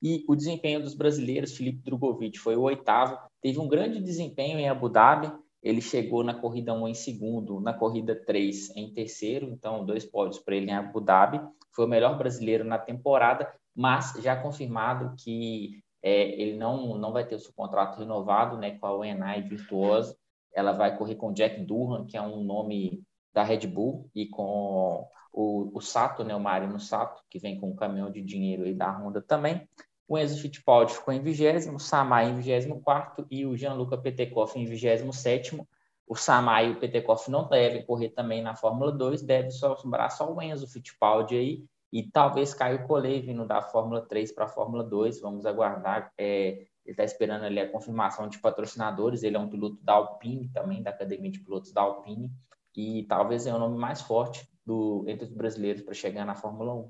E 0.00 0.24
o 0.28 0.36
desempenho 0.36 0.80
dos 0.80 0.94
brasileiros, 0.94 1.56
Felipe 1.56 1.82
Drogovic 1.82 2.38
foi 2.38 2.54
o 2.54 2.62
oitavo, 2.62 3.18
teve 3.42 3.58
um 3.58 3.66
grande 3.66 4.00
desempenho 4.00 4.56
em 4.56 4.68
Abu 4.68 4.88
Dhabi, 4.88 5.32
ele 5.60 5.80
chegou 5.80 6.22
na 6.22 6.34
corrida 6.34 6.72
1 6.72 6.88
em 6.88 6.94
segundo, 6.94 7.58
na 7.58 7.72
corrida 7.72 8.14
3 8.14 8.76
em 8.76 8.92
terceiro, 8.92 9.48
então 9.48 9.84
dois 9.84 10.04
pódios 10.04 10.38
para 10.38 10.54
ele 10.54 10.70
em 10.70 10.74
Abu 10.74 11.00
Dhabi. 11.00 11.40
Foi 11.72 11.86
o 11.86 11.88
melhor 11.88 12.16
brasileiro 12.16 12.62
na 12.62 12.78
temporada, 12.78 13.52
mas 13.74 14.12
já 14.22 14.36
confirmado 14.36 15.16
que 15.16 15.82
é, 16.02 16.40
ele 16.40 16.56
não, 16.56 16.98
não 16.98 17.12
vai 17.12 17.26
ter 17.26 17.34
o 17.34 17.40
seu 17.40 17.52
contrato 17.52 17.98
renovado 17.98 18.58
né, 18.58 18.78
com 18.78 18.86
a 18.86 18.96
UNI 18.96 19.42
Virtuoso. 19.48 20.14
Ela 20.54 20.72
vai 20.72 20.96
correr 20.96 21.16
com 21.16 21.32
Jack 21.32 21.60
Durham, 21.62 22.06
que 22.06 22.16
é 22.16 22.22
um 22.22 22.42
nome 22.42 23.02
da 23.32 23.42
Red 23.42 23.66
Bull, 23.66 24.08
e 24.14 24.26
com 24.26 25.08
o, 25.32 25.70
o 25.74 25.80
Sato, 25.80 26.22
né, 26.22 26.34
o 26.34 26.40
Marino 26.40 26.78
Sato, 26.78 27.22
que 27.28 27.38
vem 27.38 27.58
com 27.58 27.70
um 27.70 27.76
caminhão 27.76 28.10
de 28.10 28.22
dinheiro 28.22 28.64
aí 28.64 28.74
da 28.74 28.90
Honda 28.90 29.20
também. 29.20 29.68
O 30.06 30.18
Enzo 30.18 30.40
Fittipaldi 30.40 30.94
ficou 30.94 31.12
em 31.12 31.20
vigésimo, 31.20 31.76
o 31.76 31.80
Samai 31.80 32.30
em 32.30 32.36
vigésimo 32.36 32.80
quarto 32.80 33.26
e 33.30 33.44
o 33.44 33.56
Gianluca 33.56 33.96
Petekoff 33.96 34.58
em 34.58 34.66
vigésimo 34.66 35.12
sétimo. 35.12 35.66
O 36.06 36.14
Samai 36.14 36.68
e 36.68 36.72
o 36.72 36.78
Petekoff 36.78 37.30
não 37.30 37.48
devem 37.48 37.84
correr 37.84 38.10
também 38.10 38.42
na 38.42 38.54
Fórmula 38.54 38.92
2, 38.92 39.22
deve 39.22 39.50
sobrar 39.50 40.10
só 40.10 40.30
o 40.30 40.40
Enzo 40.40 40.68
Fittipaldi 40.68 41.36
aí 41.36 41.64
e 41.94 42.02
talvez 42.02 42.52
Caio 42.52 42.86
Collet 42.88 43.24
vindo 43.24 43.46
da 43.46 43.62
Fórmula 43.62 44.02
3 44.02 44.32
para 44.32 44.46
a 44.46 44.48
Fórmula 44.48 44.82
2. 44.82 45.20
Vamos 45.20 45.46
aguardar. 45.46 46.12
É, 46.18 46.66
ele 46.84 46.92
está 46.92 47.04
esperando 47.04 47.44
ali 47.44 47.58
a 47.58 47.70
confirmação 47.70 48.28
de 48.28 48.38
patrocinadores. 48.38 49.22
Ele 49.22 49.36
é 49.36 49.38
um 49.38 49.48
piloto 49.48 49.82
da 49.82 49.94
Alpine 49.94 50.48
também, 50.50 50.82
da 50.82 50.90
Academia 50.90 51.30
de 51.30 51.40
Pilotos 51.40 51.72
da 51.72 51.80
Alpine. 51.80 52.30
E 52.76 53.04
talvez 53.04 53.46
é 53.46 53.54
o 53.54 53.58
nome 53.58 53.78
mais 53.78 54.02
forte 54.02 54.46
do, 54.66 55.04
entre 55.08 55.24
os 55.24 55.32
brasileiros 55.32 55.82
para 55.82 55.94
chegar 55.94 56.26
na 56.26 56.34
Fórmula 56.34 56.74
1. 56.74 56.88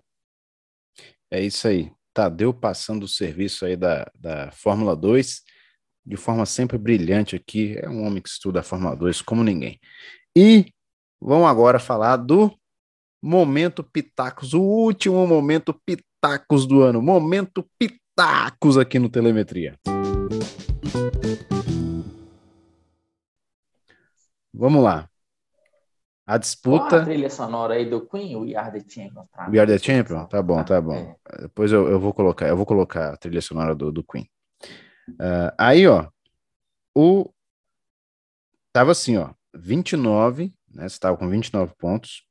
É 1.30 1.40
isso 1.40 1.68
aí. 1.68 1.92
Tadeu 2.12 2.52
passando 2.52 3.04
o 3.04 3.08
serviço 3.08 3.64
aí 3.64 3.76
da, 3.76 4.10
da 4.14 4.50
Fórmula 4.50 4.96
2 4.96 5.42
de 6.06 6.16
forma 6.16 6.44
sempre 6.44 6.76
brilhante 6.76 7.36
aqui. 7.36 7.78
É 7.78 7.88
um 7.88 8.04
homem 8.04 8.20
que 8.20 8.28
estuda 8.28 8.60
a 8.60 8.64
Fórmula 8.64 8.96
2 8.96 9.22
como 9.22 9.44
ninguém. 9.44 9.80
E 10.36 10.66
vamos 11.20 11.48
agora 11.48 11.78
falar 11.78 12.16
do 12.16 12.52
Momento 13.22 13.82
Pitacos, 13.82 14.52
o 14.52 14.60
último 14.60 15.26
Momento 15.26 15.74
Pitacos 15.86 16.66
do 16.66 16.82
ano. 16.82 17.00
Momento 17.00 17.68
Pitacos 17.78 18.03
aqui 18.80 18.98
no 18.98 19.08
Telemetria. 19.08 19.78
Vamos 24.52 24.84
lá. 24.84 25.08
A 26.26 26.38
disputa. 26.38 26.88
Qual 26.88 27.00
a 27.00 27.04
trilha 27.04 27.28
sonora 27.28 27.74
aí 27.74 27.88
do 27.88 28.06
Queen, 28.06 28.36
We 28.36 28.54
Are 28.54 28.70
the 28.70 28.88
Champion. 28.88 29.26
We 29.50 29.58
Are 29.58 29.66
the 29.66 29.78
Champion? 29.78 30.24
Tá 30.26 30.40
bom, 30.40 30.64
tá 30.64 30.80
bom. 30.80 30.94
É. 30.94 31.42
Depois 31.42 31.70
eu, 31.70 31.88
eu 31.88 32.00
vou 32.00 32.14
colocar, 32.14 32.48
eu 32.48 32.56
vou 32.56 32.64
colocar 32.64 33.12
a 33.12 33.16
trilha 33.16 33.42
sonora 33.42 33.74
do, 33.74 33.92
do 33.92 34.02
Queen. 34.02 34.28
Uh, 35.10 35.52
aí, 35.58 35.86
ó, 35.86 36.08
o. 36.94 37.30
Tava 38.72 38.92
assim, 38.92 39.16
ó, 39.18 39.34
29, 39.54 40.52
né? 40.72 40.88
Você 40.88 40.98
tava 40.98 41.16
com 41.16 41.28
29 41.28 41.74
pontos, 41.76 42.26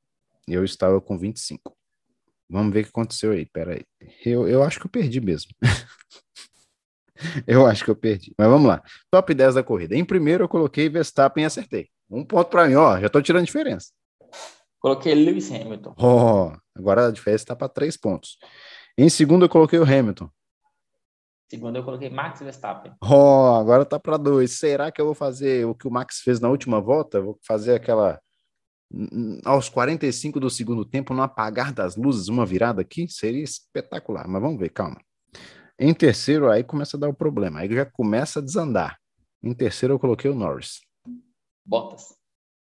e 0.47 0.53
eu 0.53 0.63
estava 0.63 0.99
com 0.99 1.17
25. 1.17 1.75
Vamos 2.53 2.71
ver 2.71 2.81
o 2.81 2.83
que 2.83 2.89
aconteceu 2.89 3.31
aí, 3.31 3.47
pera 3.47 3.73
aí. 3.73 3.83
Eu, 4.23 4.47
eu 4.47 4.61
acho 4.61 4.79
que 4.79 4.85
eu 4.85 4.91
perdi 4.91 5.19
mesmo. 5.19 5.51
eu 7.47 7.65
acho 7.65 7.83
que 7.83 7.89
eu 7.89 7.95
perdi. 7.95 8.31
Mas 8.37 8.47
vamos 8.47 8.67
lá. 8.67 8.83
Top 9.09 9.33
10 9.33 9.55
da 9.55 9.63
corrida. 9.63 9.95
Em 9.95 10.05
primeiro 10.05 10.43
eu 10.43 10.47
coloquei 10.47 10.87
Verstappen 10.87 11.43
e 11.43 11.47
acertei. 11.47 11.89
Um 12.07 12.23
ponto 12.23 12.49
para 12.51 12.67
mim, 12.67 12.75
ó, 12.75 12.99
já 12.99 13.09
tô 13.09 13.19
tirando 13.23 13.45
diferença. 13.45 13.87
Coloquei 14.79 15.15
Lewis 15.15 15.51
Hamilton. 15.51 15.95
Oh, 15.97 16.51
agora 16.75 17.07
a 17.07 17.11
diferença 17.11 17.43
está 17.43 17.55
para 17.55 17.69
três 17.69 17.97
pontos. 17.97 18.37
Em 18.95 19.09
segundo, 19.09 19.45
eu 19.45 19.49
coloquei 19.49 19.79
o 19.79 19.83
Hamilton. 19.83 20.29
Segundo, 21.49 21.77
eu 21.77 21.83
coloquei 21.83 22.09
Max 22.11 22.39
Verstappen. 22.39 22.93
Oh, 23.01 23.55
agora 23.59 23.83
tá 23.83 23.99
para 23.99 24.17
dois. 24.17 24.59
Será 24.59 24.91
que 24.91 25.01
eu 25.01 25.05
vou 25.05 25.15
fazer 25.15 25.65
o 25.65 25.73
que 25.73 25.87
o 25.87 25.91
Max 25.91 26.19
fez 26.19 26.39
na 26.39 26.49
última 26.49 26.79
volta? 26.79 27.19
Vou 27.19 27.39
fazer 27.47 27.73
aquela. 27.73 28.21
Aos 29.43 29.69
45 29.69 30.39
do 30.39 30.49
segundo 30.49 30.85
tempo, 30.85 31.13
no 31.13 31.23
apagar 31.23 31.73
das 31.73 31.95
luzes, 31.95 32.27
uma 32.27 32.45
virada 32.45 32.81
aqui? 32.81 33.07
Seria 33.07 33.43
espetacular, 33.43 34.27
mas 34.27 34.41
vamos 34.41 34.59
ver, 34.59 34.69
calma. 34.69 35.01
Em 35.79 35.93
terceiro, 35.93 36.49
aí 36.49 36.63
começa 36.63 36.95
a 36.95 36.99
dar 36.99 37.09
o 37.09 37.13
problema, 37.13 37.61
aí 37.61 37.73
já 37.73 37.85
começa 37.85 38.39
a 38.39 38.41
desandar. 38.43 38.99
Em 39.41 39.53
terceiro, 39.53 39.95
eu 39.95 39.99
coloquei 39.99 40.29
o 40.29 40.35
Norris. 40.35 40.81
Bottas. 41.65 42.15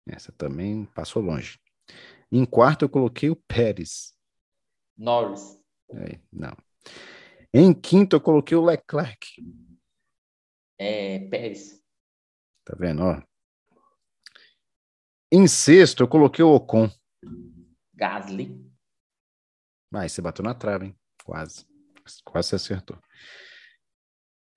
Essa 0.09 0.33
também 0.33 0.85
passou 0.95 1.22
longe. 1.22 1.59
Em 2.31 2.45
quarto, 2.45 2.85
eu 2.85 2.89
coloquei 2.89 3.28
o 3.28 3.37
Pérez. 3.37 4.14
Norris. 4.97 5.59
É, 5.93 6.20
não. 6.33 6.57
Em 7.53 7.74
quinto, 7.74 8.16
eu 8.16 8.20
coloquei 8.20 8.57
o 8.57 8.64
Leclerc. 8.64 9.26
É, 10.78 11.18
Pérez. 11.28 11.83
Tá 12.64 12.76
vendo, 12.78 13.03
ó? 13.03 13.20
Em 15.33 15.47
sexto, 15.47 16.03
eu 16.03 16.09
coloquei 16.09 16.45
o 16.45 16.53
Ocon. 16.53 16.91
Gasly. 17.95 18.68
Mas 19.91 20.12
você 20.12 20.20
bateu 20.20 20.45
na 20.45 20.55
trave, 20.55 20.87
hein? 20.87 20.97
Quase. 21.24 21.64
Quase 22.24 22.49
você 22.49 22.57
acertou. 22.57 22.99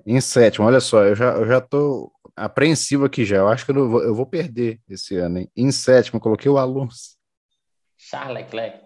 Em 0.05 0.19
sétimo, 0.19 0.65
olha 0.65 0.79
só, 0.79 1.03
eu 1.03 1.15
já, 1.15 1.33
eu 1.33 1.47
já 1.47 1.61
tô 1.61 2.11
apreensivo 2.35 3.05
aqui 3.05 3.23
já. 3.23 3.37
Eu 3.37 3.47
acho 3.47 3.65
que 3.65 3.71
eu, 3.71 3.89
vou, 3.89 4.03
eu 4.03 4.15
vou 4.15 4.25
perder 4.25 4.81
esse 4.89 5.15
ano, 5.15 5.39
hein? 5.39 5.51
Em 5.55 5.71
sétimo, 5.71 6.17
eu 6.17 6.21
coloquei 6.21 6.49
o 6.49 6.57
Alonso. 6.57 7.17
Charles 7.95 8.33
Leclerc. 8.33 8.83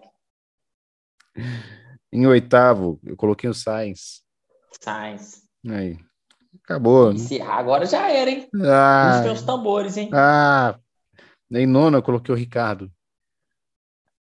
Em 2.12 2.26
oitavo, 2.26 3.00
eu 3.04 3.16
coloquei 3.16 3.48
o 3.48 3.54
Sainz. 3.54 4.22
Sainz. 4.80 5.42
Aí. 5.68 5.98
Acabou. 6.62 7.12
Né? 7.12 7.20
Agora 7.48 7.86
já 7.86 8.10
era, 8.10 8.30
hein? 8.30 8.48
Ah, 8.62 9.22
os 9.32 9.42
tambores, 9.42 9.96
hein? 9.96 10.10
Ah, 10.12 10.78
em 11.50 11.66
nono 11.66 11.98
eu 11.98 12.02
coloquei 12.02 12.34
o 12.34 12.36
Ricardo. 12.36 12.90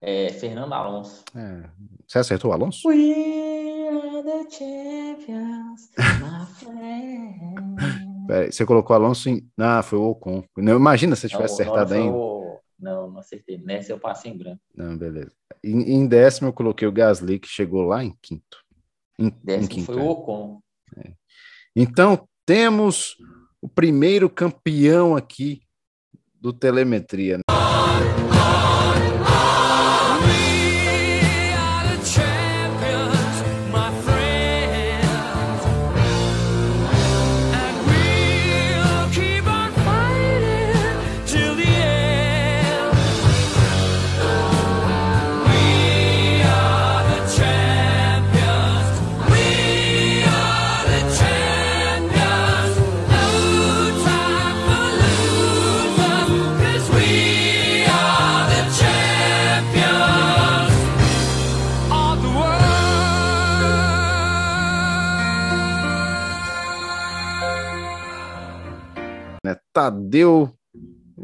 É, 0.01 0.29
Fernando 0.29 0.73
Alonso. 0.73 1.23
É. 1.35 1.69
Você 2.07 2.19
acertou 2.19 2.51
o 2.51 2.53
Alonso? 2.53 2.87
We 2.87 3.89
are 3.89 4.23
the 4.23 4.49
champions, 4.51 5.89
my 5.97 6.45
friend. 6.57 7.55
Peraí, 8.27 8.51
você 8.51 8.65
colocou 8.65 8.95
Alonso 8.95 9.29
em. 9.29 9.49
Ah, 9.57 9.81
foi 9.81 9.97
o 9.97 10.09
Ocon. 10.09 10.43
Não, 10.57 10.75
imagina 10.75 11.15
se 11.15 11.21
você 11.21 11.29
tivesse 11.29 11.63
não, 11.63 11.73
acertado 11.73 11.93
ainda. 11.93 12.15
O... 12.15 12.59
Não, 12.79 13.09
não 13.09 13.19
acertei. 13.19 13.57
Nessa 13.57 13.91
eu 13.91 13.99
passei 13.99 14.31
em 14.31 14.37
branco. 14.37 14.61
Não, 14.75 14.97
beleza. 14.97 15.31
Em, 15.63 15.93
em, 15.93 16.07
décimo 16.07 16.49
eu 16.49 16.53
coloquei 16.53 16.87
o 16.87 16.91
Gasly, 16.91 17.39
que 17.39 17.47
chegou 17.47 17.83
lá 17.83 18.03
em 18.03 18.15
quinto. 18.21 18.57
Em, 19.17 19.29
décimo 19.43 19.65
em 19.65 19.67
quinto, 19.67 19.85
foi 19.85 19.95
o 19.95 19.99
é. 19.99 20.09
Ocon. 20.09 20.59
É. 20.97 21.13
Então, 21.75 22.27
temos 22.45 23.15
o 23.61 23.67
primeiro 23.67 24.29
campeão 24.29 25.15
aqui 25.15 25.64
do 26.45 26.53
Telemetria. 26.53 27.39
Tadeu 69.75 70.57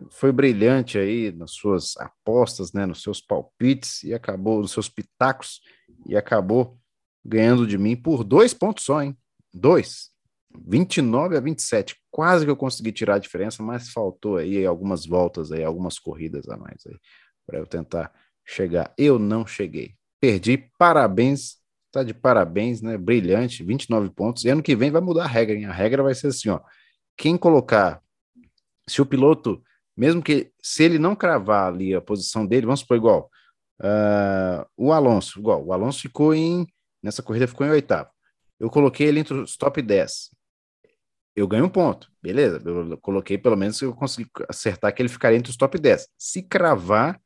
foi 0.09 0.33
brilhante 0.33 0.97
aí 0.97 1.31
nas 1.31 1.51
suas 1.51 1.95
apostas, 1.95 2.73
né, 2.73 2.85
nos 2.85 3.01
seus 3.01 3.21
palpites 3.21 4.03
e 4.03 4.13
acabou, 4.13 4.59
nos 4.59 4.71
seus 4.71 4.89
pitacos 4.89 5.61
e 6.05 6.17
acabou 6.17 6.77
ganhando 7.23 7.65
de 7.65 7.77
mim 7.77 7.95
por 7.95 8.25
dois 8.25 8.53
pontos 8.53 8.83
só, 8.83 9.01
hein? 9.01 9.17
Dois. 9.53 10.09
29 10.67 11.37
a 11.37 11.39
27. 11.39 11.95
Quase 12.09 12.43
que 12.43 12.51
eu 12.51 12.57
consegui 12.57 12.91
tirar 12.91 13.15
a 13.15 13.19
diferença, 13.19 13.63
mas 13.63 13.89
faltou 13.89 14.35
aí 14.35 14.65
algumas 14.65 15.05
voltas 15.05 15.49
aí, 15.53 15.63
algumas 15.63 15.97
corridas 15.97 16.49
a 16.49 16.57
mais 16.57 16.85
aí 16.85 16.97
para 17.47 17.57
eu 17.57 17.65
tentar 17.65 18.11
chegar. 18.45 18.93
Eu 18.97 19.17
não 19.17 19.47
cheguei. 19.47 19.95
Perdi. 20.19 20.69
Parabéns. 20.77 21.55
Tá 21.89 22.03
de 22.03 22.13
parabéns, 22.13 22.81
né? 22.81 22.97
Brilhante, 22.97 23.63
29 23.63 24.09
pontos. 24.09 24.43
E 24.43 24.49
ano 24.49 24.61
que 24.61 24.75
vem 24.75 24.91
vai 24.91 25.01
mudar 25.01 25.23
a 25.23 25.27
regra, 25.27 25.55
hein? 25.55 25.65
A 25.65 25.71
regra 25.71 26.03
vai 26.03 26.13
ser 26.13 26.27
assim, 26.27 26.49
ó. 26.49 26.59
Quem 27.15 27.37
colocar 27.37 28.01
se 28.87 29.01
o 29.01 29.05
piloto, 29.05 29.61
mesmo 29.95 30.21
que 30.21 30.51
se 30.61 30.83
ele 30.83 30.99
não 30.99 31.15
cravar 31.15 31.67
ali 31.71 31.93
a 31.93 32.01
posição 32.01 32.45
dele, 32.45 32.65
vamos 32.65 32.81
supor 32.81 32.97
igual, 32.97 33.29
uh, 33.81 34.65
o 34.77 34.91
Alonso, 34.91 35.39
igual, 35.39 35.65
o 35.65 35.73
Alonso 35.73 36.01
ficou 36.01 36.33
em, 36.33 36.65
nessa 37.01 37.23
corrida 37.23 37.47
ficou 37.47 37.65
em 37.65 37.71
oitavo. 37.71 38.09
Eu 38.59 38.69
coloquei 38.69 39.07
ele 39.07 39.19
entre 39.19 39.33
os 39.33 39.57
top 39.57 39.81
10 39.81 40.29
eu 41.35 41.47
ganho 41.47 41.65
um 41.65 41.69
ponto, 41.69 42.11
beleza? 42.21 42.61
Eu 42.63 42.97
coloquei 42.97 43.37
pelo 43.37 43.55
menos 43.55 43.81
eu 43.81 43.93
consegui 43.93 44.29
acertar 44.49 44.93
que 44.93 45.01
ele 45.01 45.09
ficaria 45.09 45.37
entre 45.37 45.49
os 45.49 45.57
top 45.57 45.77
10. 45.77 46.07
Se 46.17 46.41
cravar 46.41 47.19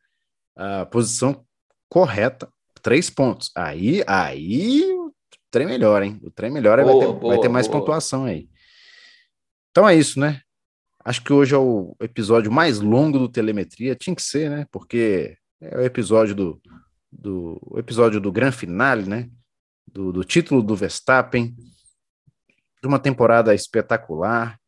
a 0.55 0.85
posição 0.85 1.45
correta, 1.89 2.47
três 2.81 3.09
pontos. 3.09 3.51
Aí, 3.55 4.03
aí 4.07 4.83
o 4.93 5.11
trem 5.49 5.65
melhora, 5.65 6.05
hein? 6.05 6.19
O 6.23 6.29
trem 6.29 6.51
melhora 6.51 6.83
boa, 6.83 6.95
vai 6.95 7.05
ter, 7.05 7.19
boa, 7.19 7.33
vai 7.33 7.41
ter 7.41 7.49
mais 7.49 7.67
boa. 7.67 7.79
pontuação 7.79 8.25
aí. 8.25 8.47
Então 9.71 9.89
é 9.89 9.95
isso, 9.95 10.19
né? 10.19 10.41
Acho 11.05 11.23
que 11.23 11.31
hoje 11.31 11.53
é 11.53 11.57
o 11.57 11.95
episódio 11.99 12.51
mais 12.51 12.79
longo 12.79 13.19
do 13.19 13.29
Telemetria. 13.29 13.95
Tinha 13.95 14.15
que 14.15 14.23
ser, 14.23 14.49
né? 14.49 14.65
Porque 14.71 15.37
é 15.61 15.77
o 15.77 15.81
episódio 15.81 16.33
do, 16.33 16.61
do 17.11 17.59
o 17.61 17.77
episódio 17.77 18.19
do 18.19 18.31
Gran 18.31 18.51
Finale, 18.51 19.07
né? 19.07 19.29
Do, 19.87 20.11
do 20.11 20.23
título 20.23 20.63
do 20.63 20.75
Verstappen 20.75 21.55
de 22.81 22.87
uma 22.87 22.97
temporada 22.97 23.53
espetacular, 23.53 24.59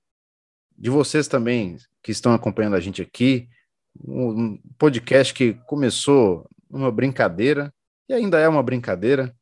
de 0.77 0.91
vocês 0.91 1.27
também 1.27 1.77
que 2.03 2.11
estão 2.11 2.33
acompanhando 2.33 2.75
a 2.75 2.79
gente 2.79 3.01
aqui, 3.01 3.49
um 3.99 4.59
podcast 4.77 5.33
que 5.33 5.55
começou 5.65 6.47
uma 6.69 6.91
brincadeira 6.91 7.73
e 8.07 8.13
ainda 8.13 8.39
é 8.39 8.47
uma 8.47 8.61
brincadeira, 8.61 9.35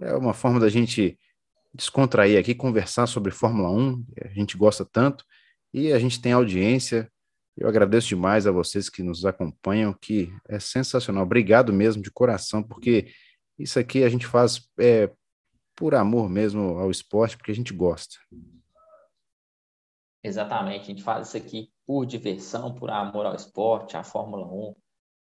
é 0.00 0.14
uma 0.14 0.34
forma 0.34 0.58
da 0.58 0.68
gente 0.68 1.16
descontrair 1.72 2.38
aqui, 2.38 2.56
conversar 2.56 3.06
sobre 3.06 3.30
Fórmula 3.30 3.70
1, 3.70 4.04
a 4.24 4.28
gente 4.28 4.56
gosta 4.56 4.84
tanto 4.84 5.24
e 5.72 5.92
a 5.92 5.98
gente 5.98 6.20
tem 6.20 6.32
audiência. 6.32 7.10
Eu 7.56 7.68
agradeço 7.68 8.08
demais 8.08 8.46
a 8.46 8.52
vocês 8.52 8.88
que 8.88 9.02
nos 9.02 9.24
acompanham, 9.24 9.92
que 9.92 10.32
é 10.48 10.58
sensacional. 10.58 11.24
Obrigado 11.24 11.72
mesmo 11.72 12.02
de 12.02 12.10
coração, 12.10 12.62
porque 12.62 13.12
isso 13.58 13.78
aqui 13.78 14.02
a 14.02 14.08
gente 14.08 14.26
faz 14.26 14.68
é, 14.78 15.12
por 15.76 15.94
amor 15.94 16.28
mesmo 16.28 16.78
ao 16.78 16.90
esporte, 16.90 17.36
porque 17.36 17.50
a 17.50 17.54
gente 17.54 17.72
gosta. 17.72 18.16
Exatamente, 20.22 20.82
a 20.82 20.84
gente 20.84 21.02
faz 21.02 21.28
isso 21.28 21.36
aqui 21.36 21.70
por 21.86 22.04
diversão, 22.04 22.74
por 22.74 22.90
amor 22.90 23.24
ao 23.26 23.34
esporte, 23.34 23.96
à 23.96 24.02
Fórmula 24.02 24.46
1, 24.46 24.74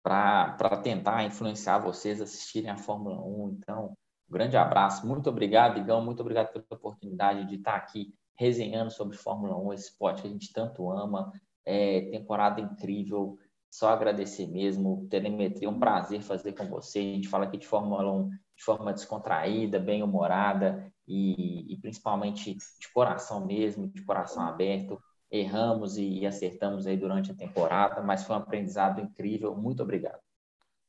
para 0.04 0.78
tentar 0.82 1.24
influenciar 1.24 1.78
vocês 1.80 2.20
a 2.20 2.24
assistirem 2.24 2.70
a 2.70 2.78
Fórmula 2.78 3.22
1. 3.22 3.58
Então, 3.60 3.96
um 4.28 4.34
grande 4.34 4.58
abraço, 4.58 5.06
muito 5.06 5.30
obrigado, 5.30 5.78
Igão, 5.78 6.04
muito 6.04 6.22
obrigado 6.22 6.52
pela 6.52 6.66
oportunidade 6.72 7.48
de 7.48 7.56
estar 7.56 7.76
aqui 7.76 8.14
resenhando 8.38 8.92
sobre 8.92 9.18
Fórmula 9.18 9.58
1, 9.58 9.74
esse 9.74 9.90
esporte 9.90 10.22
que 10.22 10.28
a 10.28 10.32
gente 10.32 10.54
tanto 10.54 10.90
ama. 10.92 11.32
É, 11.66 12.02
temporada 12.12 12.62
incrível, 12.62 13.38
só 13.70 13.90
agradecer 13.90 14.48
mesmo. 14.48 15.08
Telemetria, 15.10 15.70
um 15.70 15.80
prazer 15.80 16.22
fazer 16.22 16.54
com 16.54 16.66
você. 16.68 17.00
A 17.00 17.02
gente 17.02 17.28
fala 17.28 17.46
aqui 17.46 17.58
de 17.58 17.68
Fórmula 17.68 18.10
1 18.12 18.30
de 18.30 18.64
forma 18.64 18.94
descontraída, 18.94 19.80
bem 19.80 20.02
humorada 20.02 20.92
e, 21.08 21.72
e 21.72 21.78
principalmente 21.78 22.56
de 22.56 22.92
coração 22.94 23.46
mesmo, 23.46 23.88
de 23.88 24.02
coração 24.04 24.44
aberto. 24.44 25.00
Erramos 25.30 25.98
e, 25.98 26.20
e 26.20 26.26
acertamos 26.26 26.88
aí 26.88 26.98
durante 26.98 27.32
a 27.32 27.36
temporada, 27.36 28.02
mas 28.02 28.24
foi 28.24 28.36
um 28.36 28.40
aprendizado 28.40 29.02
incrível. 29.02 29.56
Muito 29.56 29.84
obrigado. 29.84 30.20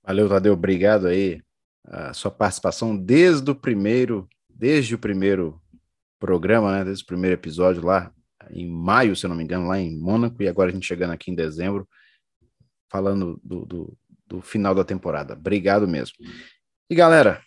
Valeu, 0.03 0.29
Tadeu. 0.29 0.55
Obrigado 0.55 1.09
aí 1.09 1.43
a 1.85 2.15
sua 2.15 2.31
participação 2.31 2.97
desde 2.97 3.51
o 3.51 3.55
primeiro, 3.55 4.29
desde 4.49 4.95
o 4.95 4.99
primeiro 4.99 5.61
programa, 6.19 6.73
né, 6.73 6.85
desde 6.85 7.05
o 7.05 7.07
primeiro 7.07 7.35
episódio 7.35 7.85
lá 7.85 8.13
em 8.51 8.69
maio, 8.69 9.15
se 9.15 9.25
eu 9.27 9.29
não 9.29 9.37
me 9.37 9.45
engano, 9.45 9.69
lá 9.69 9.79
em 9.79 9.97
Mônaco, 9.97 10.43
e 10.43 10.49
agora 10.49 10.71
a 10.71 10.73
gente 10.73 10.87
chegando 10.87 11.13
aqui 11.13 11.31
em 11.31 11.35
dezembro, 11.35 11.89
falando 12.91 13.41
do, 13.45 13.65
do, 13.65 13.99
do 14.27 14.41
final 14.41 14.75
da 14.75 14.85
temporada. 14.85 15.35
Obrigado 15.35 15.87
mesmo. 15.87 16.17
E 16.91 16.95
galera, 16.95 17.43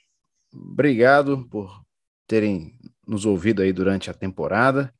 obrigado 0.53 1.47
por 1.49 1.81
terem 2.27 2.77
nos 3.07 3.25
ouvido 3.25 3.61
aí 3.61 3.73
durante 3.73 4.09
a 4.09 4.13
temporada. 4.13 4.93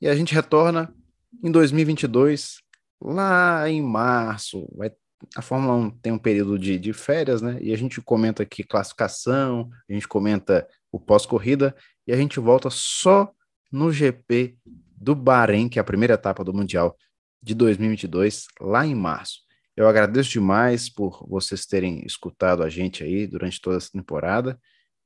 E 0.00 0.08
a 0.08 0.14
gente 0.14 0.34
retorna 0.34 0.94
em 1.42 1.50
2022, 1.50 2.58
lá 3.00 3.68
em 3.68 3.80
março. 3.80 4.68
Vai, 4.76 4.92
a 5.36 5.42
Fórmula 5.42 5.74
1 5.74 5.90
tem 5.98 6.12
um 6.12 6.18
período 6.18 6.58
de, 6.58 6.78
de 6.78 6.92
férias, 6.92 7.40
né? 7.40 7.58
E 7.60 7.72
a 7.72 7.76
gente 7.76 8.00
comenta 8.00 8.42
aqui 8.42 8.62
classificação, 8.62 9.70
a 9.88 9.92
gente 9.92 10.08
comenta 10.08 10.68
o 10.92 11.00
pós-corrida 11.00 11.74
e 12.06 12.12
a 12.12 12.16
gente 12.16 12.38
volta 12.40 12.68
só 12.70 13.30
no 13.70 13.92
GP 13.92 14.56
do 14.96 15.14
Bahrein, 15.14 15.68
que 15.68 15.78
é 15.78 15.82
a 15.82 15.84
primeira 15.84 16.14
etapa 16.14 16.44
do 16.44 16.52
Mundial 16.52 16.96
de 17.42 17.54
2022, 17.54 18.46
lá 18.60 18.86
em 18.86 18.94
março. 18.94 19.40
Eu 19.76 19.88
agradeço 19.88 20.30
demais 20.30 20.88
por 20.88 21.26
vocês 21.28 21.66
terem 21.66 22.04
escutado 22.06 22.62
a 22.62 22.68
gente 22.68 23.02
aí 23.02 23.26
durante 23.26 23.60
toda 23.60 23.76
essa 23.76 23.90
temporada. 23.90 24.58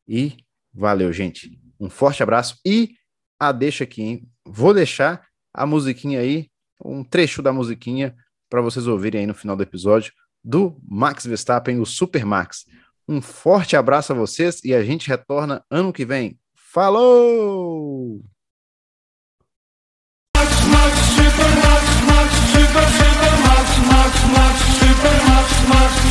E 0.06 0.36
valeu, 0.72 1.12
gente. 1.12 1.58
Um 1.80 1.88
forte 1.88 2.22
abraço 2.22 2.58
e 2.64 2.94
a 3.40 3.50
deixa 3.50 3.84
aqui, 3.84 4.02
hein? 4.02 4.28
Vou 4.44 4.74
deixar 4.74 5.26
a 5.54 5.64
musiquinha 5.64 6.20
aí, 6.20 6.50
um 6.84 7.02
trecho 7.02 7.42
da 7.42 7.52
musiquinha 7.52 8.14
para 8.48 8.60
vocês 8.60 8.86
ouvirem 8.86 9.22
aí 9.22 9.26
no 9.26 9.34
final 9.34 9.56
do 9.56 9.62
episódio 9.62 10.12
do 10.44 10.78
Max 10.88 11.26
Verstappen, 11.26 11.80
o 11.80 11.86
Super 11.86 12.24
Max. 12.24 12.64
Um 13.08 13.20
forte 13.20 13.76
abraço 13.76 14.12
a 14.12 14.16
vocês 14.16 14.62
e 14.64 14.74
a 14.74 14.84
gente 14.84 15.08
retorna 15.08 15.64
ano 15.70 15.92
que 15.92 16.04
vem. 16.04 16.38
Falou! 16.78 18.22
Max, 20.36 20.64
Max, 20.70 20.94
Super, 21.16 21.50
Max, 21.66 21.84
Max, 22.06 22.30
Max, 23.90 24.12
Max, 24.30 24.56
Super, 24.78 25.16
Max, 25.26 25.48
Max. 25.70 26.07